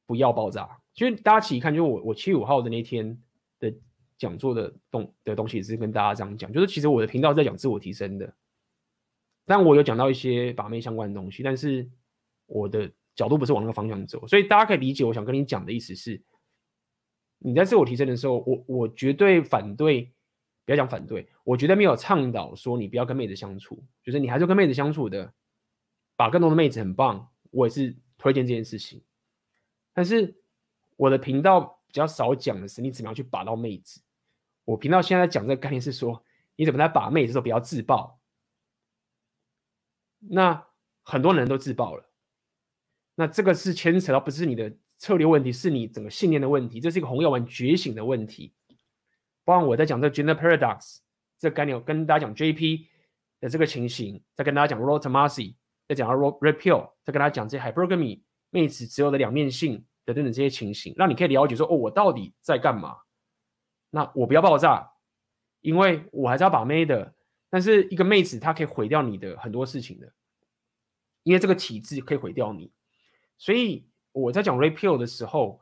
[0.07, 0.79] 不要爆炸。
[0.93, 3.21] 其实大家一起看，就我我七月五号的那天
[3.59, 3.73] 的
[4.19, 8.35] 讲座的动的东西，也是跟大家这样讲，就是其实我的频道在讲自我提升的，
[9.47, 11.89] 但我有讲到一些把妹相关的东西，但是
[12.47, 16.23] 我的角度不是往那个方向走，所以大家可以理解我想跟你讲的意思是。
[17.39, 20.13] 你在自我提升的时候，我我绝对反对，
[20.65, 25.33] 不要讲反对，我绝对没有倡导说你不要跟妹子相处，就是你还是跟妹子相处的，
[26.17, 29.01] 把更多的妹子很棒，我也是推荐这件事情。
[29.93, 30.37] 但是
[30.97, 34.03] 我的频道比较少讲的是你怎么样去把到妹子。
[34.65, 36.23] 我频道现在讲这个概念是说，
[36.57, 38.21] 你怎么在把妹子的时候不要自爆。
[40.19, 40.67] 那
[41.05, 42.11] 很多人都自爆了，
[43.15, 44.77] 那这个是牵扯到不是你的。
[44.99, 48.53] 策略问题是你整个信念的问题，这是一个红药丸觉醒的问题。
[49.45, 50.99] 包括我在讲这个 gender paradox
[51.39, 52.85] 这个概念，跟大家讲 JP
[53.41, 55.55] 的这个情形，再跟大家讲 Rollo Tomassi，
[55.87, 62.97] 再讲到 Red Pill，再跟大家讲这 hypergamy 妹子只有的两面性等等这些情形，让你可以了解说，哦，我到底在干嘛？
[63.91, 64.91] 那我不要爆炸，
[65.61, 67.15] 因为我还是要把妹的。
[67.49, 70.13] 但是一个妹子她可以毁掉你的很多事情的，
[71.23, 72.73] 因为这个体制可以毁掉你，
[73.39, 73.87] 所以。
[74.19, 75.61] 我在讲 Red Pill 的时候，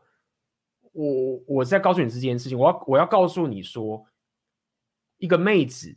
[0.92, 4.06] 我我在告诉你这件事情，我要我要告诉你说，
[5.18, 5.96] 一个妹子，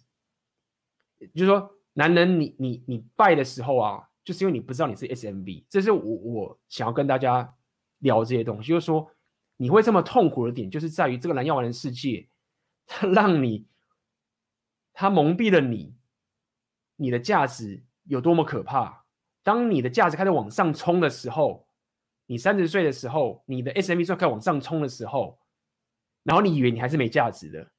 [1.34, 7.56] 就是说，男人你你你败的时候啊，就是因为你不知道你是 SMB，这是我我想要跟大家
[8.00, 9.10] 聊这些东西，就是说，
[9.58, 12.28] 你会这么痛苦的点，就是在于这个蓝药丸的世界，
[12.86, 13.68] 它让你，
[14.94, 15.96] 它蒙蔽了你，
[16.98, 19.06] 你的价值有多么可怕。
[19.44, 21.66] 当你的价值开始往上冲的时候，
[22.30, 25.40] 你三十岁的时候，你的 SMV 算开往上冲的时候，
[26.22, 27.72] 然后你以为你还是没价值的，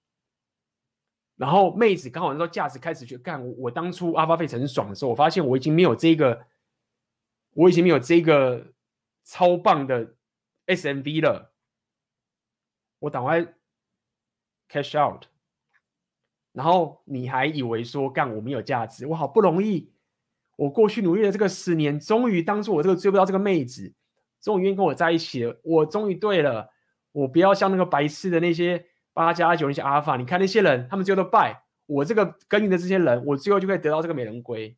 [1.36, 6.48] 然后妹子刚好那时候价值开始去干我，我当初 Alpha Face 很爽的时候，我发现我已经没有这个，
[7.52, 8.72] 我已经没有这个
[9.22, 10.16] 超棒的
[10.66, 11.54] SMV 了。
[12.98, 13.40] 我赶快
[14.68, 15.26] cash out，
[16.50, 19.06] 然后你还以为说干我没有价值？
[19.06, 19.92] 我好不容易，
[20.56, 23.94] 我过去努力了这个十年，终于当初我这个追不到这个妹子，
[24.40, 25.60] 终于愿意跟我在一起了。
[25.62, 26.70] 我终于对了，
[27.12, 30.16] 我不要像那个白痴的那些八加九那些阿尔法。
[30.16, 31.64] 你看那些人，他们最后都败。
[31.86, 34.76] 我这个耕耘的这些人，我最后就可以得到这个美人归。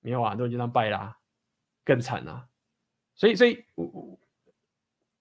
[0.00, 1.18] 没有啊，都已经这样败啦、
[1.84, 2.48] 更惨啊。
[3.14, 4.18] 所以，所以，我。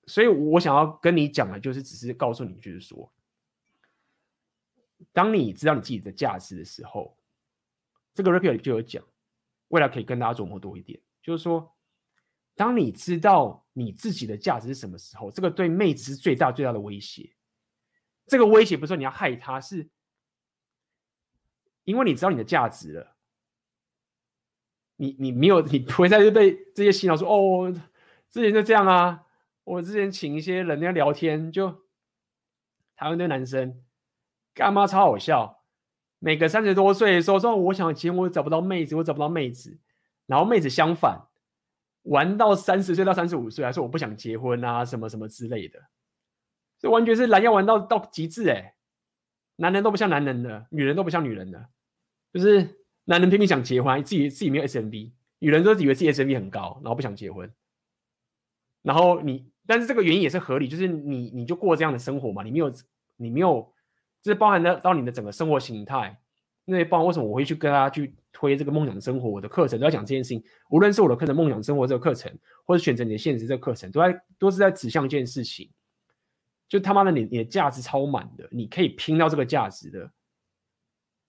[0.08, 3.12] 所以我想要跟你讲的，就是只是告诉你，就是说，
[5.14, 7.16] 当你知道你自己的价值的时候，
[8.12, 9.04] 这个 Rapio 里就有讲，
[9.68, 11.72] 未来可以跟大家琢磨多一点，就是说，
[12.60, 17.34] 当你知道你自己的价值是什么时候，这个对妹子是最大最大的威胁。
[18.28, 19.90] 这个威胁不是说你要害她，是
[21.86, 23.16] 因为你知道你的价值了，
[24.98, 27.72] 你你没有，你不会再被这些洗脑说哦，
[28.30, 29.26] 之前就这样啊。
[29.64, 31.72] 我之前请一些人家聊天，就
[32.98, 33.82] 台湾的男生
[34.54, 35.64] 干妈超好笑。
[36.20, 39.80] 每个三十多岁的时候说，我想结婚，我找不到妹子，我找不到妹子。
[40.26, 41.29] 然后妹子相反，
[42.10, 45.80] 玩到三十岁到三十五岁，还说我不想结婚啊，什么什么之类的。
[46.78, 48.76] 这完全是蓝要玩到到极致哎！
[49.56, 51.68] 男人都不像男人的，女人都不像女人的，
[52.34, 57.52] 就是男人拼命想结婚，自己自己没有 SMB，女人都以为自己 SMB 很高，然后不想结婚。
[58.82, 59.50] 然后你。
[59.68, 62.74] 但是这个原因也是合理，就是你你就过这样的生活嘛，你没有
[63.18, 63.72] 你没有，
[64.20, 66.20] 就是包含到你的整个生活形态。
[66.66, 70.44] 那也包含为什么我会去跟大家去推这个梦想生活我的课程，都要讲这件事情。
[70.70, 72.32] 无论是我的课程梦想生活这个课程，
[72.66, 75.70] 或者选择你的现实这个课程，都在都是在指向一件事情，
[76.68, 80.12] 就他妈的你你的价值超满的，你可以拼到这个价值的，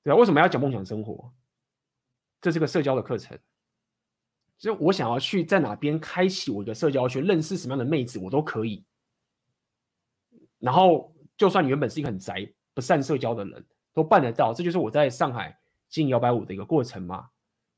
[0.02, 0.16] 对吧？
[0.16, 1.32] 为什么要讲梦想生活？
[2.40, 3.38] 这是个社交的课程。
[4.58, 8.84] 就我想要去在哪边开启我的社交圈，认识什么样的妹子，我都可以。
[10.58, 14.52] 然后，就算你原本是一个很宅、不善社交的人，都办得到。
[14.52, 15.58] 这就是我在上海
[15.90, 17.28] 进摇摆舞的一个过程嘛。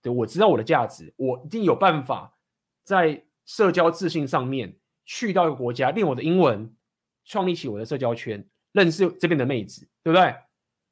[0.01, 2.37] 对，我知道我的价值，我一定有办法
[2.85, 6.73] 在社交自信上面去到一个国家练我的英文，
[7.25, 10.33] 创立起我的社交圈，认识这边的妹子，对不对？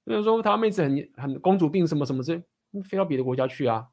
[0.04, 3.86] 比如说，台湾妹子很很公主病什么什么之类，你飞到别的国家去啊。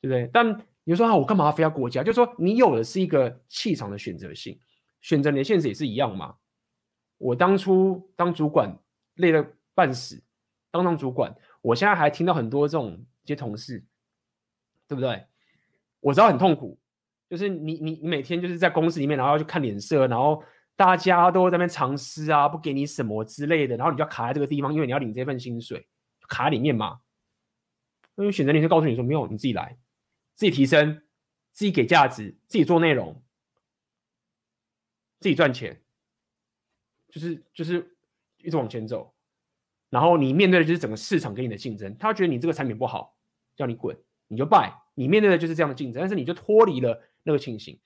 [0.00, 0.30] 对不对？
[0.32, 2.04] 但你说啊，我干嘛非要国家？
[2.04, 4.56] 就是说，你有的是一个气场的选择性，
[5.00, 6.36] 选择你的现实也是一样嘛。
[7.16, 8.72] 我当初当主管
[9.14, 9.44] 累得
[9.74, 10.22] 半死，
[10.70, 13.84] 当当主管，我现在还听到很多这种一些同事，
[14.86, 15.26] 对不对？
[16.00, 16.78] 我知道很痛苦，
[17.28, 20.42] 就是你你你每天就是在公司里面，然后要去看脸色，然后
[20.76, 25.88] 大家都在那边藏私啊，不给你什么之类的，然后你就要卡在这个地方，因为你要领这份薪水，
[26.28, 27.00] 卡里面嘛。
[28.16, 29.78] 因为选择你就告诉你说，没有，你自己来。
[30.34, 31.02] 自己提升，
[31.52, 33.22] 自己给价值，自己做内容，
[35.18, 35.82] 自己赚钱，
[37.08, 37.96] 就是就是
[38.38, 39.12] 一直往前走。
[39.90, 43.16] 然后你面对的就是整个市场给你的竞争，他觉得你这个产品不好，
[43.56, 43.96] 叫你滚，
[44.28, 44.72] 你就败。
[44.94, 47.78] 你面对的就是这样的竞争，但是你就脱离了那个情形。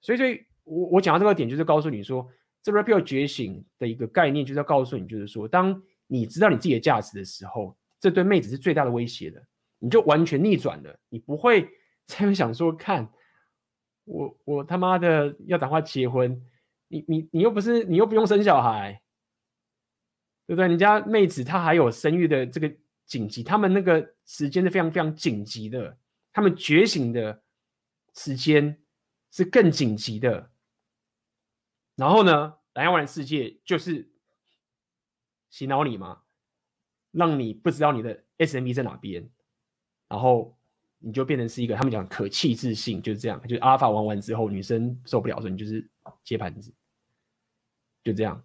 [0.00, 2.28] 所以，所以我我讲到这个点，就是告诉你说，
[2.62, 9.42] 这 Rapio 觉醒的一个概念，就是要告诉你，就是说，当你知道你自己的价值的时候，这对妹子是最大的威胁的，
[9.78, 11.68] 你就完全逆转了，你不会。
[12.06, 13.08] 才会想说，看
[14.04, 16.38] 我我他妈的要赶快结婚，
[16.88, 19.00] 你你你又不是你又不用生小孩，
[20.46, 20.68] 对不对？
[20.68, 22.72] 人家妹子她还有生育的这个
[23.06, 25.98] 紧急，他们那个时间是非常非常紧急的，
[26.32, 27.42] 他们觉醒的
[28.14, 28.78] 时间
[29.30, 30.50] 是更紧急的。
[31.96, 34.10] 然后呢，蓝药丸的世界就是
[35.50, 36.22] 洗脑你嘛，
[37.12, 39.28] 让你不知道你的 SMB 在哪边，
[40.08, 40.56] 然后。
[41.06, 45.86] 你就变成是一个他们讲可弃置性，就是这样，就是阿尔法玩完之后，女生受不了的时候，你就是
[46.22, 46.72] 接盘子，
[48.02, 48.42] 就这样。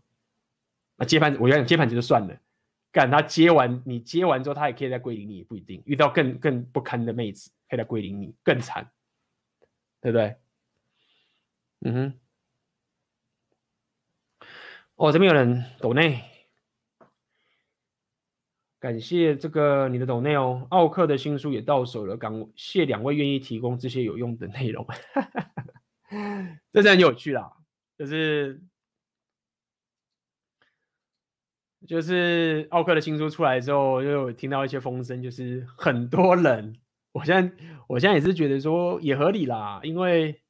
[0.99, 2.37] 那接盘，我跟你讲接盘就算了，
[2.91, 8.91] 干他接完，你接完之后，他也可以再归零你，也不一定遇到更更不堪的妹子，可以再归零你，更惨，
[10.01, 10.35] 对不对？
[11.81, 12.13] 嗯哼。
[14.95, 16.21] 哦，这边有人抖内。
[18.81, 24.85] 感谢这个你的抖内哦，奥克的新书也到手了，感谢两位愿意提供这些有用的内容，
[26.71, 27.51] 这是很有趣啦。
[27.97, 28.61] 就是
[31.87, 36.75] 就是奥克的新书出来之后，就有听到一些风声，就是很多人，
[37.13, 37.55] 我现在
[37.87, 40.41] 我现在也是觉得说也合理啦，因为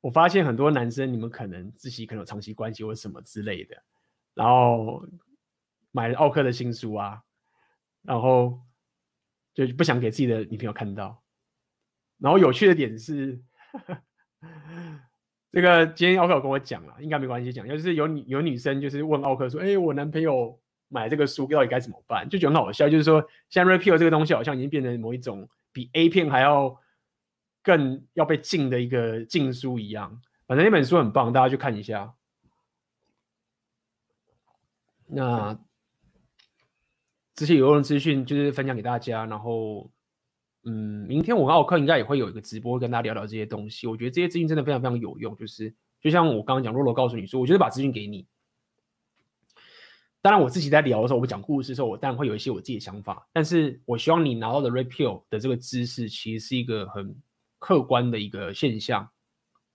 [0.00, 3.76] 我发现很多男生，你们可能自己可能有长期关系或什么之类的，
[4.34, 5.06] 然后
[5.90, 7.22] 买了奥克的新书啊，
[8.02, 8.58] 然后
[9.52, 11.22] 就不想给自己的女朋友看到，
[12.18, 13.42] 然后有趣的点是。
[15.52, 20.56] 这个今天奥克有跟我讲了，应该没关系讲，就是有女有女生就是问奥克说：“哎，我男朋友
[20.88, 26.80] 买这个书到底该怎么办？”就觉得很好笑，就是说像 Red Pill 这个东西好像已经变成某一种比 A 片还要
[27.64, 30.20] 更要被禁的一个禁书一样。
[30.46, 32.14] 反正那本书很棒，大家去看一下。
[35.06, 35.58] 那
[37.34, 39.90] 这些有用的资讯就是分享给大家，然后。
[40.64, 43.86] 嗯，明天我跟奥克应该也会有一个直播，跟大家聊聊这些东西。
[43.86, 45.34] 我觉得这些资讯真的非常非常有用。
[45.36, 48.26] 就是就像我刚刚讲，洛洛告诉你说，我就是把资讯给你。
[50.22, 53.26] 当然，我自己在聊的时候，我讲故事的时候，我当然会有一些我自己的想法。
[53.32, 57.16] 但是我希望你拿到的 Red Pill 的这个知识，其实是一个很
[57.58, 59.08] 客观的一个现象。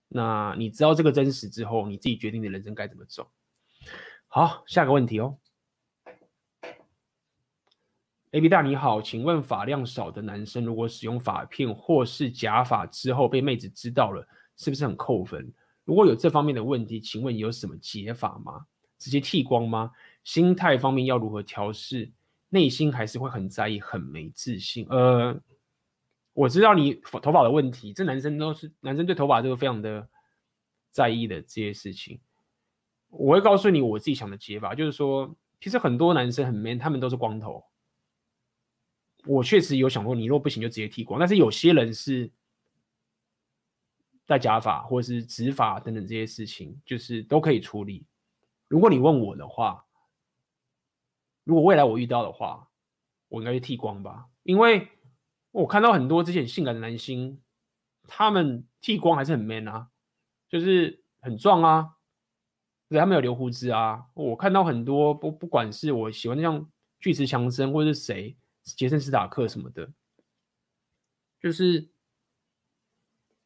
[0.08, 3.28] 那你知道这个真实之后，你自己决定你的人生该怎么走。
[4.28, 5.36] 好，下个问题哦。
[8.36, 15.50] A B 大你好，请问发量少的男生如果使用发片或是假发之后被妹子知道了，是不是很扣分？
[15.84, 18.66] 如果有这方面的问题，请问有什么解法吗？
[18.98, 19.90] 直接剃光吗？
[20.22, 22.12] 心态方面要如何调试？
[22.50, 24.86] 内心还是会很在意，很没自信。
[24.90, 25.34] 呃，
[26.34, 26.92] 我知道你
[27.22, 30.06] 头发的问题，这男生都是男生对头发这个非常的
[30.90, 32.20] 在意的这些事情。
[33.08, 37.64] 我会告诉你我自己想的解法，就是说，其实很多男生很 man，他们都是光头。
[39.26, 41.18] 我确实有想过，你若不行就直接剃光。
[41.18, 42.30] 但是有些人是
[44.24, 48.06] 戴假发或者是直发等等这些事情，就是都可以处理。
[48.68, 49.84] 如果你问我的话，
[51.44, 52.68] 如果未来我遇到的话，
[53.28, 54.88] 我应该去剃光吧，因为
[55.50, 57.40] 我看到很多之前性感的男星，
[58.06, 59.88] 他们剃光还是很 man 啊，
[60.48, 61.96] 就是很壮啊，
[62.88, 64.06] 对，他们有留胡子啊。
[64.14, 66.68] 我看到很多不不管是我喜欢像
[67.00, 68.36] 巨石强森或者是谁。
[68.74, 69.90] 杰森·斯塔克什么的，
[71.40, 71.88] 就是，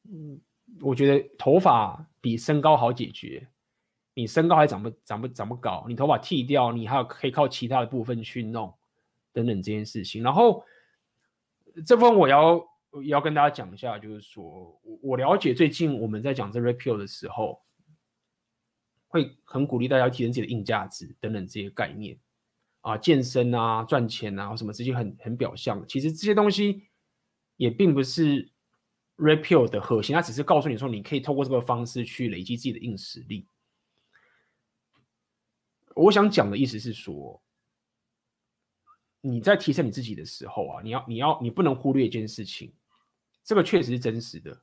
[0.09, 0.41] 嗯，
[0.81, 3.47] 我觉得头发比身高好解决。
[4.13, 8.75] 你身高还长不长不长不高，你头发剃掉，你还有可以靠其他的部分去弄，
[9.33, 10.23] 等等这件事情。
[10.23, 10.65] 然后
[11.87, 12.67] 这部分我要
[13.05, 14.45] 要跟大家讲一下，就是说
[14.83, 17.63] 我我了解最近我们在讲这 repeal 的时候，
[19.07, 22.19] 会很鼓励大家提升自己的硬价值等等这些概念。
[22.83, 25.85] 啊，健身啊，赚钱啊，什么这些很很表象。
[25.87, 26.89] 其实这些东西
[27.57, 28.51] 也并不是
[29.17, 33.47] Red Pill 的核心，它只是告诉你说，你可以透过这个方式去累积自己的硬实力。
[35.95, 37.43] 我想讲的意思是说，
[39.21, 42.73] 你在提升你自己的时候啊，你要你要你不能忽略一件事情，
[43.45, 44.55] 这个确实是真实的，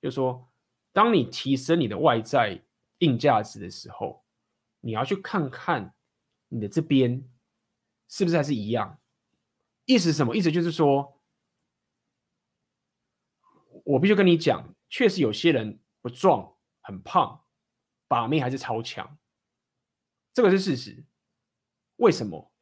[0.00, 0.48] 就是说，
[0.90, 2.58] 当你提升你的外在
[3.00, 4.24] 硬价值的时候，
[4.80, 5.94] 你要去看看
[6.48, 7.22] 你的这边。
[8.12, 9.00] 是不是还是一样？
[9.86, 10.36] 意思是什么？
[10.36, 11.18] 意思就是说，
[13.86, 17.46] 我必须跟你讲，确实有些人不壮很胖，
[18.08, 19.18] 把妹还是超强，
[20.34, 21.06] 这个是事实。
[21.96, 22.52] 为什么？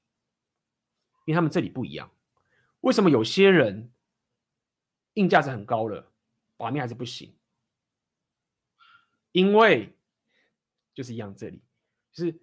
[1.25, 2.09] 因为他们这里不一样。
[2.83, 3.93] 为什么有些人
[5.15, 6.13] 硬价值很高了，
[6.57, 7.37] 把妹还是不行？
[9.33, 9.99] 因为
[10.95, 11.61] 就是一样，这里
[12.13, 12.41] 就是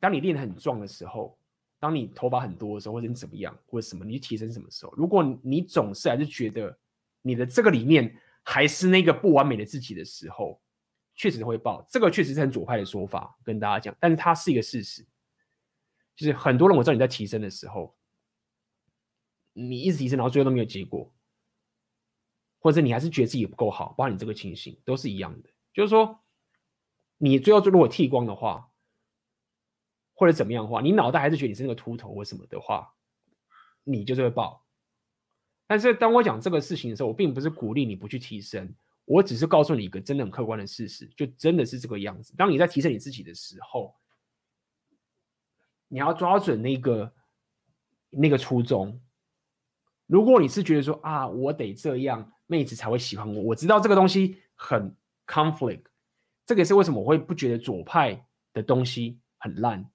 [0.00, 1.37] 当你练得很壮的时候。
[1.80, 4.92] 当你头发很多的时候，或者你怎么样，或者什么，你提升什么时候？
[4.96, 6.76] 如果你总是还是觉得
[7.22, 10.60] 你的这个里面还是那个不完美的自己的时候，
[11.14, 11.86] 确实会爆。
[11.88, 15.06] 这个确实是很左派的说法，跟大家讲，但是它是一个事实。
[16.16, 17.96] 就是很多人我知道你在提升的时候，
[19.52, 21.12] 你一直提升，然后最后都没有结果，
[22.58, 25.48] 或者你还是觉得自己不够好，包括你这个情形都是一样的。
[25.72, 26.18] 就是说，
[27.18, 28.67] 你最后如果剃光的话。
[30.18, 32.92] 或者怎么样的话，你脑袋还是觉得你是那个秃头或什么的话，
[33.84, 34.64] 你就是会爆。
[35.64, 38.74] 但是当我讲这个事情的时候，我并不是鼓励你不去提升，
[39.04, 42.34] 我只是告诉你一个真的很客观的事实，就真的是这个样子。
[42.36, 43.94] 当你在提升你自己的时候，
[45.86, 47.12] 你要抓准那个
[48.10, 49.00] 那个初衷。
[50.06, 54.92] 如果你是觉得说啊，我得这样，妹子才会喜欢我，我知道这个东西很
[55.28, 55.84] conflict，
[56.44, 59.88] 这个是为什么我会不觉得左派的东西很烂。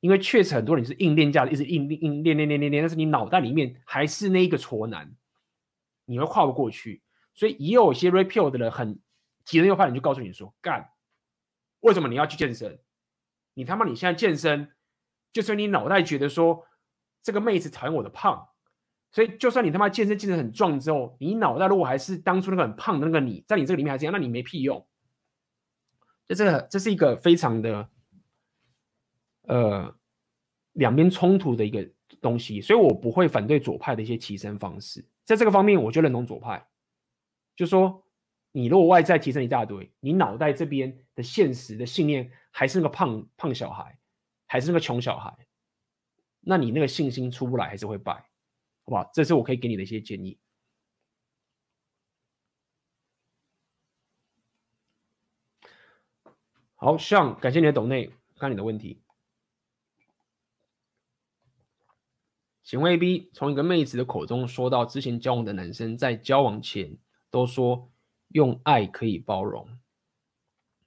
[0.00, 5.12] 因为确实很多人是硬练架，一直硬硬练练练练练，但是你脑袋里面还是那一个挫男，
[6.04, 7.02] 你会跨不过去。
[7.34, 8.98] 所以也有些 Red Pill 的人很
[9.44, 10.88] 急着又怕人就告诉你说干，
[11.80, 12.78] 为什么你要去健身？
[13.54, 14.70] 你他妈你现在健身，
[15.32, 16.64] 就是你脑袋觉得说
[17.22, 18.48] 这个妹子讨厌我的胖，
[19.10, 24.86] 所以就算你他妈健身健身很壮之后，你脑袋如果还是当初那个很胖的那个你，在你这个里面还是这样，那你没屁用。
[26.26, 27.88] 这这个这是一个非常的
[29.48, 29.92] 呃
[30.74, 31.86] 两边冲突的一个
[32.22, 36.66] 东西，所以我不会反对左派的一些提升方式，在这个方面我就认同左派，
[37.54, 38.04] 就说。
[38.50, 43.98] 你如果外在提升一大堆，你脑袋这边的现实的信念还是那个胖胖小孩，
[44.46, 45.46] 还是那个穷小孩，
[46.40, 49.08] 那你那个信心出不来，还是会败，好不好？
[49.12, 50.38] 这是我可以给你的一些建议。
[56.74, 59.02] 好，像感谢你的抖内，看你的问题。
[62.68, 66.94] 请问 AB，从一个妹子的口中说到，之前交往的男生在交往前
[67.30, 67.90] 都说。
[68.32, 69.66] 用爱可以包容、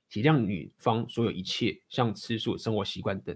[0.08, 3.36] 体谅女方所有一切，像吃素、生活习惯等。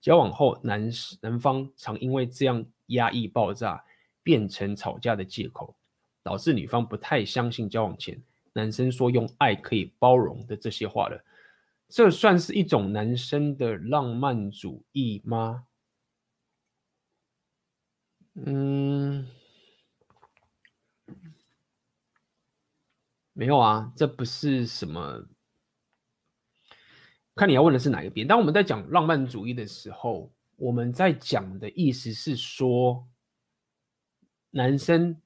[0.00, 0.90] 交往后，男
[1.20, 3.84] 男方常因为这样压抑爆炸，
[4.22, 5.76] 变成吵架的借口，
[6.22, 8.18] 导致女方不太相信交往前
[8.54, 11.22] 男生说用爱可以包容的这些话了。
[11.90, 15.66] 这算是一种男生的浪漫主义吗？
[18.34, 19.26] 嗯。
[23.34, 25.26] 没有啊，这不是什么。
[27.34, 28.26] 看你要问的是哪一边。
[28.26, 33.08] 当我们在讲浪漫主义的时候，我们在讲的意思是说，
[34.50, 35.18] 男生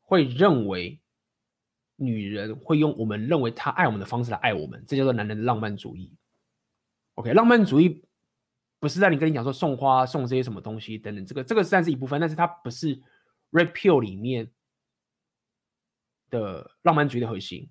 [0.00, 1.02] 会认为
[1.96, 6.16] 女人会用我们认为他爱我们的方式来爱我们，这叫做男人的浪漫主义。
[7.14, 8.04] OK，浪漫主义
[8.80, 12.96] 不是在你跟你讲说送花、送这些什么东西等等，这个这个算是一部分，但是它不是
[13.52, 14.50] Red Pill 里面。
[16.32, 17.68] 的浪漫主义的核心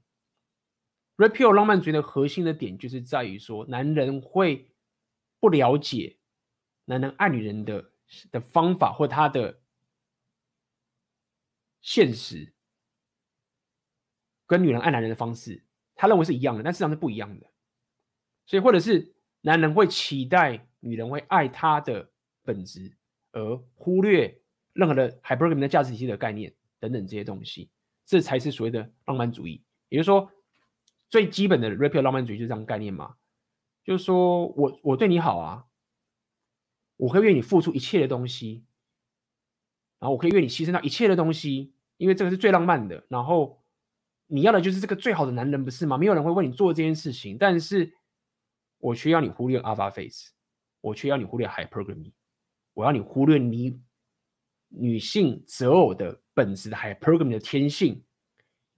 [1.15, 4.69] ，Red Pill 浪漫主义的核心的点就是在于说，男人会
[5.39, 6.19] 不了解
[6.83, 7.93] 男人爱女人的
[8.31, 9.61] 的方法或他的
[11.79, 12.53] 现实，
[14.45, 15.63] 跟女人爱男人的方式，
[15.95, 17.49] 他认为是一样的，但事实上是不一样的。
[18.45, 22.09] 所以，或者是男人会期待女人会爱他的
[22.43, 22.91] 本质，
[23.31, 24.39] 而忽略
[24.73, 27.69] 任何的 Hypergamy 的价值体系的概念等等这些东西。
[28.05, 30.31] 这才是所谓的浪漫主义，也就是说，
[31.09, 33.17] 最基本的 Red Pill 浪漫主义就是这样概念嘛，
[33.83, 35.65] 就是说我我对你好啊，
[36.97, 38.63] 我可以为你付出一切的东西，
[39.99, 43.05] 然后我可以为你牺牲掉一切的东西，因为这个是最浪漫的。
[43.09, 43.61] 然后
[44.25, 45.95] 你要的就是这个最好的男人，不是吗？
[45.95, 47.93] 没有人会为你做这件事情，但是
[48.79, 50.31] 我却要你忽略 Alpha Face，
[50.81, 52.11] 我却要你忽略 Hypergamy，
[52.73, 53.79] 我要你忽略你
[54.69, 56.21] 女性择偶的。
[56.31, 58.01] 本质的 Hypergamy 的天性，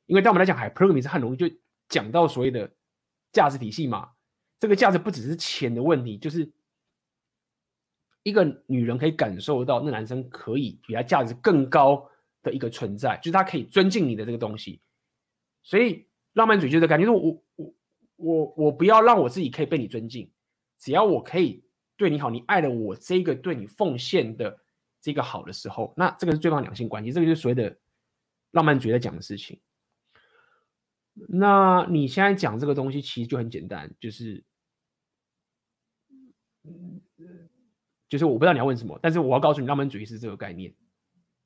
[0.07, 1.47] 因为当我们来讲 Hypergamy 是很容易就
[1.87, 2.67] 讲到所谓的
[3.31, 4.13] 价值体系嘛。
[4.57, 6.51] 这个价值不只是钱的问题，就是
[8.23, 12.09] 一个女人可以感受到那男生可以比他价值更高
[12.41, 14.81] 的一个存在，就是他可以尊敬你的这个东西。
[15.61, 17.73] 所以浪漫主义的感觉是我我
[18.15, 20.31] 我我不要让我自己可以被你尊敬，
[20.79, 21.63] 只要我可以
[22.01, 24.59] 对你好，你爱了我这个对你奉献的。
[25.03, 27.75] 这个好的时候，那这个是最棒的两性关系，这个就是所谓的
[28.51, 29.59] 浪漫主义在讲的事情。
[31.27, 34.43] 那你现在讲这个东西其实就很简单，就是，
[38.07, 40.71] 就是我不知道你要问什么，但是我要告诉你，浪漫主义是这个概念，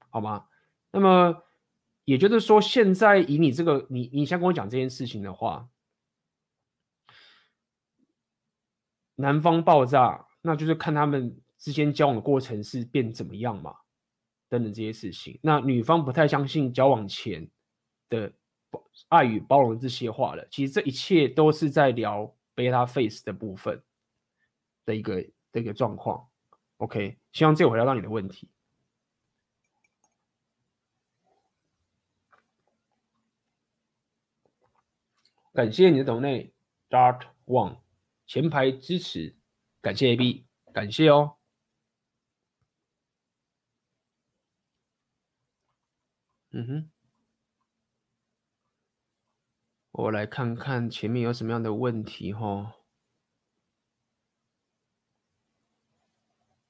[0.09, 0.47] 好吗？
[0.91, 1.41] 那么
[2.03, 5.69] 也就是说，现在以你这个，你你先跟我讲这件事情的话，
[9.15, 11.35] 男方爆炸，那就是看他们。
[11.57, 13.73] 之间交往的过程是变怎么样嘛？
[14.49, 17.49] 等等这些事情，那女方不太相信交往前
[18.09, 18.31] 的
[19.07, 20.45] 爱与包容这些话了。
[20.51, 23.81] 其实这一切都是在聊 beta face 的部分
[24.85, 26.27] 的一个的一个状况。
[26.77, 28.49] OK，希望这回答到你的问题。
[35.53, 36.53] 感谢你的懂内
[36.89, 37.77] Dart One
[38.27, 39.35] 前排支持，
[39.85, 40.43] 感谢 AB，
[40.73, 41.35] 感谢哦。
[46.53, 46.91] 嗯哼，
[49.91, 52.77] 我来看看前面有什么样的问题哈。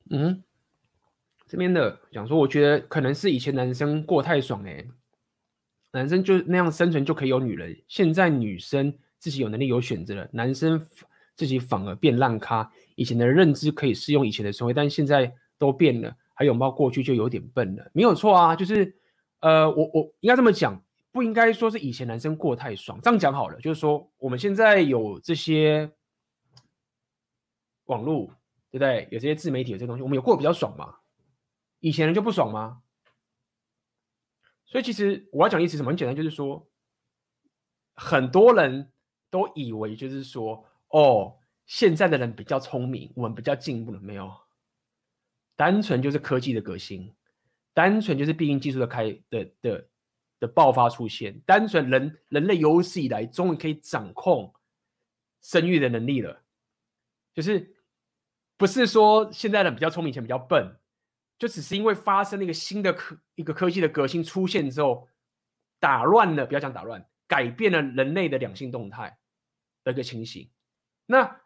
[0.10, 0.44] 嗯，
[1.48, 4.86] 这边的讲说，我觉得可能是以前男生过太爽哎、
[5.92, 10.86] 男生就那样生存就可以有女人，现在女生自己有能力有选择了，男生
[11.34, 12.70] 自己反而变烂咖。
[12.96, 18.98] 以前的认知可以适用以前的社会，但现在都变了，还拥抱过去就有点笨了，没有错啊，就是。
[19.42, 20.82] 呃，我我应该这么讲，
[21.12, 25.92] 不应该说是以前男生过太爽，这样讲好了，就是说我们现在有这些
[27.84, 28.26] 网络，
[28.72, 29.08] 对不对？
[29.12, 30.96] 有这些自媒体有这些东西，我们有过得比较爽吗？
[31.80, 32.82] 以前人就不爽吗？
[34.66, 35.90] 所以其实我要讲的意思什么？
[35.90, 36.68] 很简单，就是说，
[37.94, 38.92] 很多人
[39.30, 44.32] 都以为就是说，哦，现在的人比较聪明，我们比较进步了，没有，
[45.56, 47.14] 单纯就是科技的革新，
[47.74, 49.88] 单纯就是避孕技术的开的的
[50.40, 54.54] 的爆发出现，单纯人人类有史以来终于可以掌控
[55.42, 56.42] 生育的能力了，
[57.34, 57.76] 就是
[58.58, 60.78] 不是说现在人比较聪明，以前比较笨。
[61.38, 65.06] 就只是因为发生了一个新的科一个科技的革新出现之后，
[65.82, 69.18] 打乱了，不要讲打乱，改变了人类的两性动态
[69.84, 70.50] 的一个情形。
[71.06, 71.42] 那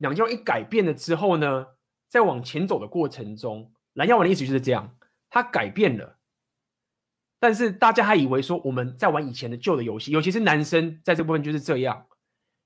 [0.00, 1.66] 两性一改变了之后呢，
[2.08, 4.96] 在往前走的过程中，蓝药丸的意思就是这样，
[5.28, 6.18] 他改变了，
[7.38, 12.06] 但是大家还以为说我们在玩以前的旧的游戏，尤其是男生在这部分就是这样，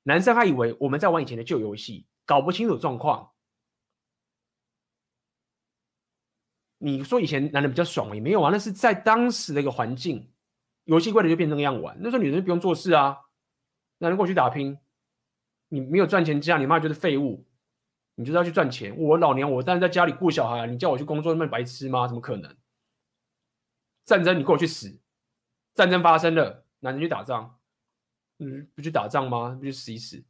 [0.04, 3.32] 男生还以为我们在玩以前的旧游戏，搞不清楚状况。
[6.78, 10.30] 你说以前男人比较爽也没有啊，那是在当时的一个环境，
[10.84, 11.96] 游戏规则就变成那样玩。
[12.00, 13.18] 那时候女人就不用做事啊，
[13.98, 14.78] 男人过去打拼，
[15.74, 17.44] 你没有赚钱家，你妈就是废物，
[18.14, 18.96] 你就是要去赚钱。
[18.96, 22.06] 我老娘我当然在家里顾小孩，你叫我去工作，那么白痴吗？
[22.06, 22.56] 怎么可能？
[24.04, 25.00] 战争你给我去死，
[25.74, 27.58] 战争发生了，男人去打仗，
[28.38, 29.56] 嗯，不去打仗吗？
[29.58, 30.22] 不去死一死，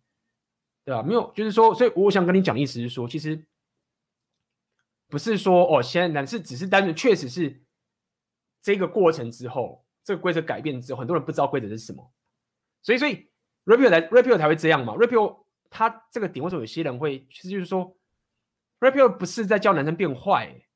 [0.84, 1.02] 对吧？
[1.02, 3.44] 没有，就是说，所以我想跟你讲意思是说，其实。
[5.06, 7.62] 不是说哦，现在男士只是单纯，确实是
[8.62, 12.12] 这个过程之后，这个规则改变之后，很多人不知道规则是什么，
[12.82, 13.28] 所以所以
[13.64, 14.94] Rapio 来 Rapio 才会这样嘛。
[14.94, 17.96] Rapio 他这个点，为什么有些人会，其实就是说
[18.80, 20.66] Rapio 不是在教男生变坏，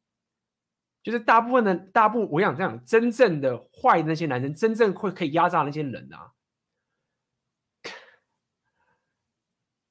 [1.02, 6.32] 就是大部分的大部，我想这样，真正的坏的那些男生，真正会可以压榨那些人啊，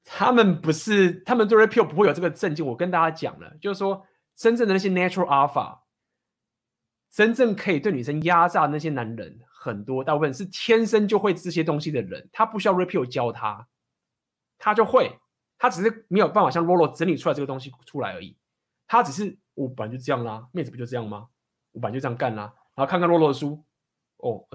[0.03, 2.65] 他们不是，他们对 Rapio 不会有这个震惊。
[2.65, 4.06] 我跟大家讲了，就是说。
[4.40, 5.80] 真正的那些 natural alpha，
[7.10, 13.67] 真正可以对女生压榨那些男人很多，大部分是天生就会这些东西的人，他不需要 Rapio 教他，
[14.57, 15.17] 他就会，
[15.57, 18.38] 他只是没有办法像 Rolo 整理出来这个东西出来而已。
[18.88, 21.27] 他只是我本来就这样啦，妹子不就这样吗？
[21.71, 23.63] 我本来就这样干啦，然后看看 Rolo 的书，
[24.17, 24.45] 哦，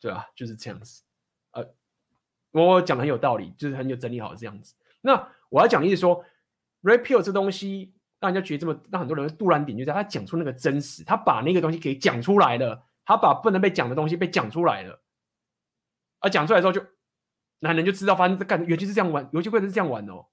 [0.00, 1.02] 对啊，就是这样子。
[1.52, 1.64] 呃，
[2.50, 4.74] 我讲的很有道理，就是很有整理好这样子。
[5.00, 6.24] 那我要讲的意思说
[6.82, 7.94] ，Rapio 这东西。
[8.20, 15.02] 让人家觉得这么，让很多人杜兰点就在他讲出那个真实，他把那个东西给讲出来了，他把不能被讲的东西被讲出来了，
[16.18, 16.84] 而讲出来之后就，
[17.60, 20.26] 男人就知道发生在干，尤其是这样玩，游戏规则是这样玩哦。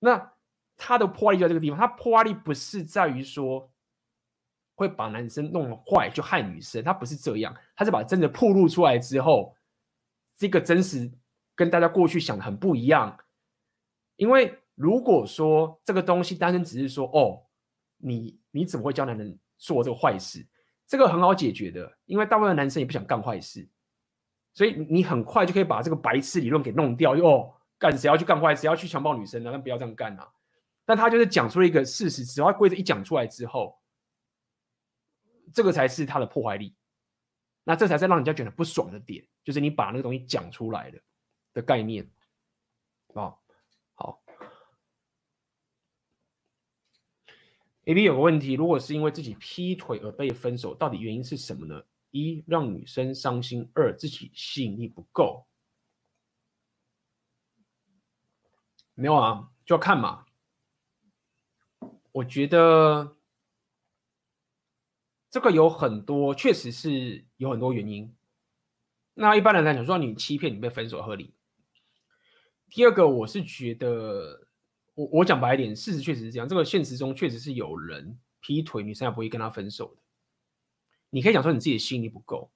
[0.00, 0.32] 那
[0.76, 3.72] 他的破坏力就在这个地方，他破坏力不是在于说
[4.74, 9.56] 会把男生弄坏就害女生，他不是这样，他是把真的暴露出来之后，
[10.36, 11.08] 这个真实
[11.54, 13.16] 跟大家过去想的很不一样，
[14.16, 14.60] 因为。
[14.78, 17.46] 如果说这个东西单纯只是说哦，
[17.96, 20.46] 你你怎么会教男人做这个坏事？
[20.86, 23.68] 这个很好解决的，因为大部分男生也不想干坏事，
[24.54, 27.12] 所以你很快就可以把这个白痴理论给弄掉。
[27.14, 29.50] 哦，干谁要去干坏事，要去强暴女生呢？
[29.50, 30.28] 那不要这样干啊！
[30.84, 33.76] 但他就是讲出了一个事实，只要规则一讲出来之后，
[35.52, 36.74] 这个才是他的破坏力。
[37.64, 41.00] 那这才是让人家觉得不爽的点，就是你把那个东西讲出来的
[41.54, 42.08] 的概念
[43.14, 43.34] 啊。
[47.86, 51.84] A B 有个问题，如果是因为自己劈腿而被分手，到底原因是什么呢？
[52.10, 55.46] 一让女生伤心，二自己吸引力不够。
[58.94, 60.26] 没有啊，就要看嘛。
[62.10, 63.16] 我觉得
[65.30, 68.12] 这个有很多，确实是有很多原因。
[69.14, 71.32] 那一般人来讲，说你欺骗你被分手合理。
[72.68, 74.45] 第二个，我是觉得。
[74.96, 76.48] 我我讲白一点，事实确实是这样。
[76.48, 80.02] 这个现实中确实是有人劈腿，女生也不会跟他分手的。
[81.10, 82.50] 你可以讲说你自己的吸引力不够，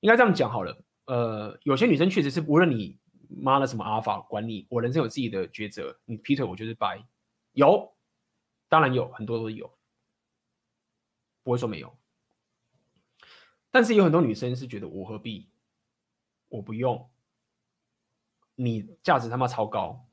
[0.00, 0.84] 应该这样讲好了。
[1.06, 2.98] 呃，有些女生确实是无论你
[3.28, 5.98] 妈的什么阿法管你，我人生有自己的抉择。
[6.04, 7.02] 你劈腿，我就是掰。
[7.52, 7.96] 有，
[8.68, 9.74] 当然有很多都有，
[11.42, 11.96] 不会说没有。
[13.70, 15.48] 但是有很多女生是觉得我何必，
[16.48, 17.10] 我不用，
[18.54, 20.06] 你价值他妈超高，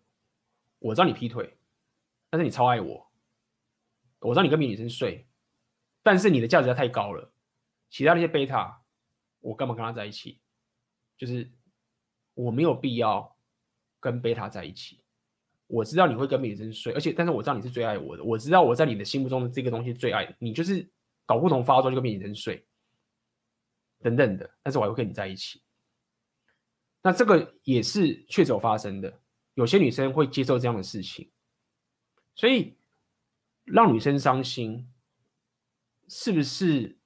[0.79, 1.54] 我知道你劈腿。
[2.29, 3.11] 但是你超爱我，
[4.19, 5.27] 我知道你跟别的女生睡，
[6.03, 7.31] 但是你的价值太高了，
[7.89, 8.81] 其他那些贝塔，
[9.39, 10.41] 我干嘛跟他在一起？
[11.17, 11.49] 就是
[12.33, 13.37] 我没有必要
[13.99, 15.01] 跟贝塔在一起。
[15.67, 20.87] 我知道你会跟别的女生睡，而且但是我知道你是最爱我的，我知道我在你的心目中的这个东西最爱你，就是
[21.25, 22.67] 搞不同发作就跟别的女生睡，
[24.01, 25.63] 等等的，但是我还会跟你在一起。
[27.01, 29.21] 那这个也是确实有发生的。
[29.53, 31.31] 有些女生会接受这样的事情，
[32.35, 32.75] 所以
[33.63, 34.87] 让女生伤心，
[36.07, 36.97] 是不是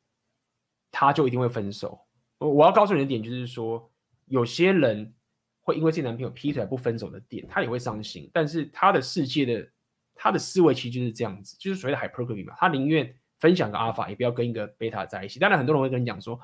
[0.91, 2.01] 她就一定会分手？
[2.39, 3.89] 我我要告诉你的点就是说，
[4.26, 5.14] 有些人
[5.61, 9.69] 会因为自己男朋友劈腿不分手的点，他也会伤心，但是他的世界的
[10.15, 15.39] 他的思维其实就是这样子，就是所谓的 hypergamy 嘛，他宁愿分享个 alpha，也不要跟一个 beta 在一起。
[15.39, 16.39] 当然，很多人会跟你讲说。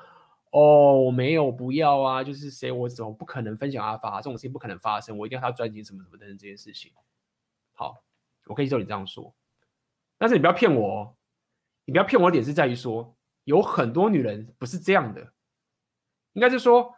[0.52, 2.24] 哦，我没有，不要啊！
[2.24, 4.18] 就是谁，我怎么不可能分享阿发？
[4.18, 6.92] 这种事情不可能发生，我一定要他专辑什么什么的这件事情。
[7.74, 8.02] 好，
[8.46, 9.34] 我可以接受你这样说，
[10.18, 11.16] 但是你不要骗我哦！
[11.84, 15.32] 你不要骗我的点是在于说，有很多女人不是这样的，
[16.32, 16.94] 应该是说，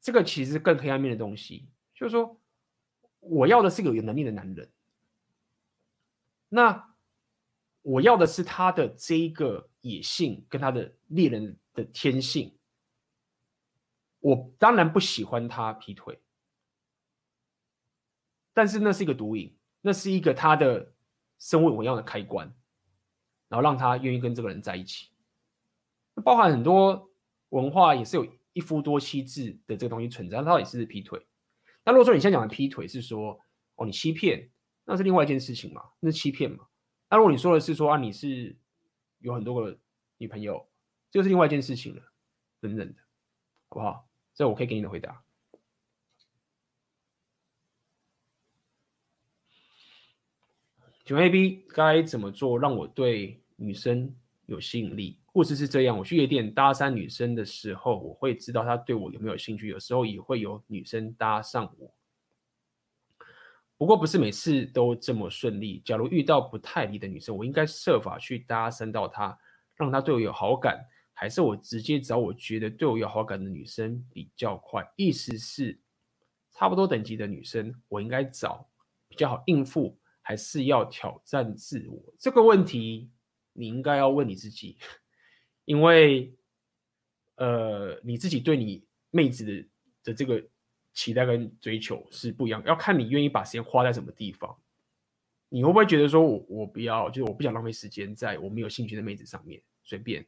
[0.00, 2.40] 这个其实更黑暗面的东西，就是说，
[3.20, 4.70] 我要的是个有能力的男人，
[6.48, 6.90] 那。
[7.82, 12.54] 我要的是他的这一个野性跟他的猎人的天性。
[14.18, 16.20] 我当然不喜欢他劈腿，
[18.60, 20.92] 但是那是一个毒瘾，那是一个他的
[21.38, 22.46] 生物我要的开关，
[23.48, 25.08] 然后让他愿意跟这个人在一起。
[26.22, 27.10] 包含很多
[27.48, 31.26] 文化也是有一夫多妻制的这个东西存在，他到底是不是劈腿？
[31.86, 33.40] 那如果说你现在讲的劈腿是说
[33.76, 34.50] 哦你欺骗，
[34.84, 36.66] 那是另外一件事情嘛，那是欺骗嘛。
[37.08, 38.54] 那如果你说的是说啊，你是
[39.20, 39.80] 有很多个
[40.18, 40.68] 女朋友，
[41.10, 42.02] 这就是另外一件事情了，
[42.60, 43.00] 等等的，
[43.70, 44.06] 好不好？
[44.34, 45.24] 这我可以给你的回答。
[51.10, 54.14] 请问 AB 该怎么做让我对女生
[54.46, 55.18] 有吸引力？
[55.32, 61.92] 故事是这样：我去夜店搭讪女生的时候，我会知道她对我有没有兴趣，有时候也会有女生搭上我。
[63.76, 65.82] 不过不是每次都这么顺利。
[65.84, 69.36] 假如遇到不太理的女生，我应该设法去搭讪到她，
[69.74, 70.78] 让她对我有好感，
[71.12, 74.88] 还是我直接找我觉得对我有好感的女生比较快？
[74.94, 75.76] 意思是，
[76.52, 78.70] 差不多等级的女生，我应该找
[79.08, 79.98] 比较好应付，
[80.30, 82.14] 还是要挑战自我？
[82.16, 83.10] 这个问题
[83.52, 84.76] 你应该要问你自己，
[85.64, 86.32] 因为，
[87.34, 89.68] 呃，你自己对你妹子的
[90.04, 90.40] 的这个。
[90.92, 94.54] 期待跟追求是不一样，要看你愿意把时间花在什么地方。
[95.48, 100.26] 你会不会觉得说我，我不要，就是我不想浪费时间在我没有兴趣的妹子上面，随便，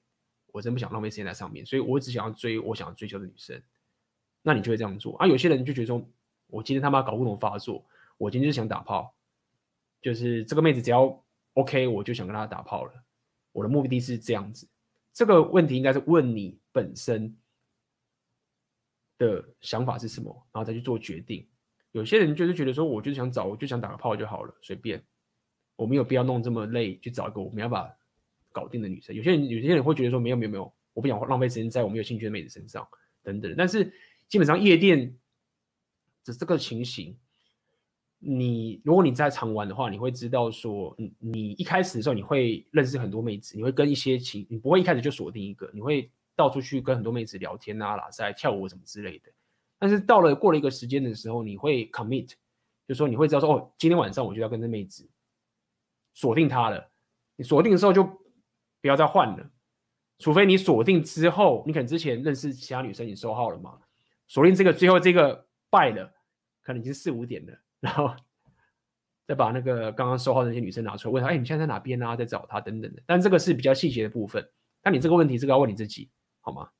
[0.52, 3.60] 我真不想浪费时间在上面，所以我只想要追我想要追求的女生。
[4.40, 5.26] 那你就会这样做啊？
[5.26, 6.08] 有些人就觉得说，
[6.46, 7.84] 我今天他妈搞不懂发作，
[8.16, 9.12] 我今天就想打炮，
[10.02, 11.24] 就是这个妹子只要
[11.54, 12.92] OK，我就想跟她打炮了。
[13.52, 14.68] 我的目的是这样子，
[15.14, 17.34] 这个问题应该是问你本身。
[19.18, 21.46] 的想法是什么，然后再去做决定。
[21.92, 25.00] 有些人就是觉得说，我就是想找，我就想打个炮就好了，随便，
[25.76, 27.96] 我没有必要弄这么累去找一个我没办法
[28.50, 29.14] 搞定的女生。
[29.14, 32.84] 有些人，有些人会觉得说，没有没有没有，我不想浪费时间在我没有兴趣的妹子身上，
[33.22, 33.54] 等等。
[33.56, 33.94] 但是
[34.26, 35.16] 基本上夜店
[36.24, 37.16] 的这个情形，
[38.24, 46.10] 你如果你在常玩的话，你会知道说，你你一开始的时候你会认识很多妹子，你会跟一些情，你不会一开始就锁定一个，你会。
[46.34, 49.30] 到处去跟很多妹子聊天啊、拉塞、跳舞什么之类的，
[49.78, 52.32] 但是到了过了一个时间的时候，你会 commit，
[52.88, 55.06] 就说你会知道说哦，今天晚上我就要跟这妹子
[56.14, 56.90] 锁定她了。
[57.36, 59.50] 你锁定的时候就不要再换了，
[60.18, 63.78] 除非你锁定之后，你可能之前认识其他女生你收号了嘛，
[64.26, 66.10] 锁定这个最后这个败了，
[66.62, 68.14] 可能已经四五点了，然后
[69.26, 72.14] 再把那个刚刚收号的那些女生拿出来问她，哎，你现在在哪边啊？
[72.14, 73.02] 在找她等等的。
[73.04, 74.48] 但这个是比较细节的部分，
[74.82, 76.08] 那你这个问题这个要问你自己。
[76.40, 76.70] 好吗？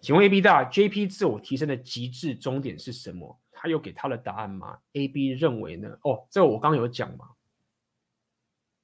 [0.00, 3.40] 请问 A B 大 J P 自我提升的极致终点是什么？
[3.52, 5.96] 他有给他的答案吗？A B 认为呢？
[6.02, 7.30] 哦，这个我刚刚有讲嘛。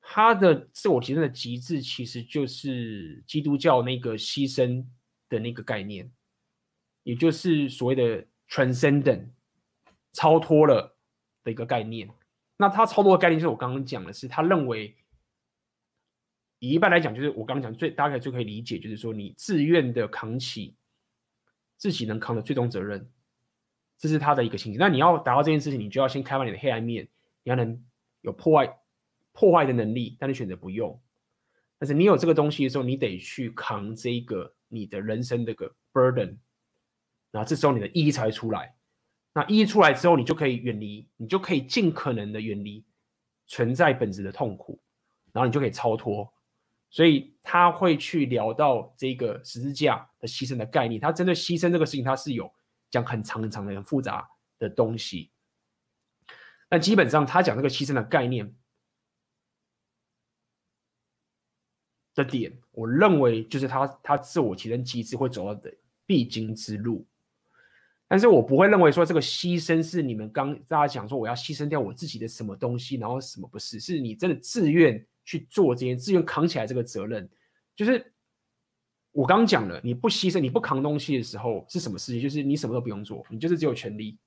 [0.01, 4.85] 他的自我提升的极致其实就是基督教那个牺牲
[5.29, 6.11] 的那个概念，
[7.03, 9.29] 也就是所谓的 transcendent
[10.13, 10.97] 超脱了
[11.45, 12.09] 的一个概念。
[12.57, 14.95] 那他超脱的概念就是我刚刚讲的是，他认为。
[16.61, 20.75] 以一般来讲，就是我刚刚讲最大概最可以理解，就是说你自愿的扛起
[21.77, 23.09] 自己能扛的最终责任，
[23.97, 24.77] 这是他的一个情形。
[24.77, 27.05] 那你要达到这件事情，你就要先开发你的黑暗面，
[27.45, 27.81] 你要能
[28.23, 28.77] 有破坏
[29.31, 31.01] 破坏的能力，但你选择不用。
[31.79, 36.39] 但是你有这个东西的时候，你得去扛这个你的人生这个 burden，
[37.31, 38.75] 然后这时候你的意义才会出来。
[39.35, 42.85] 那意义出来之后，你就可以远离，你就可以尽可能的远离
[43.47, 44.81] 存在本质的痛苦，
[45.33, 46.33] 然后你就可以超脱。
[46.91, 52.51] 所以他会去聊到这个十字架的牺牲的概念，他针对牺牲这个事情，他是有
[52.91, 54.27] 讲很长很长的、很复杂
[54.59, 55.31] 的东西。
[56.69, 58.53] 但基本上他讲这个牺牲的概念
[62.15, 65.73] 的点，我认为就是他他自我提升机制会走到的
[66.07, 67.07] 必经之路。
[68.11, 77.29] 但是我不会认为说这个牺牲是你们刚大家讲说我要牺牲掉我自己的什么东西，然后什么不是，是你真的自愿去做这些，自愿扛起来这个责任。
[77.77, 78.11] 就是
[79.13, 82.23] 我刚刚讲了，你不牺牲，你不扛东西的时候是什么事情？
[82.23, 84.19] 就是你什么都不用做，你就是只有权利。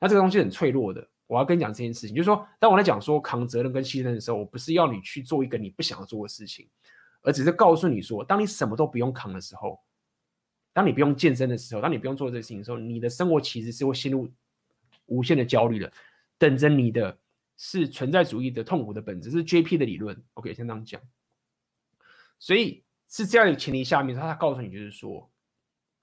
[0.00, 1.06] 那这个东西很脆弱的。
[1.26, 6.66] 我要跟你讲这件事情，就是说，当我在讲说扛责任跟牺牲的时候，我不是要你去做一个你不想要做的事情，
[7.20, 9.78] 而只是告诉你说，当你什么都不用扛的时候。
[10.78, 14.32] 当你不用健身的时候，当你不用做这个事情的时候，你的生活其实是会陷入
[15.06, 15.92] 无限的焦虑的。
[16.38, 17.18] 等着你的
[17.56, 20.16] 是存在主义的痛苦的本质，是 JP 的理论。
[20.34, 21.02] OK，先这样讲。
[22.38, 25.28] 所以是这样的前提下面，他告诉你就是说，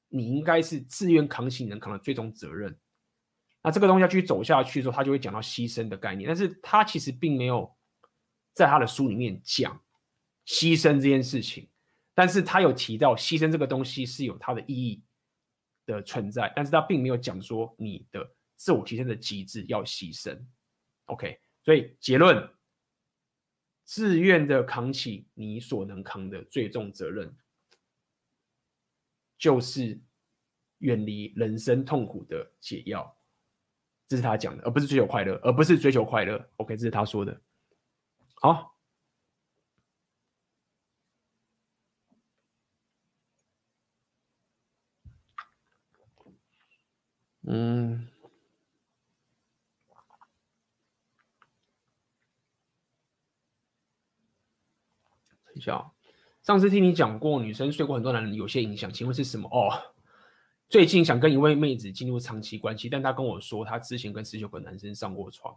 [0.10, 2.78] 你应该是自愿扛起你能扛的最终责任。
[3.64, 7.74] 那这个东西要继续走下去的时候，他就会讲到牺牲的概念，但是他其实并没有
[8.52, 9.82] 在他的书里面讲
[10.46, 11.70] 牺牲这件事情。
[12.18, 15.04] 但是他有提到牺牲这个东西是有它的意义
[15.86, 18.26] 的存在，但是他并没有讲说你的
[18.56, 20.42] 自我提升的机制要牺牲。
[21.08, 22.50] OK，所以结论：
[23.84, 27.36] 自愿的扛起你所能扛的最重责任，
[29.38, 30.00] 就是
[30.78, 33.16] 远离人生痛苦的解药。
[34.08, 36.50] 这是他讲的，而不是追求快乐，而不是追求快乐。
[36.56, 37.42] OK，这是他说的。
[38.36, 38.75] 好。
[47.48, 48.08] 嗯，
[55.46, 55.92] 等一下，
[56.42, 59.48] 上次听你讲过，女生睡过很多男人，有些影响，请问是什么？
[59.52, 59.94] 哦，
[60.68, 65.56] 最近想跟一位妹子进入长期关系，但她跟我说，她之前跟十九个男生上过床。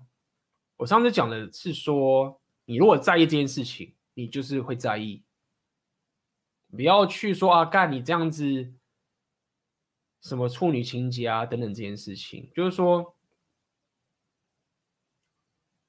[0.77, 5.23] 我上次讲的是说，你如果在意这件事情，你就是会在意，
[6.71, 8.75] 不要去说啊，干你这样子。
[10.21, 13.15] 什么处女情节啊等等这件事情，就是说，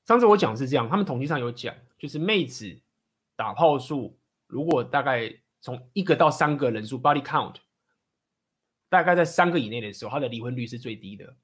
[0.06, 2.80] 上次我讲是这样，他们统计上有讲，就是妹子
[3.35, 7.56] 打炮数，如果大概从一个到三个人数 （body count），
[8.88, 11.35] 大概在三个以内的时候，他的离婚率是最低的。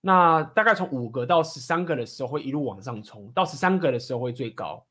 [0.00, 4.86] 那大概从五个到十三个的时候，会一路往上冲，到十三个的时候会最高，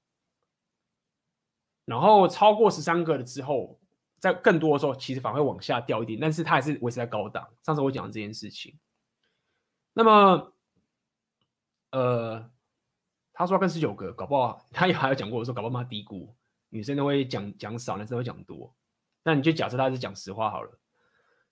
[1.85, 3.79] 然后超过十三个了之后。
[4.25, 7.47] 在更多的时候，其实反而会往下掉一点，但是它还是维持在高档。
[7.61, 8.75] 上次我讲的这件事情，
[9.93, 10.51] 那么，
[11.91, 12.49] 呃，
[13.31, 16.35] 他说跟十九个，搞不好他也还有讲过，我说搞不好他低估，
[16.69, 18.73] 女生都会讲讲少，男生会讲多。
[19.23, 20.79] 那你就假设他是讲实话好了。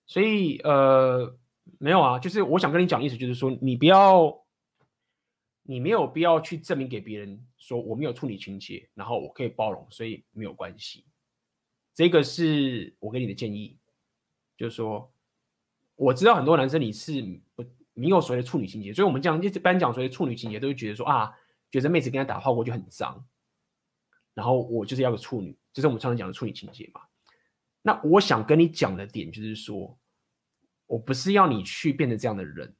[0.04, 1.38] 所以，呃，
[1.78, 4.44] 没有啊，就是我想跟你讲的意思，就是说你不要，
[5.62, 11.06] 你没有必要去证明给别人说我没有处女情结，然后我可以包容，所以没有关系。
[11.94, 13.78] 这个是我给你的建议，
[14.56, 15.12] 就是说，
[15.94, 17.22] 我知道很多男生你是
[17.54, 21.32] 不没有所谓的处女情结，所以我们讲一般讲所谓的处女情结，都会觉得说啊，
[21.70, 23.24] 觉得妹子跟他打炮过就很脏，
[24.34, 27.00] 然后我就是要个处女，就是我们常常讲的处女情结嘛。
[27.80, 29.96] 那我想跟你讲的点就是说，
[30.86, 32.74] 我不是要你去变成这样的人，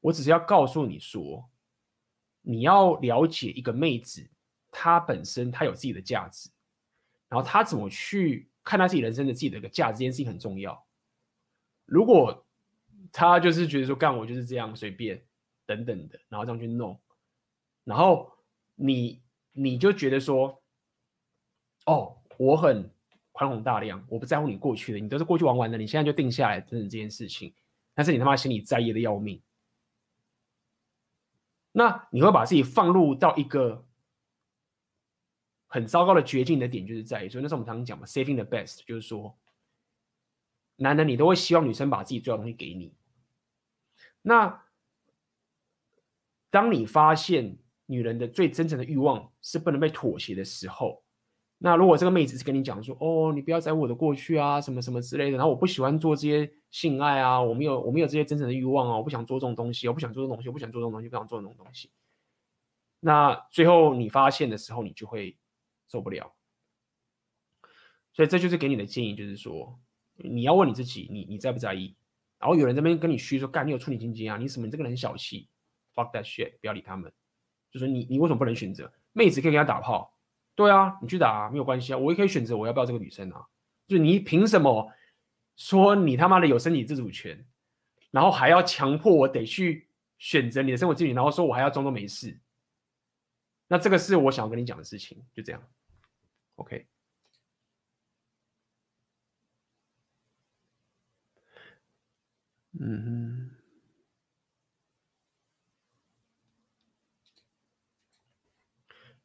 [0.00, 1.48] 我只是要告诉你说，
[2.42, 4.28] 你要了解一个妹子，
[4.70, 6.50] 她本身她有自己的价值。
[7.34, 10.86] 然后他怎么去看他自己人生的自己的一个价值，这件事情很重要。
[11.84, 12.46] 如果
[13.10, 15.20] 他就是觉得说干我就是这样随便
[15.66, 16.96] 等等的，然后这样去弄，
[17.82, 18.30] 然后
[18.76, 19.20] 你
[19.50, 20.62] 你就觉得说，
[21.86, 22.88] 哦，我很
[23.32, 27.52] 宽宏大量，我不在乎你过去的，你都是过去玩玩的，你现在就定下来等等这件事情，
[27.94, 29.42] 但是你他妈心里在意的要命，
[31.72, 33.84] 那你会把自己放入到一个。
[35.74, 39.36] 很糟糕的绝境的点就是在于，所以那时候我们常常讲嘛，saving the best，就是说，
[40.76, 42.94] 男人你都会希望女生把自己最好的东西给你。
[44.22, 44.62] 那
[46.48, 51.02] 当你发现女人的最真诚的欲望是不能被妥协的时候，
[51.58, 61.90] 那如果这个妹子是跟你讲说，哦，你不要在乎我的过去啊，什么什么之类的，然后我不喜欢做这些性爱啊，我没有我没有这些真诚的欲望啊，我不想做这种东西，我不想做这种东西，我不想做这种东西，不想做这种东西。
[63.00, 65.36] 那最后你发现的时候，你就会。
[65.88, 66.34] 受不了，
[68.12, 69.78] 所以这就是给你的建议，就是说
[70.16, 71.96] 你要问你自己，你你在不在意？
[72.38, 74.36] 然后有人这边跟你嘘说，干你有处女情结啊？
[74.36, 74.66] 你什么？
[74.66, 75.48] 你这个人很小气
[75.94, 77.10] ，fuck that shit，不要理他们。
[77.70, 78.92] 就说你你为什么不能选择？
[79.12, 80.16] 妹子可以跟他打炮，
[80.54, 83.44] 对啊，你去打啊，没有关系啊，我也可以选择我要不要这个女生啊。
[83.86, 84.92] 就你凭什么
[85.56, 87.46] 说你他妈的有身体自主权，
[88.10, 89.88] 然后还要强迫我得去
[90.18, 92.38] 选择你的生活自理，然后说我还要装作没事？
[93.66, 95.62] 那这个是我想要跟你讲的事情，就这样。
[96.56, 96.86] OK，
[102.72, 103.50] 嗯哼。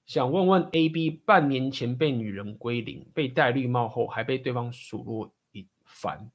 [0.06, 6.32] 想问问 A、B，半年前被女人归零，被戴绿帽后还被对方数落一番，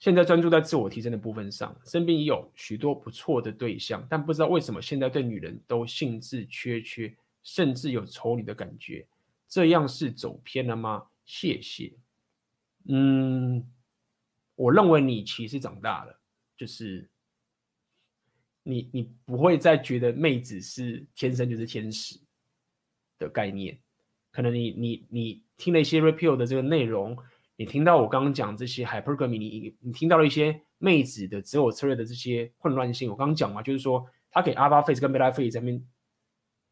[0.00, 7.14] 现在专注在自我提升的部分上，身边也有许多不错的对象，但不知道为什么现在对女人都兴致缺缺，
[7.44, 9.06] 甚至有仇女的感觉，
[9.46, 11.06] 这样是走偏了吗？
[11.24, 11.92] 谢谢。
[12.88, 13.64] 嗯，
[14.56, 16.18] 我认为你其实长大了，
[16.56, 17.08] 就是。
[18.62, 22.20] 你你不会再觉得妹子是天生就是天使
[23.18, 23.76] 的概念，
[24.30, 27.16] 可能你你你听了一些 repeal 的这个内容，
[27.60, 35.86] 你听到我刚刚讲这些 hypergamy，你你听到了一些妹子的择偶策略的这些混乱性，我刚刚讲嘛，就是说他给 alpha face 跟 beta face 在那边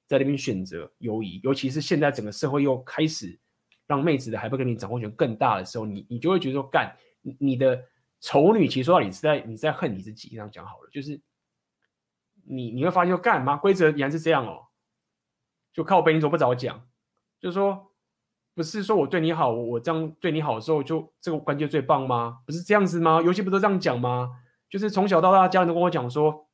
[0.06, 3.38] 在那边选择游移，尤其是现在整个社会又开始
[3.86, 6.96] 让妹子的 hypergamy 掌控权更大的时候，你你就会觉得说干
[7.38, 7.84] 你的
[8.20, 11.20] 丑女，其实说到底是在你在恨你自己，这样讲好了，就是。
[12.50, 13.58] 你你会发现说干嘛？
[13.58, 14.68] 规则原来是这样哦，
[15.70, 16.88] 就靠背，你怎么不早讲？
[17.38, 17.92] 就是说，
[18.58, 22.40] 不是说我对你好，我这样对你好的时候，就这个关系最棒吗？
[22.44, 23.22] 不是这样子吗？
[23.22, 24.42] 游戏不都这样讲吗？
[24.68, 26.48] 就是从小到大，家人都跟我讲说，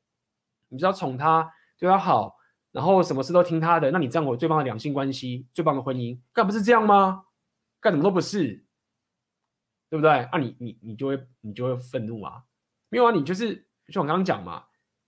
[0.69, 2.37] 你只要宠他，对他好，
[2.73, 7.25] 然后什么事都听他的，那你这样我最棒的两性关系，最棒的婚姻，干不是这样吗？
[7.81, 8.67] 干什么都不是，
[9.89, 10.11] 对不对？
[10.11, 12.45] 啊你，你你你就会你就会愤怒啊？
[12.91, 14.65] 没有啊，你就是就我刚刚讲嘛。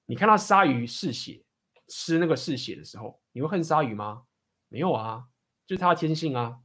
[0.06, 1.44] 你看到鲨鱼嗜血
[1.88, 4.22] 吃那个嗜血的时候，你会恨鲨鱼吗？
[4.70, 5.26] 没有啊，
[5.66, 6.60] 就是它的天性啊。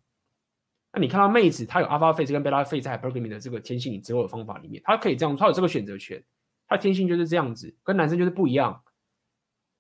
[0.94, 6.24] 那你看到妹子，她有 alpha face 跟 beta face 在 hypergamy 的这个天性，你择偶的方法里面，她可以这样，她有这个选择权，
[6.68, 8.84] 她天性就是这样子，跟男生就是不一样。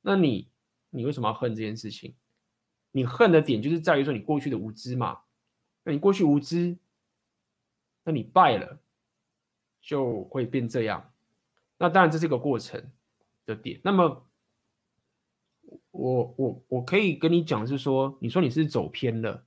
[0.02, 0.50] 那你
[0.90, 2.16] 你为什么要恨这件事情？
[2.92, 5.20] 你恨的点就是在于说你过去的无知嘛。
[5.84, 6.78] 那你过去无知，
[8.04, 8.80] 那你败了
[9.82, 11.12] 就会变这样。
[11.78, 12.84] 那当然这是一个过程。
[13.44, 14.24] 的点，那么
[15.90, 19.44] 我我我可以跟你讲是说，你说你是走偏了，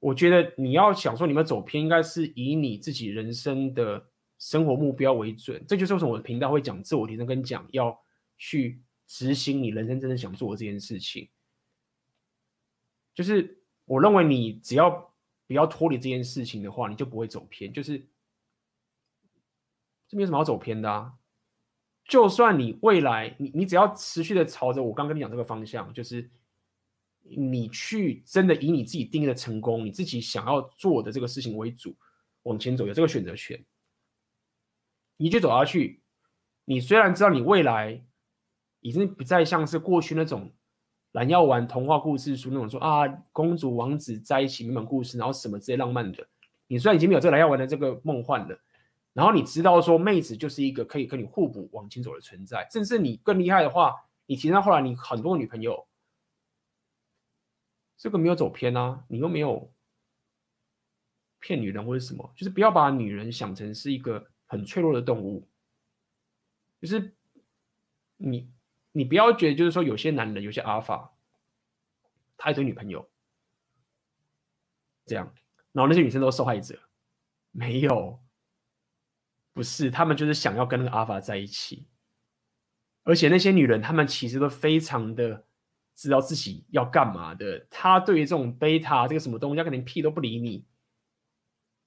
[0.00, 4.06] 我觉得你要想说你们走偏，应该是以你自己人生的
[4.38, 7.98] 生活目标为准，这就是为什么我的频道会讲自我提升，跟讲要
[8.36, 11.28] 去执行你人生真正想做的这件事情。
[13.12, 15.12] 就是我认为你只要
[15.48, 17.98] 不要脱离这件事情的话，你就不会走偏，就是
[20.06, 21.14] 这没有什么好走偏的啊。
[22.04, 26.30] 就算你未来，你你只要持续的朝着我刚跟你讲这个方向，就是
[27.36, 31.96] 你去真的以你自己定义的成功，你自己想要做的这个事情为主
[32.44, 33.64] 往前走，有这个选择权，
[35.16, 36.02] 你就走下去。
[36.64, 38.04] 你虽然知道你未来
[38.80, 40.52] 已经不再像是过去那种
[41.12, 46.26] 蓝药丸童话故事书那种说啊，公主王子在一起美满故事，然后什么这些浪漫的，
[46.66, 48.58] 你虽然已经没有这个蓝药丸的这个梦幻了。
[49.14, 53.92] 然后你知道说，妹子就是一个可以跟你互补往前走的存在，甚至你更厉害的话，
[54.26, 55.87] 你提到后来你很多女朋友，
[57.98, 59.70] 这个没有走偏啊，你又没有
[61.40, 65.46] 骗女人或者什么，就是不要把女人想成是一个很脆弱的动物，
[66.80, 67.14] 就是
[68.16, 68.50] 你
[68.92, 71.12] 你不要觉得就是说有些男人有些阿尔法，
[72.36, 73.10] 他一堆女朋友，
[75.04, 75.34] 这样，
[75.72, 76.80] 然后那些女生都是受害者，
[77.50, 78.20] 没有。
[79.54, 81.88] 不是，他们就是想要跟那个阿尔法在一起，
[83.02, 85.47] 而且那些女人，她们其实都非常的
[85.98, 87.66] 知道自己要干嘛的。
[87.68, 90.64] 他对于这种贝塔这个什么东西，他可能屁都不理你。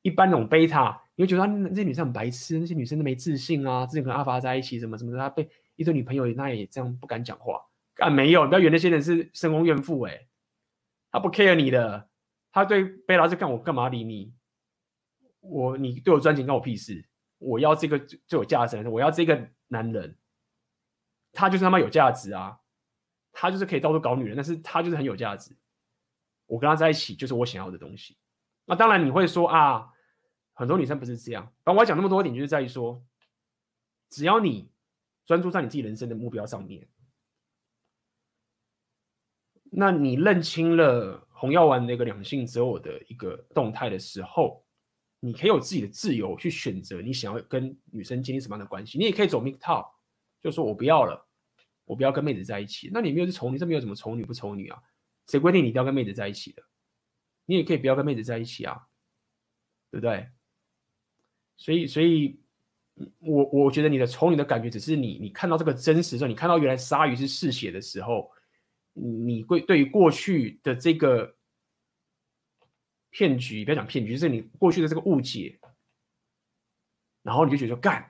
[0.01, 7.61] 一般那种贝塔，你会觉得那些女生很白痴，那些女生都没自信啊，自己跟阿发在一起什么什么的，他被一堆女朋友，那也这样不敢讲话。
[7.99, 10.27] 啊没有，你不要以为那些人是深宫怨妇哎，
[11.09, 12.09] 他不 care 你的，
[12.51, 14.33] 他对贝塔是干我干嘛理你？
[15.39, 17.07] 我你对我专情，关我屁事。
[17.37, 20.17] 我要这个最有价值的，我要这个男人，
[21.31, 22.59] 他就是他妈有价值啊！
[23.31, 25.55] 他就是可以到处搞女人，但是他就是很有价值。
[26.45, 28.17] 我跟他在一起就是我想要的东西。
[28.65, 29.87] 那当然你会说啊，
[30.53, 31.51] 很多女生不是这样。
[31.63, 33.03] 但我要讲那么多点，就是在于说，
[34.09, 34.69] 只要你
[35.25, 36.87] 专注在你自己人生的目标上面，
[39.71, 44.65] 那你认清了红药丸那个两性择偶的一个动态的时候。
[45.23, 49.87] 你可以有自己的自由去选择你想要跟女生建立什么样的关系，你也可以走 MGTOW，
[50.41, 51.29] 就说我不要了，
[51.91, 52.89] 我不要跟妹子在一起。
[52.93, 54.81] 那你没有是丑女，这没有什么丑女不丑女啊？
[55.27, 56.63] 谁规定你一定要跟妹子在一起的？
[57.45, 58.87] 你也可以不要跟妹子在一起啊，
[59.91, 60.29] 对不对？
[61.57, 62.39] 所以，所以，
[63.19, 68.31] 我我觉得你的丑女的感觉只是你，你看到这个真实的时候，你看到原来鲨鱼是嗜血的时候，
[68.93, 71.35] 你会对于过去的这个。
[73.13, 75.59] 骗局，不要讲骗局，就是你过去的这个误解，
[77.23, 78.09] 然后你就觉得干，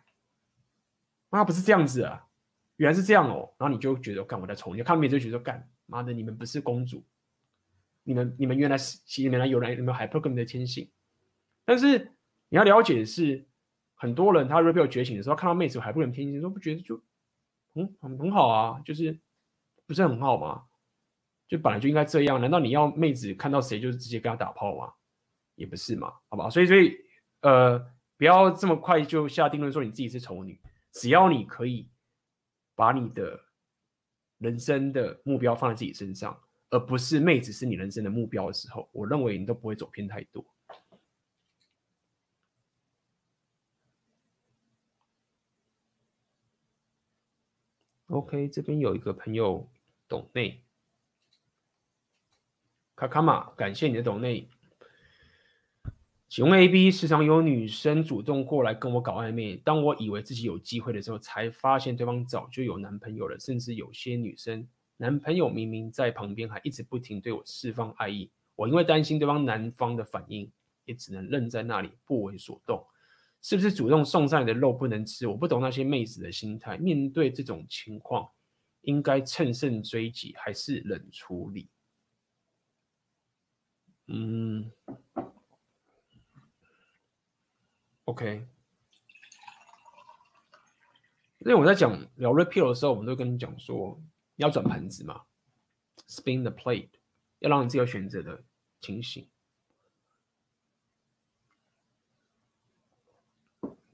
[1.32, 2.28] 妈不是这样子啊，
[2.82, 7.04] 原来是这样哦，然后你就觉得干我在宠你，看妹子就觉得干，妈的你们不是公主，
[8.02, 10.90] 你们你们原来是其实原来有人有没有 hypergamy 的天性，
[11.64, 12.12] 但是
[12.50, 13.46] 你要了解的是，
[13.94, 17.00] 很多人他 rebel 觉醒的时候看到妹子有 hypergamy 天性，说不觉得就
[17.76, 19.16] 嗯很很好啊，就是
[19.86, 20.64] 不是很好吗？
[21.48, 24.92] 就本来就应该这样，难道你要妹子看到谁就是直接跟他打炮吗？
[25.56, 26.50] 也不是嘛，好不好？
[26.50, 26.98] 所以所以
[27.42, 27.78] 呃，
[28.18, 30.60] 不要这么快就下定论说你自己是丑女。
[30.94, 31.88] 只要你可以
[32.82, 33.40] 把你的
[34.40, 36.36] 人生的目标放在自己身上，
[36.72, 40.44] 而不是妹子是你人生的目标的时候，我认为你都不会走偏太多。
[48.08, 49.70] OK，这边有一个朋友
[50.08, 50.64] 懂内。
[52.96, 54.50] 卡卡玛，感谢你的抖内。
[56.32, 68.32] 请问 A B，时常有女生主动过来跟我搞暧昧，当我以为自己有机会的时候，才发现对方早就有男朋友了，甚至有些女生男朋友明明在旁边，还一直不停对我释放爱意。
[68.56, 70.50] 我因为担心对方男方的反应，
[70.86, 72.82] 也只能愣在那里不为所动。
[73.42, 75.28] 是不是主动送上来的肉不能吃？
[75.28, 76.78] 我不懂那些妹子的心态。
[76.78, 78.26] 面对这种情况，
[78.84, 81.68] 应该乘胜追击，还是冷处理？
[84.08, 84.72] 嗯
[88.12, 88.46] ，OK。
[91.40, 94.00] 因为我在讲聊 repeal 的时候，我们都跟你讲说，
[94.36, 95.24] 要转盘子嘛
[96.08, 96.92] ，spin the plate，
[97.40, 98.44] 要让你自由选择的
[98.80, 99.28] 情形。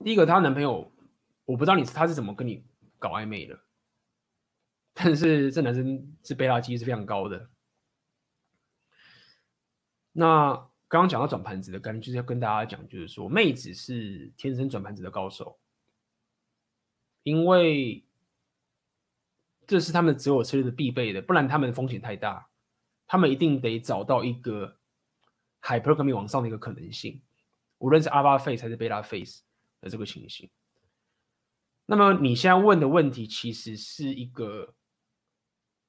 [0.04, 0.92] 第一个，她男朋友，
[1.46, 2.66] 我不知道你他是怎么跟你
[3.00, 3.60] 搞暧昧的，
[4.94, 7.50] 但是这男生是贝塔机是非常高的。
[10.12, 15.60] 那刚刚讲到转盘子的概念，就是要跟大家讲，就是说妹子是天生转盘子的高手，
[17.24, 18.06] 因为
[19.66, 22.48] 这是他们择偶策略的必备的，不然他们的风险太大，
[23.06, 24.78] 他们一定得找到一个
[25.62, 27.22] hypergamy 往上的一个可能性，
[27.80, 29.42] 无论是 alpha face 还是 beta face
[29.82, 30.50] 的这个情形。
[31.86, 34.74] 那么你现在问的问题，其实是一个。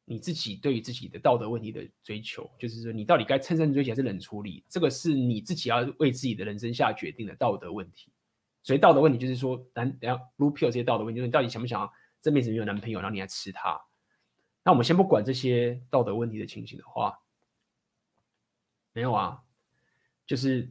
[0.08, 8.10] 你自己对于自己的道德问题的追求，就是说你到底该趁胜追击还是冷处理，这个是你自己要为自己的人生下决定的道德问题。
[8.62, 11.90] 所以道德问题就是说，男等下 Blue Pill 这些道德问题，就是你到底想不想
[12.20, 13.80] 这辈子没有男朋友，然后你还吃他？
[14.64, 17.18] 那我们先不管这些道德问题的情形的话，
[18.92, 19.42] 没有啊，
[20.26, 20.70] 就是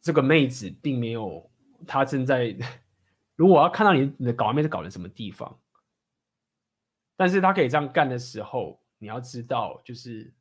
[0.00, 1.50] 这个妹子并没有，
[1.86, 2.56] 她正在，
[3.36, 5.58] 如果我要看到你你的搞暧昧是搞的什么地方？
[7.20, 10.32] 但是他可以这样干的时候，你要知道，就是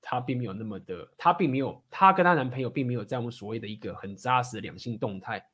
[0.00, 5.48] 他并没有那么的，他并没有，他跟他男朋友并没有在我们所谓的一个很扎实的两性动态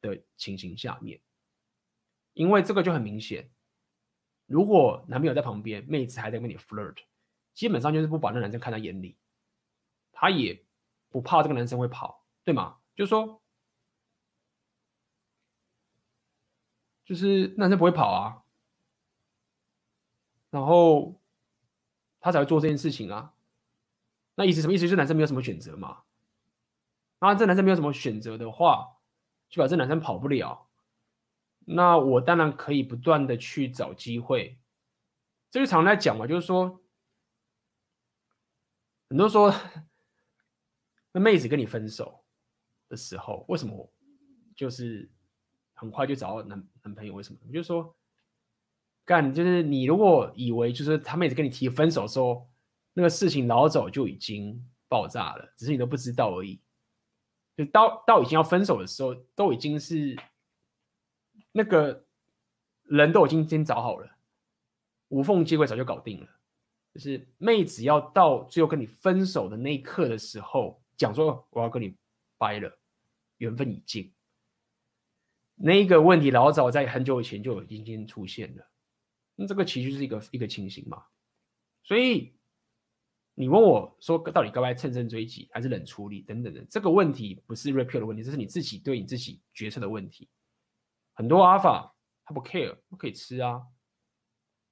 [0.00, 1.20] 的情形下面，
[2.32, 3.48] 因为这个就很明显，
[4.46, 6.96] 如果男朋友在旁边，妹子还在跟你 flirt，
[7.54, 9.16] 基本上就是不把那男生看在眼里，
[10.10, 10.64] 他也
[11.10, 12.78] 不怕这个男生会跑，对吗？
[12.96, 13.40] 就是说，
[17.04, 18.41] 就是男生不会跑啊。
[20.52, 21.18] 然后
[22.20, 23.32] 他才会做这件事情啊，
[24.34, 24.82] 那意思什么意思？
[24.82, 26.02] 就是男生没有什么选择嘛。
[27.20, 28.98] 那这男生没有什么选择的话，
[29.48, 30.68] 就把这男生跑不了。
[31.60, 34.58] 那我当然可以不断的去找机会。
[35.50, 36.82] 这就常在讲嘛，就是说，
[39.08, 39.54] 很多说，
[41.12, 42.22] 那妹子跟你分手
[42.90, 43.90] 的时候，为什么
[44.54, 45.10] 就是
[45.72, 47.14] 很快就找到男男朋友？
[47.14, 47.40] 为什么？
[47.50, 47.96] 就是说。
[49.04, 52.48] 干就是你如果以为就是他妹子跟你提分手的时候，
[52.92, 56.60] 那个事情老早就已经爆炸了，只是你都不知道而已。
[57.56, 60.16] 就到到已经要分手的时候，都已经是
[61.50, 62.06] 那个
[62.84, 64.08] 人都已经先找好了，
[65.08, 66.26] 无缝接轨早就搞定了。
[66.94, 71.96] 就是妹子要到最后跟你分手的那一刻的时候，讲说我要跟你
[72.38, 72.78] 掰了，
[73.38, 74.12] 缘分已尽。
[75.54, 78.66] 那个问题老早在很久以前就已经先出现了。
[79.34, 81.04] 那这个其实是一个一个情形嘛，
[81.82, 82.36] 所以
[83.34, 90.28] 你问我说，到底该不该乘胜追击，还是冷处理等等的这个问题，不是 Red Pill 的问题，这是你自己对你自己决策的问题。
[91.14, 91.90] 很多 Alpha
[92.24, 93.62] 他不 care，不可以吃啊，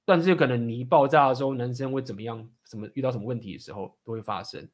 [0.05, 2.47] 但是有可能你一爆炸的时候，男生会怎么样？
[2.65, 4.69] 什么遇到什么问题的时候都会发生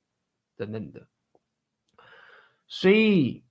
[0.57, 1.07] 等等的。
[2.67, 3.45] 所以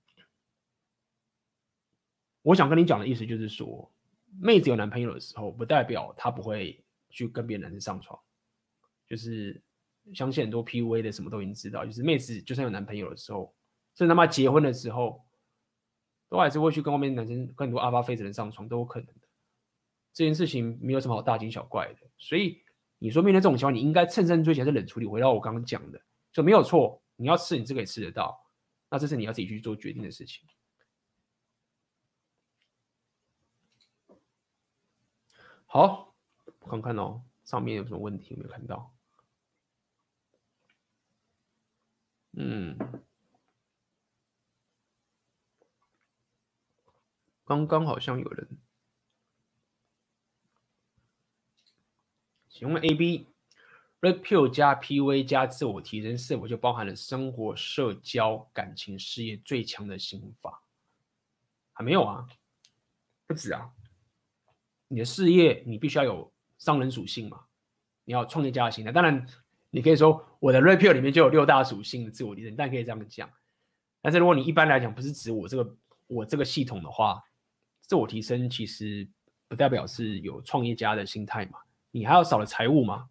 [2.43, 3.91] 我想跟你讲的意思就是说。
[4.39, 8.19] 妹子有男朋友的时候，不代表她不会去跟别的男生上床。
[9.07, 9.61] 就是
[10.13, 13.53] 相信很多 PUA 的什么都已经知道，就是妹子就算有男朋友的时候，
[13.95, 15.25] 甚至他妈结婚的时候，
[16.29, 19.27] 都还是会去跟外面男生、跟很多阿巴菲的人上床，都有可能的。
[20.13, 21.99] 这件事情没有什么好大惊小怪的。
[22.17, 22.61] 所以
[22.99, 25.05] 你说面对这种情况，你应该趁胜追击还是冷处理？
[25.05, 26.01] 回到我刚刚讲的，
[26.31, 27.01] 就没有错。
[27.15, 28.37] 你要吃，你自己可以吃得到，
[28.89, 30.43] 那这是你要自己去做决定的事情。
[35.67, 36.15] 好，
[36.61, 38.93] 看看哦，上面有什么问题没有看到？
[42.39, 42.77] 嗯，
[47.43, 48.47] 刚刚好像有人，
[52.47, 53.27] 请问 A B
[54.01, 60.63] Red Pill 加 PV 加自我提升是否就包含了生活、社交、感情、事业最强的心法？
[61.73, 62.27] 还没有啊，
[63.25, 63.73] 不止啊。
[64.87, 67.45] 你的事业，你必须要有商人属性嘛？
[68.05, 68.91] 你要创业家的心态。
[68.91, 69.27] 当然，
[69.69, 73.29] 你可以说我的 Red Pill 里面就有六大属性的自我提升，但可以这样讲。
[74.01, 75.77] 但是如果你一般来讲不是指我这个
[76.07, 77.21] 我这个系统的话，
[77.81, 79.07] 自我提升其实
[79.47, 81.59] 不代表是有创业家的心态嘛？
[81.91, 83.09] 你还要少了财务嘛？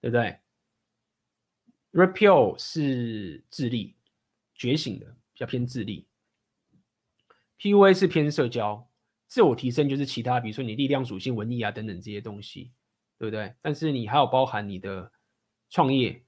[0.00, 0.38] 对不对
[1.92, 3.94] ？Red Pill 是智力
[4.54, 6.06] 觉醒的，比较偏智力。
[7.60, 8.88] PUA 是偏社交。
[9.34, 12.70] 自我提升就是其他，比如说你力量属性、文艺啊等等这些东西，
[13.18, 13.52] 对不对？
[13.60, 15.10] 但是你还有包含你的
[15.70, 16.24] 创业、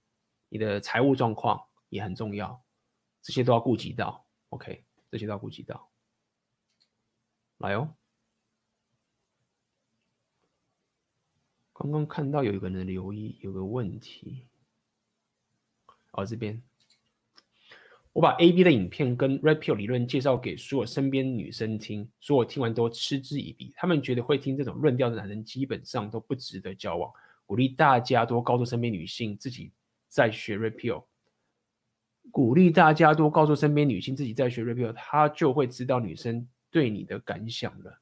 [0.48, 2.60] 你的财务状况也很重要，
[3.22, 4.26] 这些都要顾及到。
[4.48, 5.88] OK，这些都要顾及到。
[7.58, 7.94] 来哦，
[11.74, 14.48] 刚刚看到有一个人留意，有个问题，
[16.10, 16.60] 哦，这边。
[18.16, 23.74] 我把 A B 的影片跟 Red Pill 理论介绍给所有身边女生听，所有听完都嗤之以鼻。
[23.76, 27.12] 他们觉得会听这种论调的男人基本上都不值得交往。
[27.44, 29.70] 鼓励大家多告诉身边女性自己
[30.08, 31.04] 在学 Red Pill，
[32.30, 38.00] 鼓励大家多告诉身边女性自己在学 Red Pill，她就会知道女生对你的感想了。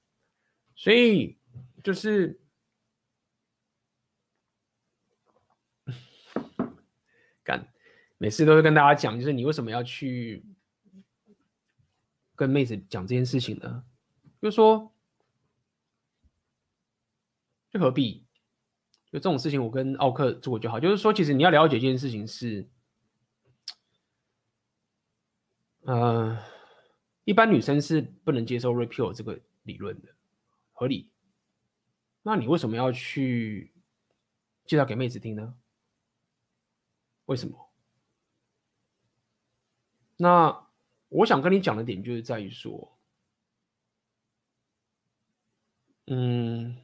[0.77, 1.37] 所以
[1.83, 2.39] 就是
[7.43, 7.67] 干。
[8.19, 10.45] 每次都会跟大家讲，就是你为什么要去
[12.35, 13.85] 跟妹子讲这件事情呢？
[14.41, 14.93] 就是说，
[17.71, 18.25] 就何必？
[19.07, 20.81] 就这种事情，我跟奥克做过就好。
[20.81, 22.69] 就是说，其实你要了解一件事情是，
[25.83, 26.37] 呃，
[27.25, 30.09] 一般女生是不能接受 repeal 这个理论的，
[30.73, 31.11] 合理。
[32.23, 33.73] 那你为什么要去
[34.67, 35.55] 介绍给妹子听呢？
[37.27, 37.64] 为什么？
[40.17, 40.69] 那
[41.09, 42.97] 我想跟你讲的点就是在于说，
[46.07, 46.77] 嗯，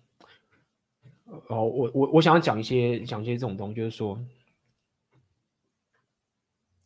[1.48, 4.24] 哦，我我我想要讲一些讲一些这种东西，就是说，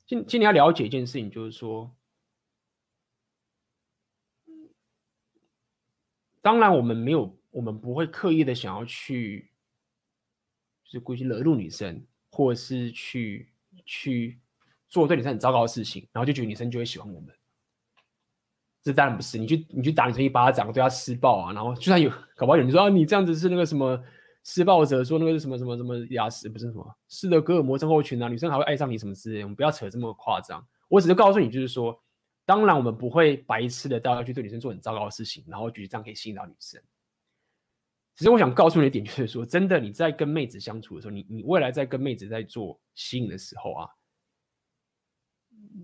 [0.06, 1.94] 今今天要了解一件事情，就是说，
[6.42, 9.50] 当然我们没有，我们不会刻意的想要去，
[10.84, 13.52] 就是故意惹怒女生，或是去
[13.86, 14.40] 去。
[14.94, 17.34] 做对女生很糟糕的事情，然后就觉得女生就会喜欢我们，
[18.80, 19.36] 这当然不是。
[19.36, 24.00] 你去你去打女生一巴掌，对她施暴啊，然后就算有搞不好有人说啊，你这样子是那个什么
[24.44, 30.64] 施暴者，说那个是什么什么什么牙齿不是什么斯德哥尔摩症候群啊，女生还会爱上你什么之类，我们不要扯这么夸张。
[30.88, 32.00] 我只是告诉你，就是说，
[32.46, 36.80] 当然我们不会白痴的到要去对女生做很糟糕的事情，然后觉得这样可以吸引到女生。
[38.16, 43.88] 其实我想告诉你的点就是说，真的你在跟妹子相处的时候，你你未来在跟妹子在做吸引的时候啊。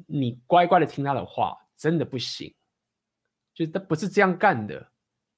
[0.06, 2.52] 你乖乖的听他的话，真的不行。
[3.54, 4.86] 就是他不是这样干的。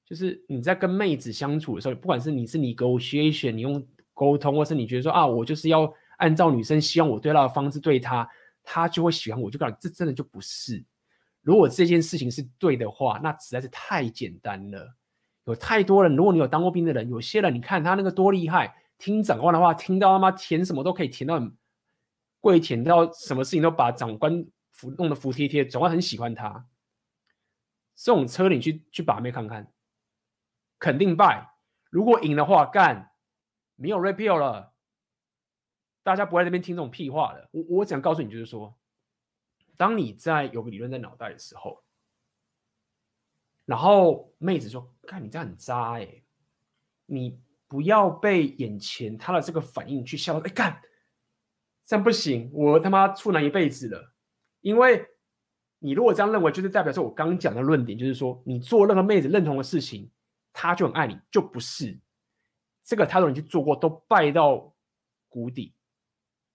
[0.05, 8.29] 就是你在跟妹子相处的时候，不管是你是你 negotiation，你用沟通，或是你觉得说啊，我就是要按照女生希望我对她的方式对她，
[8.63, 9.51] 她就会喜欢我。
[9.51, 10.85] 就告诉你，这真的就不是。
[11.41, 14.95] 如果这件事情是对的话，那实在是太简单了。
[15.45, 21.41] 有太多人，如果你有当过兵的人，有些人你看他那个多厉害，听长官的话，听到他妈填什么都可以填到。
[22.43, 26.69] 跪舔到什么事情都把长官服弄得服帖帖，长官很喜欢他。
[27.95, 29.73] 这种车你去去把妹看看，
[30.81, 31.55] 肯定败。
[31.89, 33.13] 如果赢的话，干
[33.77, 34.75] 没有 repeal 了，
[36.03, 37.49] 大家不会在那边听这种屁话的。
[37.53, 38.77] 我我想告诉你，就是说，
[39.77, 41.85] 当你在有个理论在脑袋的时候，
[43.67, 46.23] 然后妹子说：“看你这样很渣哎、
[47.07, 50.83] 你不要被眼前他的这个反应去笑。”哎，干。
[51.93, 54.15] 这样不行，我他妈处男一辈子了。
[54.63, 55.07] 因为
[55.79, 60.11] 你如果这样认为，就是代表说我刚讲的论点，就是说你做任何妹子认同的事情，
[60.55, 62.01] 他就很爱你，就不是
[62.83, 63.05] 这个。
[63.05, 64.75] 他都你去做过，都败到
[65.29, 65.75] 谷底，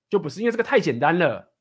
[0.10, 1.54] 就不是因为这个太简单了。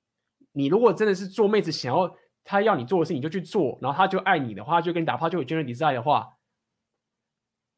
[0.53, 6.35] 你如果真的是做妹子想要他要你做的事情你就去做，然后他就爱你的话，就跟你打炮，就有真爱 desire 的话，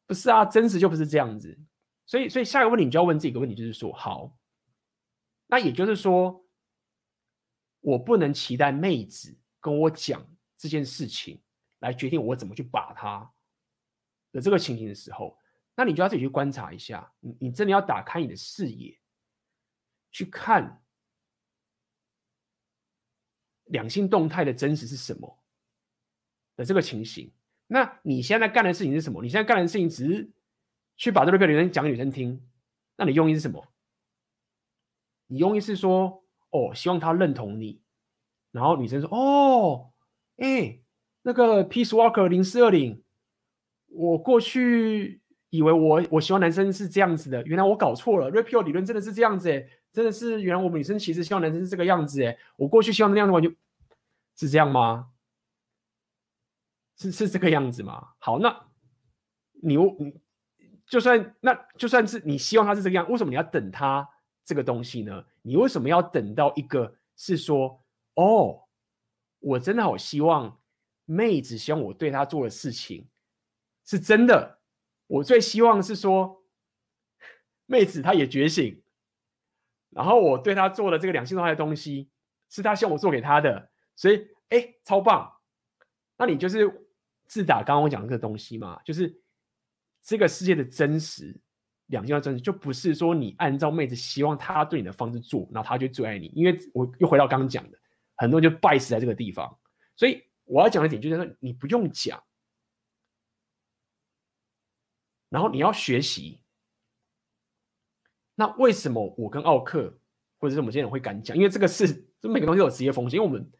[0.07, 1.59] 不是啊，真实就不是这样子。
[2.05, 4.33] 所以，所以下一个问题你就要问自己一个问题，就是说，好，
[5.51, 6.45] 那也就是说，
[7.81, 11.41] 我不能期待妹子跟我讲这件事情
[11.79, 13.29] 来决定我怎么去把她
[14.31, 15.37] 的这个情形的时候，
[15.75, 18.97] 那你就要自己去观察一下，你你真的要打开你的视野，
[20.11, 20.81] 去看。
[23.71, 25.43] 两性动态的真实是什么
[26.55, 27.31] 的这个情形？
[27.67, 29.21] 那你现在干的事情是什么？
[29.21, 30.27] 你现在干的事情只是
[30.97, 32.43] 去把这个女人讲给女生听，
[32.95, 33.63] 那你用意是什么？
[35.29, 37.81] 你用意是说，哦，希望他认同你，
[38.51, 39.91] 然后女生说，哦，
[40.37, 40.79] 哎，
[41.21, 43.01] 那个 Peace Walker 零四二零，
[43.87, 49.65] 我过去以为我我希望男生是这样子的，原来我搞错了，Rapio 理论真的是这样子哎。
[49.91, 53.49] 真的是，原来我们女生其实希望男生是这个样子哎，我过去希望那样的话就
[54.35, 55.07] 是这样吗？
[56.95, 58.09] 是是这个样子吗？
[58.19, 58.67] 好，那
[59.63, 60.13] 你你
[60.85, 64.07] 就算那就算是你希望他是这个样，为什么你要等他
[64.49, 65.23] 这个东西呢？
[65.43, 67.79] 你为什么要等到一个是说
[68.15, 68.63] 哦，
[69.37, 70.59] 我真的好希望
[71.05, 73.07] 妹子希望我对她做的事情
[73.85, 74.59] 是真的，
[75.05, 76.43] 我最希望是说
[77.67, 78.81] 妹子她也觉醒。
[79.91, 82.09] 然后我对她做的这个两性化的东西，
[82.49, 85.31] 是她希望我做给她的，所以哎，超棒！
[86.17, 86.89] 那你就是
[87.27, 89.21] 自打刚刚我讲这个东西嘛，就是
[90.01, 91.39] 这个世界的真实
[91.89, 96.31] 两性化真实，就不是说你按照妹子希望他对你的方式做，然后他就最爱你。
[96.35, 97.77] 因为我又回到刚刚讲的，
[98.15, 99.55] 很多人就败死在这个地方。
[99.95, 102.23] 所以我要讲的点就是说，你不用讲，
[105.29, 106.41] 然后你要学习。
[108.35, 109.99] 那为什么我跟奥克
[110.37, 111.35] 或者是我们这些人会敢讲？
[111.35, 111.87] 因为这个是，
[112.21, 113.17] 这每个东西都有职业风险。
[113.17, 113.51] 因为我们，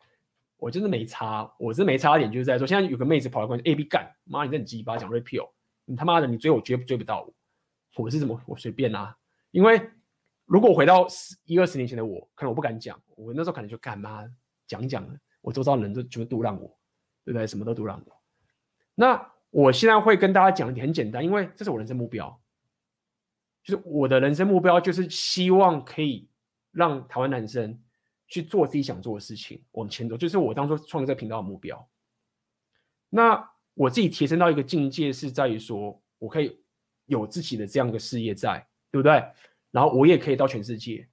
[0.55, 5.49] 我真的没差，我是没差一点，就是在说，现在有个妹子跑来关 A B 干，妈，你这很鸡巴讲 Rapio，
[5.83, 7.33] 你他妈的，你追我追追不到我，
[8.03, 9.15] 我是怎么我随便啊？
[9.51, 9.89] 因为
[10.45, 14.25] 如果回到十一二十年前的我，可能我不敢讲，我那时候可能就干嘛
[14.67, 15.05] 讲讲，
[15.41, 16.67] 我周遭人都就都让我，
[17.25, 17.45] 对不对？
[17.45, 18.21] 什么都都让我。
[18.95, 22.39] 那我现在会跟大家讲一点很简单，因为这是我人生目标。
[23.61, 26.29] 就是我的人生目标，就是希望可以
[26.71, 27.77] 让台湾男生
[28.27, 30.15] 去做自己想做的事情，往前走。
[30.15, 31.87] 就是我当初创这个频道的目标。
[33.09, 36.59] 那我自己提升到一个境界，是在于说我可以
[37.09, 39.21] 有自己的这样一个事业在，对不对？
[39.71, 41.07] 然后我也可以到全世界。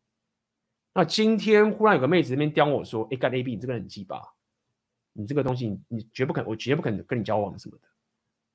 [0.94, 4.23] 那今天忽然有个妹子这边刁我说：“哎，干 AB，你这个人很鸡巴，
[5.12, 7.89] 你这个东西你，你绝不肯，我绝不肯跟你交往什么的。”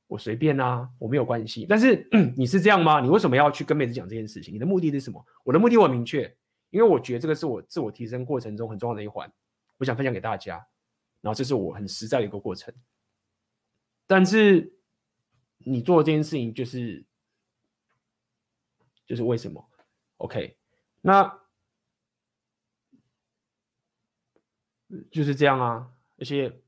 [0.08, 1.66] 我随便啊，我没有关系。
[1.70, 3.00] 但是 你是这样吗？
[3.00, 4.54] 你为什么要去跟妹子讲这件事情？
[4.54, 5.24] 你的目的是什么？
[5.44, 6.24] 我的目的我很明确，
[6.70, 9.32] 因为我觉得这个是我自我提升过程中很重要的一环，
[9.78, 10.56] 我想分享给大家。
[11.22, 12.74] 然后这是我很实在的一个过程。
[14.08, 14.74] 但是
[15.60, 17.06] 你做这件事情就是
[19.12, 19.70] 就是为什么
[20.16, 20.58] ？OK，
[21.02, 21.40] 那
[25.12, 26.62] 就是这样啊，而且。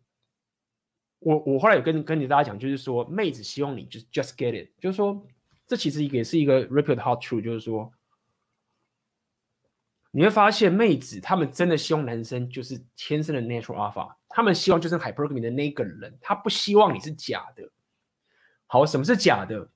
[1.26, 5.26] 我我后来也跟跟你大家讲，就是说，妹子希望你就 just get it，就是说，
[5.66, 7.94] 这其实也是一个 Rapio hard truth，就是说，
[10.12, 17.72] 你会发现妹子她们真的希望男生就是天生的 natural alpha，他们希望就是 hypergamy 的那个人，他不希望你是假的。
[18.68, 19.72] 好，什么是假的？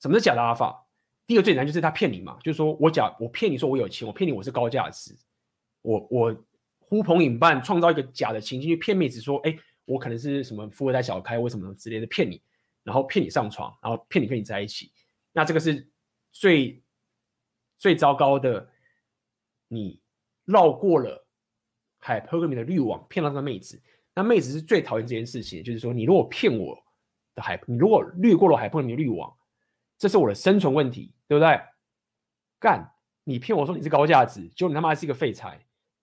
[0.00, 0.86] 什么是假的 alpha？
[1.28, 5.16] 第一个最难就是他骗你嘛，就是说我假我骗你说我有钱，我骗你我是高价值，
[5.82, 6.44] 我我
[6.80, 9.56] 呼朋引伴创造一个假的情境去骗妹子说，哎。
[9.88, 12.42] 我可能是什么富二代小开，为什么之类的骗你，
[12.84, 14.92] 然后骗你上床，然后骗你跟你在一起，
[15.32, 15.88] 那这个是
[16.30, 16.82] 最
[17.78, 18.68] 最糟糕的。
[19.66, 19.98] 你
[20.44, 21.26] 绕过了
[22.02, 23.80] hypergamy 的滤网，骗到那个妹子，
[24.14, 25.64] 那妹子是最讨厌这件事情。
[25.64, 26.78] 就是说，你如果骗我
[27.34, 29.34] 的海，你如果滤过了 hypergamy 的滤网，
[29.98, 31.60] 这是我的生存问题，对不对？
[32.60, 32.94] 干，
[33.24, 35.60] 你骗我说你是高价值，结果你他妈是一个废材，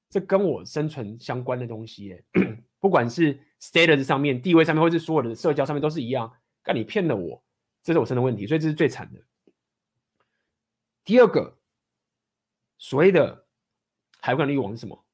[0.10, 2.22] 这跟我生存相关的东西，
[2.80, 6.32] 不管是 status 上面、地位上面，或是所有的社交上面都是一样。
[6.62, 7.44] 干，你骗了我，
[7.82, 9.22] 这是我生的问题，所以这是最惨的。
[11.04, 11.58] 第二个，
[12.78, 13.48] 所谓的
[14.20, 15.06] 海管滤网是什么？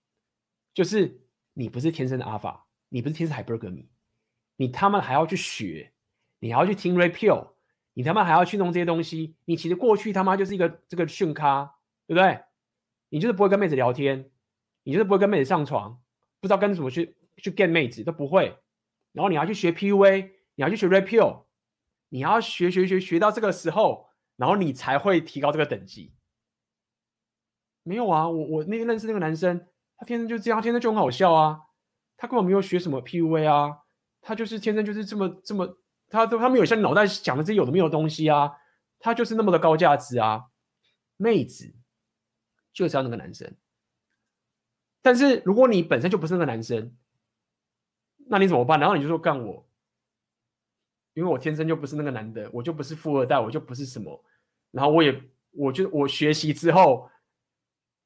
[0.74, 1.22] 就是
[1.54, 3.88] 你不是天生的 alpha，你不是天生 hypergamy，
[4.56, 5.92] 你他妈还要去学，
[6.40, 7.52] 你还要去听 Rapio，
[7.94, 9.36] 你他妈还要去弄这些东西。
[9.46, 11.76] 你其实过去他妈就是一个这个逊咖，
[12.08, 12.40] 对不对？
[13.10, 14.30] 你就是不会跟妹子聊天，
[14.84, 16.02] 你就是不会跟妹子上床，
[16.40, 17.16] 不知道跟什么去。
[17.38, 18.56] 去 get 妹子都不会，
[19.14, 21.46] 然后你要去学 PUA，你要去学 Rapio，
[22.10, 26.14] 你要学学学学到这个时候，然后你才会提高这个等级。
[27.82, 29.66] 没有啊，我我那个认识那个男生，
[29.98, 31.62] 他天生就这样，天生就很好笑啊。
[32.16, 33.80] 他根本没有学什么 PUA 啊，
[34.22, 35.80] 他就是天生就是这么这么，
[36.12, 38.52] 他都他们有像你脑袋想的这有的没有东西啊，
[39.00, 40.46] 他就是那么的高价值啊，
[41.18, 41.74] 妹子
[42.72, 43.52] 就是要那个男生。
[45.02, 46.96] 但是如果你本身就不是那个男生，
[48.28, 48.80] 那你怎么办？
[48.80, 49.68] 然后你就说干我，
[51.16, 54.24] 因为我天生就不是那个男的，我就不是富二代，我就不是什么。
[54.70, 57.10] 然后我也，我就我学习之后，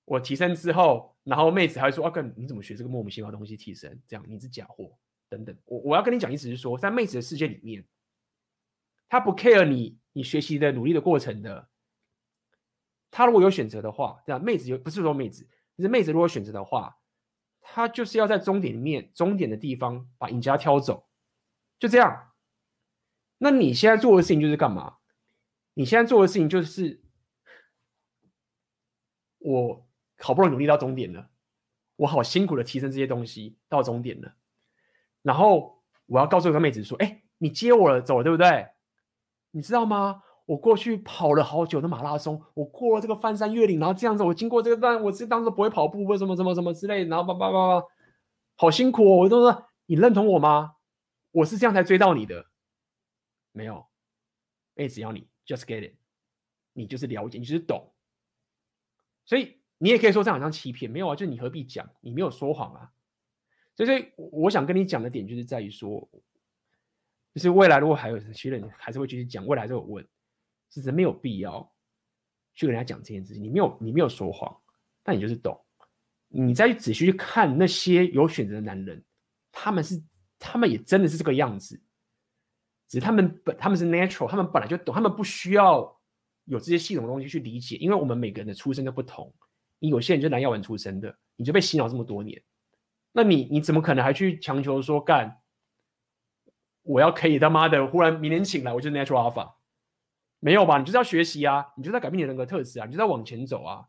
[0.06, 3.99] 我提升之后，然后妹子还说啊干你怎么学这个莫名其妙的东西提升？
[4.07, 5.56] 这样你是假货等等。
[5.65, 7.86] 我我要跟你讲，意思是说，在妹子的世界里面，
[9.07, 11.69] 他不 care 你你学习的努力的过程的。
[13.11, 15.48] 他如果有选择的话，这样妹子有不是说妹子。
[15.76, 16.98] 其实妹子如果选择的话，
[17.61, 21.07] 她就是要在终点里面，终点的地方把赢家挑走，
[21.80, 22.32] 就这样。
[23.38, 24.98] 那你现在做的事情就是干嘛？
[25.73, 27.03] 你现在做的事情就是，
[29.40, 29.88] 我
[30.19, 31.30] 好不容易努力到终点了，
[31.98, 34.36] 我好辛苦的提升这些东西到终点了，
[35.22, 38.68] 然后我要告诉一个妹子说：“哎，你接我了，走了，对不对？
[39.56, 47.88] 你知道吗？”我过去跑了好久的马拉松，我过了这个翻山越岭，然后这样子，我经过这个段，我是当时不会跑步，为什么什么什么之类，然后叭叭叭叭，
[48.56, 49.15] 好辛苦哦！
[49.18, 50.76] 我都说你认同我吗？
[51.32, 52.45] 我是这样才追到你的，
[53.53, 53.88] 没有，
[54.76, 55.95] 哎，只要你 just get it，
[56.73, 57.91] 你就是了解，你就是懂，
[59.26, 61.90] 所以你也可以说这样好像欺骗，没有啊，就你何必讲？
[62.02, 62.91] 你没有说谎啊，
[63.76, 66.07] 所以我想跟你讲的点就是在于说，
[67.36, 70.06] 就是未来如果还有些人还是会继续讲，未来就有问。
[70.70, 71.70] 其实没有必要
[72.53, 73.44] 去跟人家讲这件事情。
[73.44, 74.56] 你没有，你没有说谎，
[75.03, 75.62] 但你就是懂。
[76.30, 79.03] 你再仔细去看那些有选择的男人，
[79.52, 80.02] 他们是，
[80.40, 81.76] 他们也真的是这个样子。
[82.88, 85.99] 只是他们本，他们是 natural，他们本来就懂，他们不需要
[86.45, 87.76] 有这些系统的东西去理解。
[87.76, 89.34] 因为我们每个人的出身都不同。
[89.80, 92.41] 你有些人就南药丸出身的，你就被洗脑这么多年，
[93.12, 95.38] 那你你怎么可能还去强求说干？
[96.86, 99.53] 我要可以他妈的，忽然明天醒来，我就是 natural alpha。
[100.40, 100.78] 没有吧？
[100.78, 103.84] 你就是要学习啊，你就在改变你的人格特质啊，你就在往前走啊。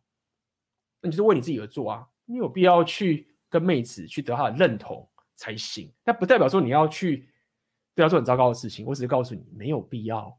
[1.02, 2.08] 那你就是为你自己而做啊。
[2.24, 5.92] 你有必要去跟妹子去得她的认同才行。
[6.02, 7.28] 但不代表说你要去
[7.94, 8.86] 对她做很糟糕的事情。
[8.86, 10.34] 我只是告诉你，没有必要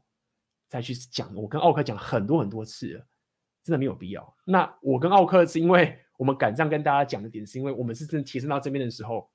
[0.68, 1.32] 再去讲。
[1.36, 3.06] 我跟奥克讲很多很多次了，
[3.62, 4.36] 真的没有必要。
[4.44, 9.30] 那我跟奥克是因为我们敢这样跟大家讲的点，是因为我们是真的提升到这边的时候，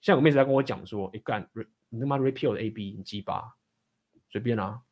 [0.00, 1.48] 像有妹子在跟我讲说：“哎干，
[1.96, 3.56] 你他妈 repeal 的 AB，你鸡巴，
[4.28, 4.82] 随便啊。”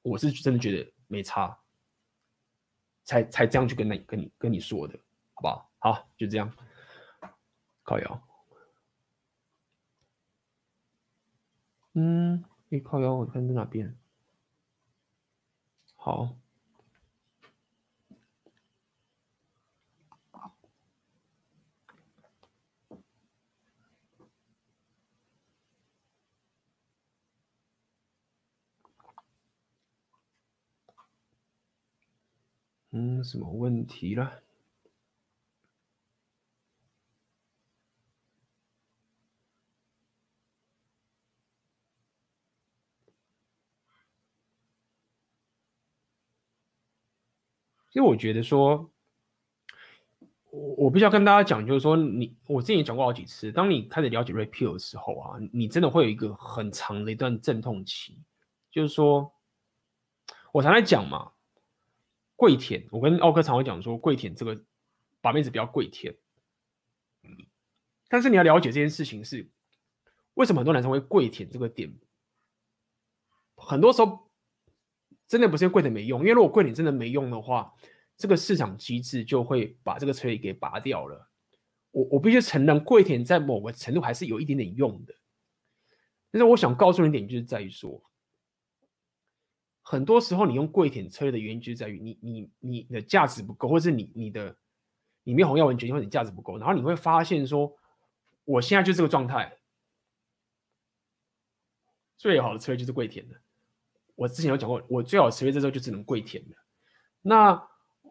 [0.00, 1.60] 我是真的觉得没差，
[3.04, 4.98] 才才这样去跟那跟你跟你说的，
[5.34, 5.70] 好不好？
[5.80, 6.50] 好，就这样，
[7.82, 8.28] 靠腰。
[11.92, 13.98] 嗯，你靠腰，我看在哪边？
[15.94, 16.38] 好。
[32.90, 34.42] 嗯，什么问题了？
[47.90, 48.90] 其实我觉得说，
[50.50, 58.18] 我我必须要跟大家讲，就是说你，我之前也讲过好几次，当你开始了解 repeal 的时候啊，你真的会有一个很长的一段阵痛期，
[58.70, 59.32] 就是说，
[60.52, 61.32] 我常来讲嘛。
[62.38, 64.64] 跪舔，我跟奥克常会讲说，跪舔这个
[65.20, 66.16] 把妹子不要跪舔。
[68.08, 69.50] 但是你要了解这件事情是
[70.34, 71.92] 为什么很多男生会跪舔这个点，
[73.56, 74.30] 很多时候
[75.26, 77.74] 真的不是跪舔没用，因为如果跪舔真的没用的话，
[78.16, 81.28] 这个市场机制就会把这个车给拔掉了。
[81.90, 85.12] 我我必须承认，跪舔在某个程度还是有一点点用的。
[86.30, 88.07] 但是我想告诉你一点，就是在于说。
[89.90, 94.54] 很多时候，你用跪舔策略的原因就在于你你你的价值不够，或是你你的
[95.24, 97.74] 你没有红药丸决定，或者你价值不够，然后你会发现说，
[98.44, 99.50] 我现在就这个状态，
[102.18, 103.36] 最好的策略就是跪舔的。
[104.14, 106.56] 我之前有讲过，我最好的策略这时候就只能跪舔的。
[107.22, 107.52] 那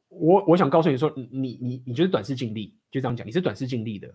[0.08, 4.12] 我我想告诉你说，你你你就是短视尽力，就这样讲，你是短视尽力的，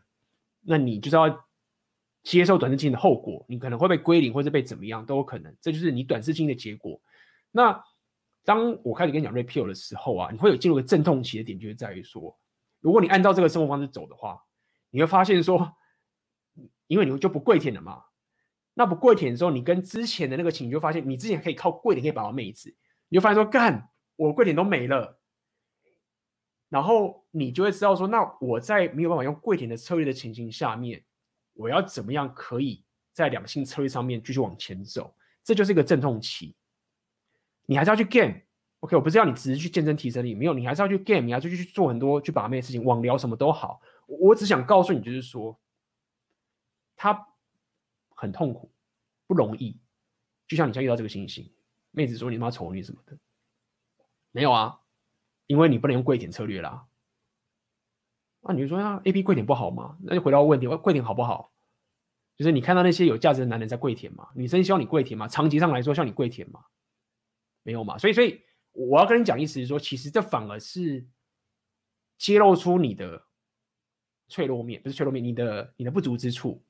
[0.62, 1.46] 那你就是要
[2.24, 7.00] 接受短视近利的后果，你可能会被归零，或者被怎么样都有可能，这就是你短视近利的结果。
[7.52, 7.84] 那
[8.44, 12.36] 当我开始跟你讲 repeal 的时候啊，你会有进入个阵痛期的点，就是在于说，
[12.80, 14.42] 如果你按照这个生活方式走的话，
[14.90, 15.72] 你会发现说，
[16.88, 18.02] 因为你就不跪舔了嘛，
[18.74, 22.74] 那不跪舔的时候，你跟之前的那个情，你就发现你之前可以靠跪舔可以把到妹子，
[23.08, 25.20] 你就发现说，干我跪舔都没了，
[26.68, 31.04] 然后你就会知道说，那我在没有办法用跪舔的策略的情形下面，
[31.52, 35.14] 我要怎么样可以在两性策略上面继续往前走？
[35.44, 36.56] 这就是一个阵痛期。
[37.66, 43.80] 你还是要去 game，OK？、我不是要你只是去健身提升力，没有，你还是要去 game，你还是去做很多去把妹的事情，网聊什么都好。
[44.06, 45.58] 我只想告诉你，就是说，
[46.96, 47.28] 他
[48.10, 48.70] 很痛苦，
[49.26, 49.78] 不容易。
[50.46, 51.50] 就像你像遇到这个情形，
[51.90, 53.16] 妹子说你妈丑女什么的，
[54.30, 54.78] 没有啊。
[55.48, 56.86] 因为你不能用跪舔策略啦，
[58.40, 59.98] 那、啊、你就说啊，A B 跪舔不好吗？
[60.00, 61.52] 那就回到问题，跪舔好不好？
[62.38, 64.28] 就是你看到那些有价值的男人在跪舔吗？
[64.34, 65.28] 女生希望你跪舔吗？
[65.28, 66.64] 长期上来说，希望你跪舔吗？
[67.62, 67.98] 没有嘛。
[67.98, 68.40] 所以，所以
[68.72, 71.06] 我要跟你讲意思是说，其实这反而是
[72.18, 73.24] 揭露出你的
[74.28, 76.62] 脆弱面，不是脆弱面，你的你的不足之处，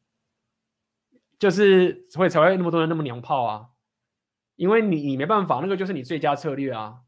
[1.38, 3.68] 就是会才会那么多人那么娘炮啊，
[4.56, 7.00] 因为你你没办法，那个就是你最佳策略啊，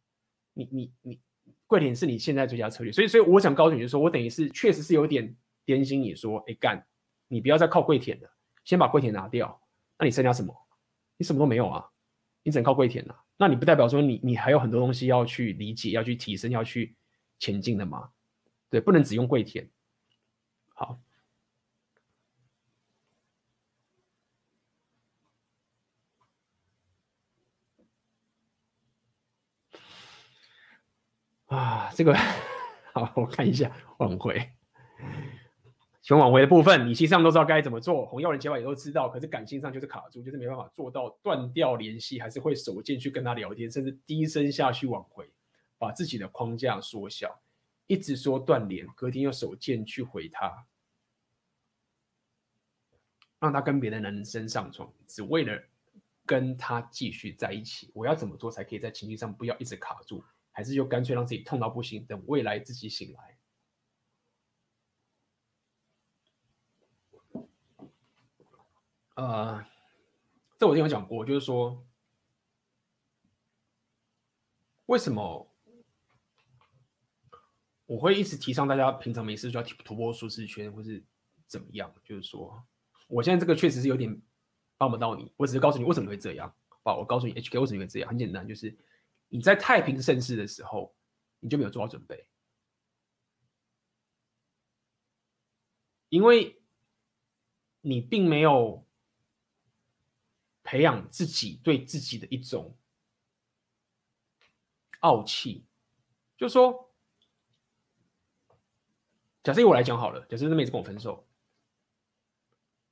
[0.52, 1.20] 你你你。
[1.66, 5.34] 跪舔是你现在最佳策略，所以，所以我想告诉你，就是说我等于是确实是有点
[5.64, 6.86] 点醒你说，哎干，
[7.26, 8.30] 你不要再靠跪舔了，
[8.64, 9.60] 先把跪舔拿掉，
[9.98, 10.54] 那你剩下什么？
[11.16, 11.90] 你什么都没有啊，
[12.44, 16.94] 你只能靠跪舔了，那你不代表说你你还有很多东西要去理解、要去提升、要去
[17.40, 18.10] 前进的吗？
[18.70, 19.68] 对，不能只用跪舔。
[20.74, 21.00] 好。
[31.46, 32.14] 啊，这个
[32.92, 34.52] 好，我看一下挽回。
[36.04, 45.32] 请挽回的部分，理性上都知道该怎么做，红药人、解法也都知道，可是感性上就是卡住，就是没办法做到断掉联系，还是会手贱去跟他聊天，甚至低声下去挽回，
[45.78, 47.40] 把自己的框架缩小，
[47.86, 50.66] 一直说断联，隔天又手贱去回他，
[53.40, 55.58] 让他跟别的男人身上床，只为了
[56.26, 57.90] 跟他继续在一起。
[57.94, 60.22] 我要怎么做才可以在情绪上不要一直卡住？
[60.52, 63.33] 还是就干脆让自己痛到不行，等未来自己醒来。
[69.14, 69.64] 呃，
[70.58, 71.86] 这我之前有讲过，就是说，
[74.86, 75.50] 为什么
[77.86, 81.04] 我会一直提倡大家平常没事就要突破舒适圈，或是
[81.46, 81.94] 怎么样？
[82.02, 82.64] 就是说，
[83.06, 84.20] 我现在这个确实是有点
[84.76, 86.54] 帮不到你，我只是告诉你为什么会这样。
[86.82, 88.08] 好，我告诉你，HK 为什么会这样？
[88.08, 88.76] 很简单，就是。
[89.28, 90.94] 你在太平盛世的时候，
[91.40, 92.28] 你就没有做好准备，
[96.08, 96.62] 因为
[97.80, 98.86] 你并没有
[100.74, 102.76] 培养自己对自己的一种
[105.02, 105.64] 傲气。
[106.36, 106.92] 就说，
[109.44, 111.24] 假设以我来讲好了，假设那妹子跟我分手，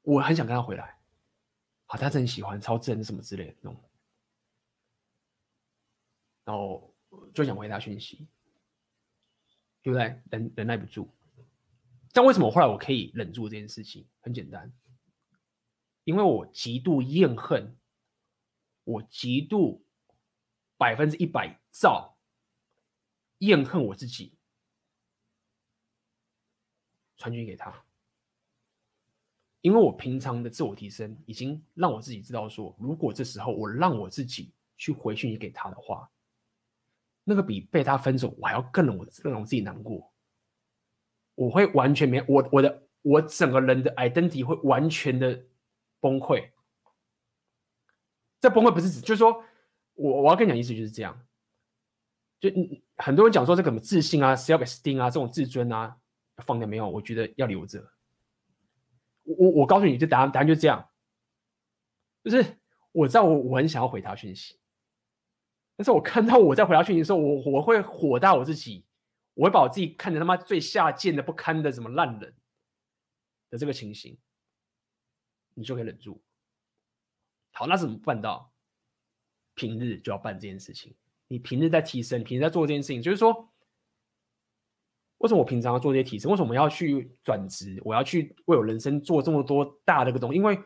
[0.02, 0.96] 我很想跟她回来，
[1.86, 3.90] 好，她真喜欢，超正什么之类的那种。
[6.44, 6.94] 然后
[7.34, 8.28] 就想回她讯息，
[9.82, 10.22] 对不对？
[10.30, 11.10] 忍忍耐不住。
[12.12, 14.06] 但为什么后来我可以忍住这件事情？
[14.20, 14.72] 很简单，
[16.04, 17.76] 因为我极度厌恨，
[18.84, 19.84] 我极度
[20.76, 22.16] 百分之一百照
[23.38, 24.36] 厌恨我自己，
[27.16, 27.84] 传讯给他。
[29.60, 36.10] 因为我平常的自我提升已经让我自己知道说，如果这时候我让我自己去回讯息给他的话。
[37.24, 40.12] 那个比被他分手我还要更让我更让我自己难过，
[41.36, 45.46] 我会完全没我我的我整个人的 identity 会完全的
[46.02, 46.50] 崩溃。
[48.40, 49.44] 这崩溃不是指就是说
[49.94, 51.18] 我我要跟你讲意思就是这样，
[52.40, 52.50] 就
[52.96, 55.96] 很多人讲说这个什么自信啊、self esteem 啊这种自尊啊
[56.38, 56.90] 放掉没有？
[56.90, 57.92] 我觉得要留着。
[59.22, 60.90] 我我告诉你，这答案答案就是这样，
[62.24, 62.58] 就是
[62.90, 64.58] 我知道我我很想要回他讯息。
[65.76, 68.84] 但是我看到我在回答讯息的时候，我我会火大我自己，
[69.34, 72.34] 我会把我自己看成他妈最下贱的不堪的什么烂人
[73.50, 74.18] 的这个情形，
[75.54, 76.20] 你就可以忍住。
[77.52, 78.52] 好，那怎么办到？
[79.54, 80.94] 平日就要办这件事情。
[81.28, 83.52] 你平日在提升，平日在做这件事情，就是说，
[85.18, 86.30] 为什么我平常要做这些提升？
[86.30, 87.80] 为什么我要去转职？
[87.84, 90.36] 我要去为我人生做这么多大的个东西？
[90.36, 90.58] 因为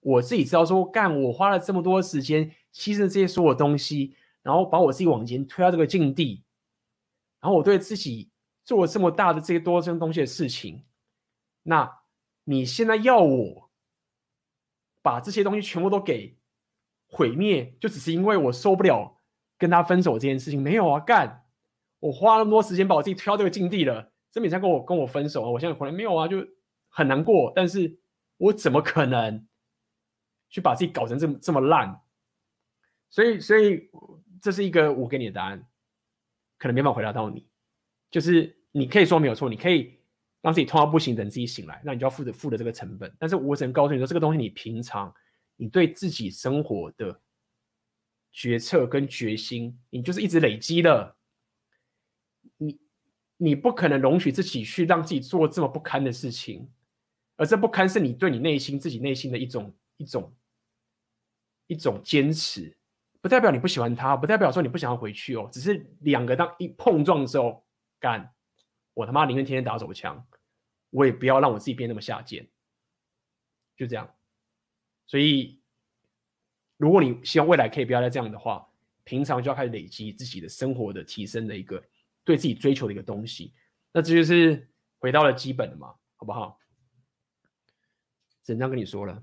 [0.00, 4.16] 我自己知道说，干我花了这么多时间，牺牲这些所有东西。
[4.42, 6.44] 然后把我自己往前推到这个境地，
[7.40, 8.30] 然后我对自己
[8.62, 10.84] 做了这么大的这些多这东西的事情，
[11.62, 12.02] 那
[12.44, 13.63] 你现在要我
[15.04, 16.36] 把这些东西全部都给
[17.06, 19.20] 毁灭，就只是因为我受不了
[19.58, 20.60] 跟他分手这件事情？
[20.60, 21.44] 没有啊，干！
[22.00, 25.50] 我花那么多时间把我自己推到这个境地了，这么你才跟我跟我分手啊？
[25.50, 26.26] 我现在回来没有啊？
[26.26, 26.44] 就
[26.88, 28.00] 很难过，但是
[28.38, 29.46] 我怎么可能
[30.48, 32.00] 去把自己搞成这么这么烂？
[33.10, 33.90] 所以，所以。
[34.42, 35.66] 这是一个我给你的答案，
[36.58, 37.48] 可能没办法回答到你。
[38.10, 39.93] 就是你可以说没有错，你可以
[40.44, 43.10] 让自己痛到不行，等自己醒来，那你就要负责负的这个成本。
[43.18, 45.10] 但是我只能告诉你说，这个东西你平常
[45.56, 47.18] 你对自己生活的
[48.30, 51.16] 决策跟决心，你就是一直累积的。
[52.58, 52.78] 你
[53.38, 56.70] 你不可能容许自己去让自己做这么不堪的事情，
[57.36, 60.34] 而这不堪是你对你内心自己内心的一种一种
[61.68, 62.76] 一种坚持，
[63.22, 67.64] 不代表你不喜欢他，不代表说你不想要回去哦，只是两个当一碰撞的时候，
[67.98, 68.30] 干。
[68.96, 70.24] 我他妈宁愿天天打手枪，
[70.94, 72.48] 我也不要让我自己变那么下贱，
[73.76, 74.08] 就这样。
[75.08, 75.60] 所以，
[76.76, 78.64] 如果你希望未来可以不要再这样的话，
[79.02, 81.84] 平常就要开始累积自己的生活的提升的一个
[82.22, 83.52] 对自己追求的一个东西。
[83.92, 86.60] 那这就是回到了基本的嘛，好不好？
[88.44, 89.20] 只能这样跟你说了。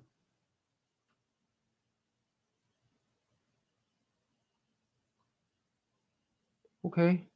[6.82, 7.31] OK。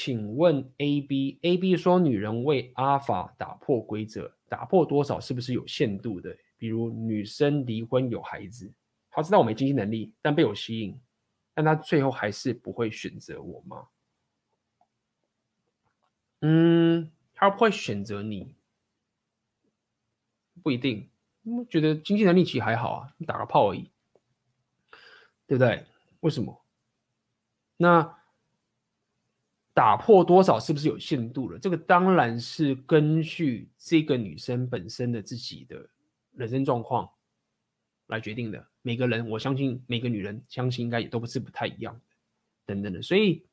[0.00, 6.38] 请问 A B A B 说，女人为阿法打破规则，打破多少是不是有限度的？
[6.56, 8.72] 比如女生离婚有孩子，
[9.10, 10.96] 他知道我没经济能力，但被我吸引，
[11.52, 13.88] 但他最后还是不会选择我吗？
[16.42, 18.54] 嗯，他不会选择你，
[20.62, 21.08] 不一定。
[21.42, 23.90] 我觉得经济能力其实还好啊，打个炮而已，
[25.48, 25.84] 对不对？
[26.20, 26.62] 为什么？
[27.76, 28.16] 那？
[29.78, 31.56] 打破多少是不是有限度了？
[31.56, 35.88] 这个当然是根据这个女生本身的自己的
[36.32, 37.08] 人生状况
[38.08, 38.66] 来决定的。
[38.82, 42.00] 每个人，我相信每个女人，相信应该也都不是不太一样的，
[42.66, 43.00] 等等的。
[43.00, 43.46] 所以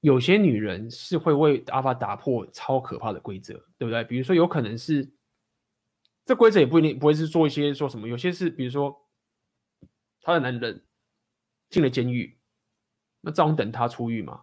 [0.00, 4.04] 有些女人是会为阿法打破超可怕的规则，对不对？
[4.04, 5.10] 比如说，有可能是
[6.26, 8.94] 这规则也不一定不会是做一些说什么，有些是比如说
[10.20, 10.84] 她的男人
[11.70, 12.36] 进了监狱。
[13.24, 14.42] 那这样等他出狱嘛，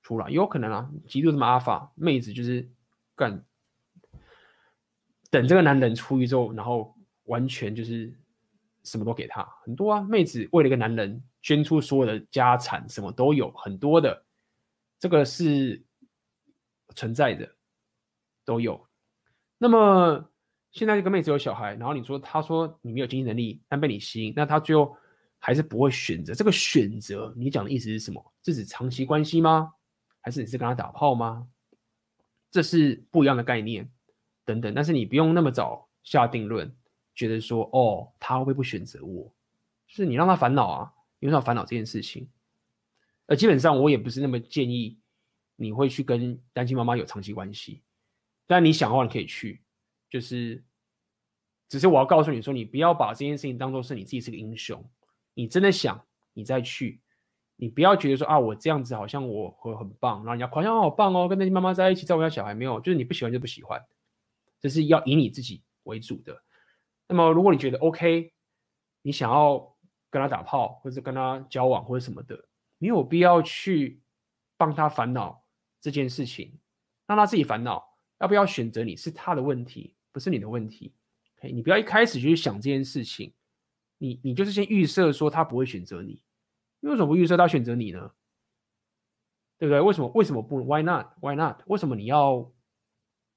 [0.00, 2.70] 出来有可能啊，极度这么阿法妹子就是
[3.16, 3.44] 干，
[5.32, 8.16] 等这个男人出狱之后，然后完全就是
[8.84, 14.24] 什么都给他，很多啊，妹子为了一个男人捐出所有的家产，什么都有，很多的，
[15.00, 15.84] 这个是
[16.94, 17.52] 存在的，
[18.44, 18.86] 都有。
[19.58, 20.30] 那么
[20.70, 24.96] 现在这个妹子有小孩，然后你说他说你没有经济能力，但被你吸引，那他最后。
[25.46, 28.32] 还是不会选择这个选择，你讲的意思是什么？
[28.42, 29.74] 是指长期关系吗？
[30.22, 31.46] 还是你是跟他打炮吗？
[32.50, 33.86] 这是不一样的概念，
[34.46, 34.72] 等等。
[34.72, 36.74] 但是你不用那么早下定论，
[37.14, 39.30] 觉得说哦，他会不会不选择我？
[39.86, 42.26] 是你让他烦恼啊，你让他烦恼这件事情。
[43.26, 44.98] 而基本上我也不是那么建议
[45.56, 47.82] 你会去跟单亲妈妈有长期关系，
[48.46, 49.60] 但你想的话你可以去，
[50.08, 50.64] 就是
[51.68, 54.82] 只是我要告诉你说，你不要把这件事情当做是你自己是个英雄。
[55.34, 56.00] 你真的想，
[56.32, 57.00] 你再去，
[57.56, 63.84] 你不要觉得说啊，我这样子好像我会很棒，然后人家夸奖我好棒哦，跟那些妈妈在一起照顾下小孩没有，就是你不喜欢就不喜欢，
[64.60, 66.42] 这是要以你自己为主的。
[67.06, 68.32] 那么如果你觉得 OK，
[69.02, 69.76] 你想要
[70.10, 72.48] 跟他打炮，或者跟他交往或者什么的，
[72.78, 74.00] 没有必要去
[74.56, 75.44] 帮他烦恼
[75.80, 76.58] 这件事情，
[77.06, 77.84] 让他自己烦恼，
[78.20, 80.94] 要不要选择你是他的问题，不是你的问题。
[81.38, 83.32] OK，你不要一开始就去想这件事情。
[84.04, 86.22] 你你就是先预设说他不会选择你，
[86.80, 88.12] 为什么不预设他选择你呢？
[89.56, 89.80] 对不对？
[89.80, 91.06] 为什么为什么不？Why not?
[91.22, 91.62] Why not?
[91.66, 92.52] 为什么你要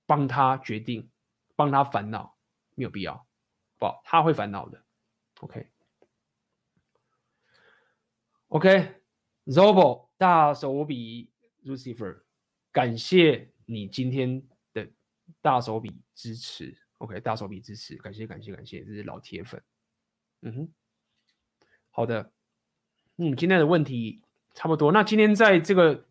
[0.06, 1.10] 帮他决定，
[1.56, 2.38] 帮他烦恼？
[2.76, 3.26] 没有必要，
[3.78, 4.84] 不，他会烦恼的。
[5.40, 5.70] OK
[8.50, 11.32] OK，Zobo 大手笔
[11.64, 12.24] Lucifer，
[12.74, 14.86] 感谢你今天的
[15.42, 16.78] 大手笔支持。
[16.98, 19.64] OK，大手笔支持，感谢感谢感谢，这是老铁粉。
[20.42, 20.74] 嗯哼，
[21.90, 22.32] 好的，
[23.18, 24.22] 嗯，今天的问题
[24.54, 24.92] 差不多。
[24.92, 26.06] 那今天在这个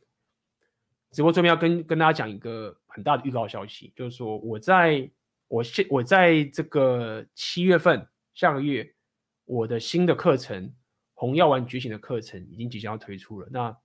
[1.13, 5.09] 直播这边要跟跟大家讲一个很大的预告消息，就是说我在
[5.49, 8.95] 我现我在这个七月份下个月，
[9.45, 10.69] 我的新的课程
[11.15, 13.49] 《红药丸觉醒》的课程已经即将要推出了。
[13.51, 13.77] 那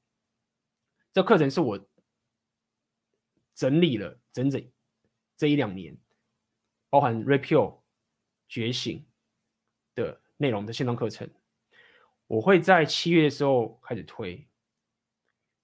[1.13, 1.87] 这课程是我
[3.53, 4.71] 整理了整整
[5.37, 5.95] 这一两年，
[6.89, 7.81] 包含 Repeal
[8.49, 9.05] 觉醒。
[10.41, 11.29] 内容的线上课程，
[12.25, 14.43] 我会在七月的时候开始推。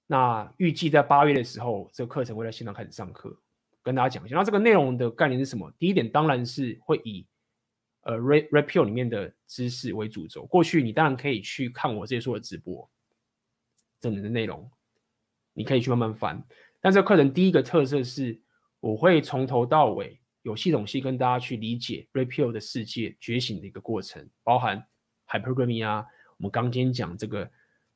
[0.05, 3.35] 那预计在八月的时候，这个课程会在线上开始上课，
[3.81, 4.35] 跟大家讲一下。
[4.35, 5.73] 那这个内容的概念是什么？
[5.79, 7.25] 第一点当然是会以
[8.01, 10.45] 呃 Repeal 里面的知识为主轴。
[10.45, 12.87] 过去你当然可以去看我这些说的直播，
[13.99, 14.69] 整人的内容，
[15.53, 16.41] 你可以去慢慢翻。
[16.79, 18.39] 但这个课程第一个特色是，
[18.79, 24.81] 我会从头到尾有系统性跟大家去理解 REPEL 的世界觉醒的一个过程，包含
[25.27, 26.05] Hypergamy 啊，
[26.37, 27.51] 我们刚今天讲这个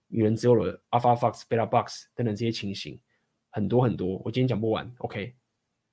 [0.07, 2.99] 女人只有了 Alpha Fox、Beta Box 等等这些情形，
[3.51, 4.93] 很多很多，我今天讲不完。
[4.97, 5.33] OK，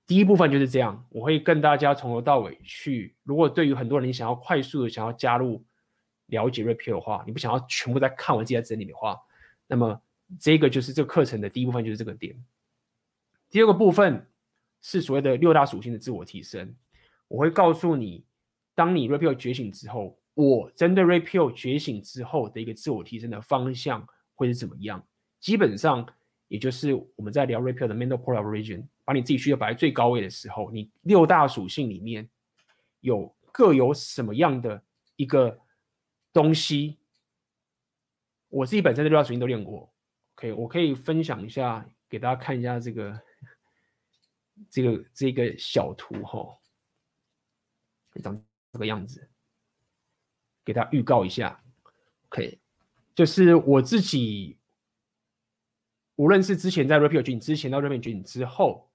[0.04, 3.14] 第一部分就是这样，我会跟大家从头到尾去。
[3.22, 5.64] 如果对于很多人想要快速的想要加入
[6.26, 9.16] 了解 REPEL 的话，你不想要全部在看完自己在整理的话，
[9.68, 10.02] 那么
[10.40, 12.34] 这个就是这个课程的第一部分就是这个点。
[13.48, 14.26] 第二个部分。
[14.80, 16.74] 是所谓的六大属性的自我提升，
[17.26, 18.24] 我会告诉你，
[18.74, 25.04] 当你 REPEL 觉醒之后，我针对 REPEL 觉醒之后的一个自我提升的方向会是怎么样？
[25.40, 26.06] 基本上，
[26.46, 32.28] 也就是我们在聊 REPEL 的 Mental Port of Origin，把你自己需要摆在最高位的时候，你六大属性里面
[33.00, 34.80] 有各有什么样的
[35.16, 35.58] 一个
[36.32, 36.98] 东西？
[38.48, 39.92] 我自己本身的六大属性都练过
[40.36, 43.20] ，OK，我可以分享一下，给大家看一下这个。
[44.70, 46.58] 这个这个小图哈、哦，
[48.22, 49.28] 长这个样子，
[50.64, 51.62] 给大家预告一下。
[52.28, 52.60] OK，
[53.14, 54.58] 就是我自己，
[56.16, 58.90] 无论是之前在 Red Pill 觉醒之前到 Red Pill 觉醒之后，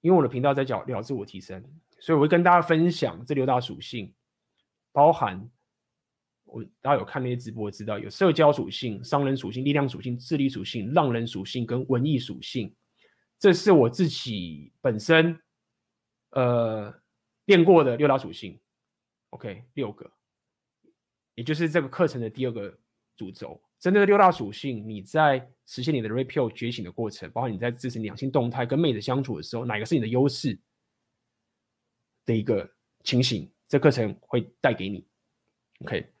[0.00, 1.62] 因为我的频道在讲聊自我提升，
[1.98, 4.14] 所以我会跟大家分享这六大属性，
[4.92, 5.50] 包含
[6.44, 12.74] 我大家有看那些直播知道有社交属性、商人属性、力量属性、智力属性、浪人属性跟文艺属性。
[13.42, 15.36] 这是我自己本身，
[16.30, 16.94] 呃，
[17.46, 18.56] 练过的六大属性
[19.30, 20.08] ，OK，六个，
[21.34, 22.78] 也就是这个课程的第二个
[23.16, 23.60] 主轴。
[23.80, 30.56] 针对六大属性，你在实现你的 Red Pill 觉醒的过程，包括你在支持两性动态跟妹子相处的时候，哪个是你的优势
[32.24, 32.72] 的一个
[33.02, 35.04] 情形，这课程会带给你
[35.80, 36.12] ，OK。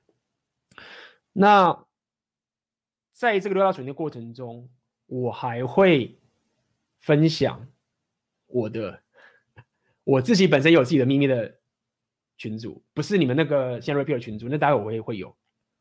[1.32, 1.86] 那
[3.12, 4.68] 在这个六大属性的过程中，
[5.06, 6.18] 我还会。
[7.02, 7.68] 分享
[8.46, 9.02] 我的，
[10.04, 11.58] 我自己本身有自己的秘密的
[12.36, 15.36] 群组，不是你们那个现 Red Pill 的群组，那待会我也会有，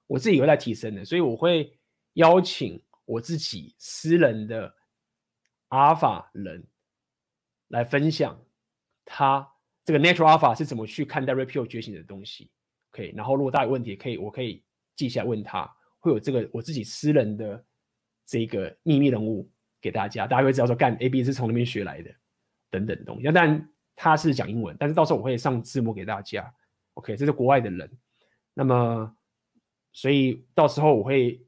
[0.08, 1.77] 我自己也会在提升的，所以我会
[2.14, 4.74] 邀请我自己私人的
[5.69, 6.64] 阿法人
[7.69, 8.40] 来分享
[9.06, 9.48] 他
[9.85, 12.51] 这个 Natural Alpha 是怎么去看待 repeal 觉醒的东西。
[12.91, 14.64] OK，然后如果大家有问题，可以我可以
[14.95, 17.64] 记下问他，会有这个我自己私人的
[18.25, 19.50] 这个秘密人物。
[19.82, 22.14] 给大家，大家会知道说干 A B 是从那边学来的，
[22.69, 23.24] 等等东西。
[23.24, 26.53] 那但他是讲英文，但是到时候我会上字幕给大家。
[26.93, 27.92] OK，这是国外的人，
[28.53, 29.16] 那么
[29.92, 31.43] 所以到时候我会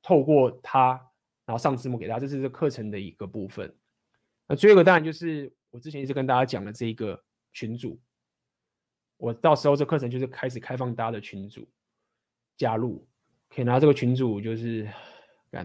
[0.00, 0.92] 透过他，
[1.44, 3.70] 然后上字幕给大家，这是这课程的一个部分。
[4.48, 7.22] 那最后一个当然就是我之前一直跟大家讲的这一个
[7.52, 8.00] 群组，
[9.18, 11.68] 我到时候这课程就是开始开放大家的群组
[12.56, 13.06] 加入，
[13.50, 14.88] 可以拿这个群组就是。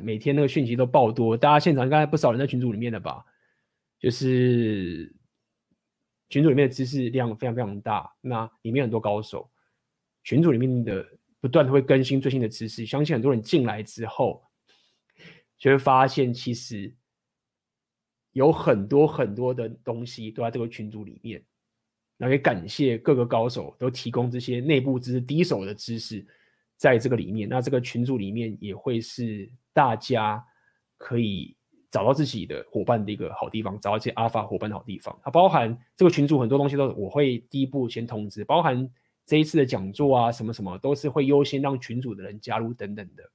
[0.01, 3.23] 每天那个讯息都爆多，大家现场应该不少人在群组里面的吧？
[3.99, 5.15] 就是
[6.29, 9.49] 群组里面的知识量非常非常大，那里面很多高手，
[10.23, 11.05] 群组里面的
[11.39, 14.43] 不断的会更新最新的知识，相信很多人进来之后
[15.57, 16.93] 就会发现，其实
[18.31, 21.43] 有很多很多的东西都在这个群组里面。
[22.17, 26.25] 那也感谢各个高手都提供这些内部知识、第一手的知识
[26.77, 29.51] 在这个里面，那这个群组里面也会是。
[29.75, 30.41] 大家
[30.97, 31.53] 可以
[31.91, 35.19] 找到自己的伙伴的一个好地方，找到一些阿法伙伴的好地方。
[35.21, 38.89] 它包含这个群组很多东西都我会第一步先通知，包含
[39.25, 43.29] 这一次的讲座啊，什么什么都是会优先让群组的人加入等等的。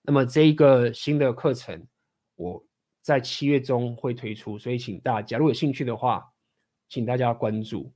[0.00, 1.86] 那么这一个新的课程
[2.34, 2.64] 我
[3.02, 6.32] 在七月中会推出，所以请大家如果有兴趣的话，
[6.88, 7.92] 请大家关注。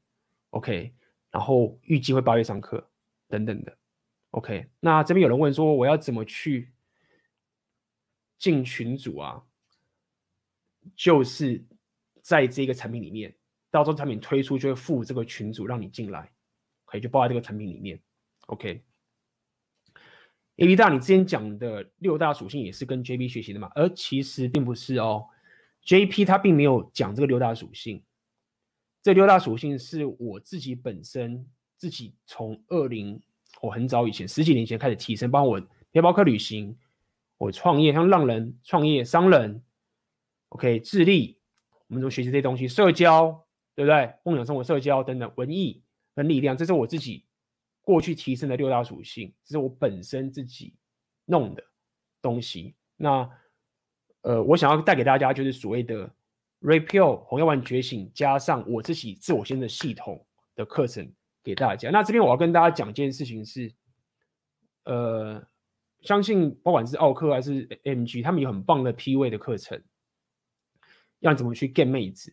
[0.51, 0.93] OK，
[1.31, 2.87] 然后预计会八月上课
[3.29, 3.75] 等等的。
[4.31, 6.73] OK，那这边有人问说我要怎么去？
[8.39, 9.43] 进群组啊，
[10.95, 11.65] 就是
[12.23, 13.35] 在这个产品里面，
[13.69, 16.31] 到时候产品推出就会附这个群组让你进来，
[16.85, 18.01] 可以就包在这个产品里面。
[18.47, 23.73] OK，AB 大，你之前讲的六大属性也是跟 JP 学习的嘛？
[23.75, 25.27] 而其实并不是哦
[25.85, 28.05] ，JP 他并没有讲这个六大属性，
[29.03, 31.45] 这六大属性是我自己本身
[31.77, 33.21] 自己从二零
[33.61, 36.77] 我很早以前十几年前开始提升，帮我背包客旅行。
[37.37, 39.63] 我创业，像浪人创业、商人
[40.49, 41.39] ，OK，智力，
[41.87, 43.45] 我们都学习这些东西，社交，
[43.77, 44.13] 对不对？
[44.25, 45.81] 梦想生活、社交等等，文艺
[46.17, 47.25] 跟力量，这是我自己
[47.83, 50.75] 过去提升的六大属性，这是我本身自己
[51.27, 51.63] 弄的
[52.21, 52.75] 东西。
[52.97, 53.31] 那，
[54.23, 56.11] 呃，我想要带给大家就是所谓的
[56.61, 61.09] Red Pill 红药丸觉醒，加上我自己自我先的系统的课程
[61.49, 61.91] 给大家。
[61.91, 63.73] 那这边我要跟大家讲一件事情是，
[64.85, 65.43] 呃。
[66.03, 69.83] 相信不管是奥克还是 MG，他们有很棒的 P 位的课程，
[71.19, 72.33] 要怎么去 get 妹子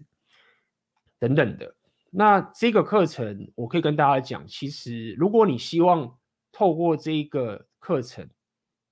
[1.18, 1.76] 等等的。
[2.12, 6.16] 那这个课程，我可以跟大家讲，其实如果你希望
[6.52, 8.30] 透过这个课程，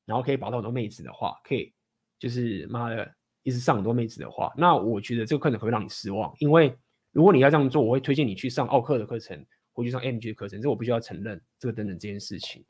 [0.08, 1.72] 然后可以保到很多妹子的话，可以
[2.18, 6.76] 就是妈的一直上很多妹子的话，那我觉得这个课程可会让你失望，因为
[7.12, 12.64] 如果你要这样做，我会推荐你去上奥克的课程，回去上 MG 的课程，这我必须要承认这个等等这件事情。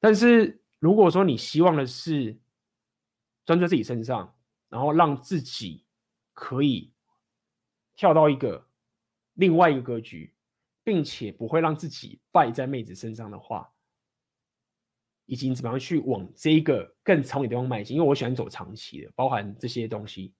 [0.00, 2.36] 但是如果说你希望的是
[3.44, 4.34] 专注在自己身上，
[4.68, 5.84] 然后让自己
[6.32, 6.92] 可以
[7.94, 8.66] 跳到一个
[9.34, 10.32] 另外一个格局，
[10.82, 13.70] 并且不会让自己败在妹子身上的话，
[15.26, 17.96] 以及怎么样去往这一个更长远的地方迈进？
[17.96, 20.32] 因为我喜欢走长期的，包含这些东西。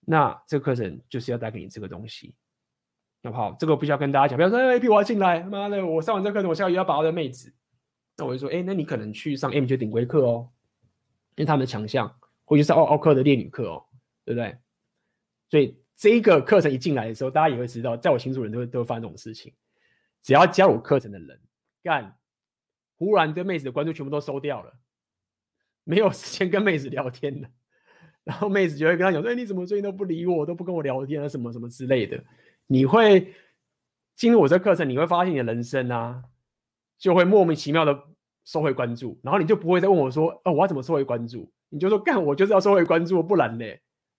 [0.00, 2.34] 那这个课程就是要带给你这个东西，
[3.22, 3.56] 好不好？
[3.58, 7.52] 这个不需要跟大家讲，不要说哎，我要进来，妈的，我上完这课程，我下个月要把我的妹子。
[8.16, 10.48] 那我就说，哎，那你可能去上 MJ 顶规课哦，
[11.36, 12.12] 因为他们的强项，
[12.44, 13.84] 或者是奥奥克的烈女课哦，
[14.24, 14.56] 对不对？
[15.48, 19.52] 所以这一个课程一进来的时候，大家也会知道，在我群组人都会都会发生这种事情。
[20.22, 21.40] 只要加入课程的人，
[21.82, 22.16] 干，
[22.98, 24.72] 忽然对妹子的关注全部都收掉了，
[25.84, 27.48] 没有时间跟妹子聊天了。
[28.24, 32.22] 然后妹子就会跟他讲说，哎，你怎么最近都不理我，都不跟我聊天啊，什么什么之类的。
[32.66, 33.34] 你会
[34.14, 36.24] 进入我这课程，你会发现你的人生啊。
[36.98, 38.00] 就会莫名其妙的
[38.44, 43.64] 收回关注，然后你就不会再问我说：“哦，我要怎么收回关注？”你就说：“干，我就是要收回关注，不然呢，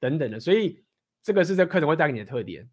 [0.02, 0.84] 等等的。”所以
[1.22, 2.70] 这个是这课程会带给你的特点，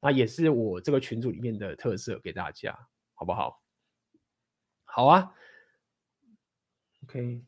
[0.00, 2.74] 那也是我这个群组里面的特色，给大家，
[3.12, 3.62] 好不好？
[4.84, 5.34] 好啊
[7.04, 7.42] ，OK。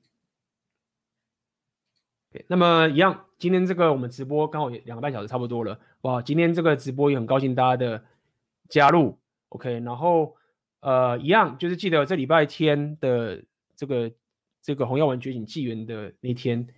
[2.48, 6.22] 那么一样，今天这个我们直播刚好也两个半小时差不多了，哇！
[6.22, 8.04] 今天这个直播也很高兴大家的
[8.68, 9.18] 加入
[9.50, 10.36] ，OK，然后。
[10.86, 13.42] 呃，一样，就是记得这礼拜天的
[13.74, 14.12] 这个
[14.60, 16.68] 这个红药丸觉醒纪元的那天，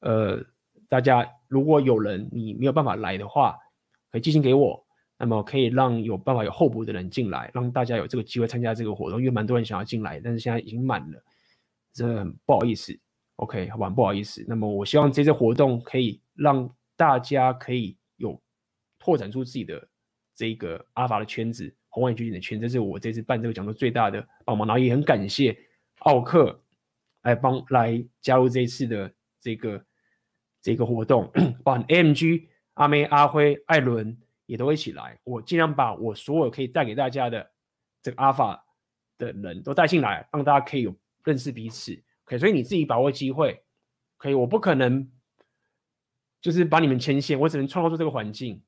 [0.00, 0.38] 呃，
[0.86, 3.56] 大家如果有人你没有办法来的话，
[4.12, 4.84] 可以寄信给我，
[5.16, 11.24] 那么可以让有办法有候补的人进来，让大家有这个机会参加这个活动，因为蛮多人想要进来，但是现在已经满了，
[11.94, 12.92] 真的很不好意思
[13.36, 14.44] ，OK，好吧，不好意思。
[14.48, 18.40] 那么我希望这次活动可以让大家可以有
[18.98, 19.88] 拓展出自己的
[20.34, 21.74] 这个阿法的圈子。
[21.88, 25.56] 红外觉醒的圈，这是我这次办这个讲座最大的帮忙，然后也很感谢
[26.00, 26.60] 奥克
[27.22, 29.84] 来帮来加入这一次的这个
[30.60, 31.30] 这个活动，
[31.62, 35.16] 包含 AMG 阿妹、阿辉、艾伦也都一起来。
[35.22, 37.48] 我尽量把我所有可以带给大家的
[38.02, 38.66] 这个阿法
[39.16, 41.96] 的人都带进来，让大家可以有认识彼此。
[42.24, 43.62] 可以，所以你自己把握机会。
[44.16, 45.06] 可以，我不可能
[46.40, 48.62] 就是把你们牵线，我只能创造出这个环境。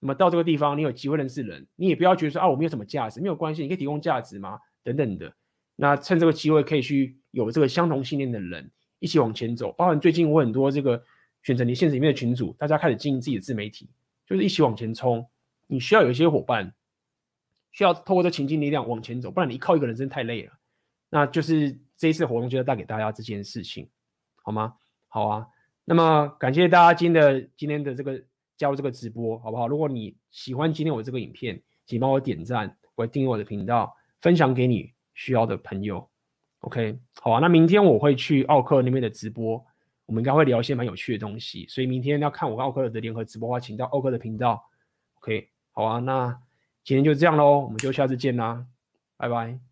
[0.00, 4.58] 那么到这个地方，你有机会认识人，你也不要觉得说啊，我没有什么价值，没有关系，你可以提供价值吗？
[4.82, 5.32] 等等的。
[5.76, 9.70] 那趁这个机会，可以去有这个相同信念的人一起往前走。
[9.72, 11.02] 包含最近我很多这个
[11.42, 13.90] 选择你现实里面的群组，大家开始经营自己的自媒体，
[14.26, 15.28] 就是一起往前冲。
[15.66, 16.74] 你需要有一些伙伴，
[17.70, 20.52] 需要透过这情境力量往前走，不然你靠一个人真的太累了。
[21.10, 23.88] 那就是这一次活动就要带给大家这件事情，
[24.42, 24.74] 好吗？
[25.06, 25.46] 好啊。
[25.84, 28.20] 那么感谢大家今天的今天的这个。
[28.58, 29.66] 加入这个直播好不好？
[29.66, 36.08] 如果你喜欢今天我这个影片，请帮我点赞，或订阅我的频道，分享给你需要的朋友。
[36.60, 37.40] OK，好啊。
[37.40, 39.64] 那明天我会去奥克那边的直播，
[40.06, 41.66] 我们应该会聊一些蛮有趣的东西。
[41.66, 44.62] 所以明天要看我跟奥克的联合直播的话，请到奥克的频道。
[45.14, 45.98] OK，好啊。
[45.98, 46.38] 那
[46.84, 48.64] 今天就这样喽，我们就下次见啦，
[49.16, 49.71] 拜拜。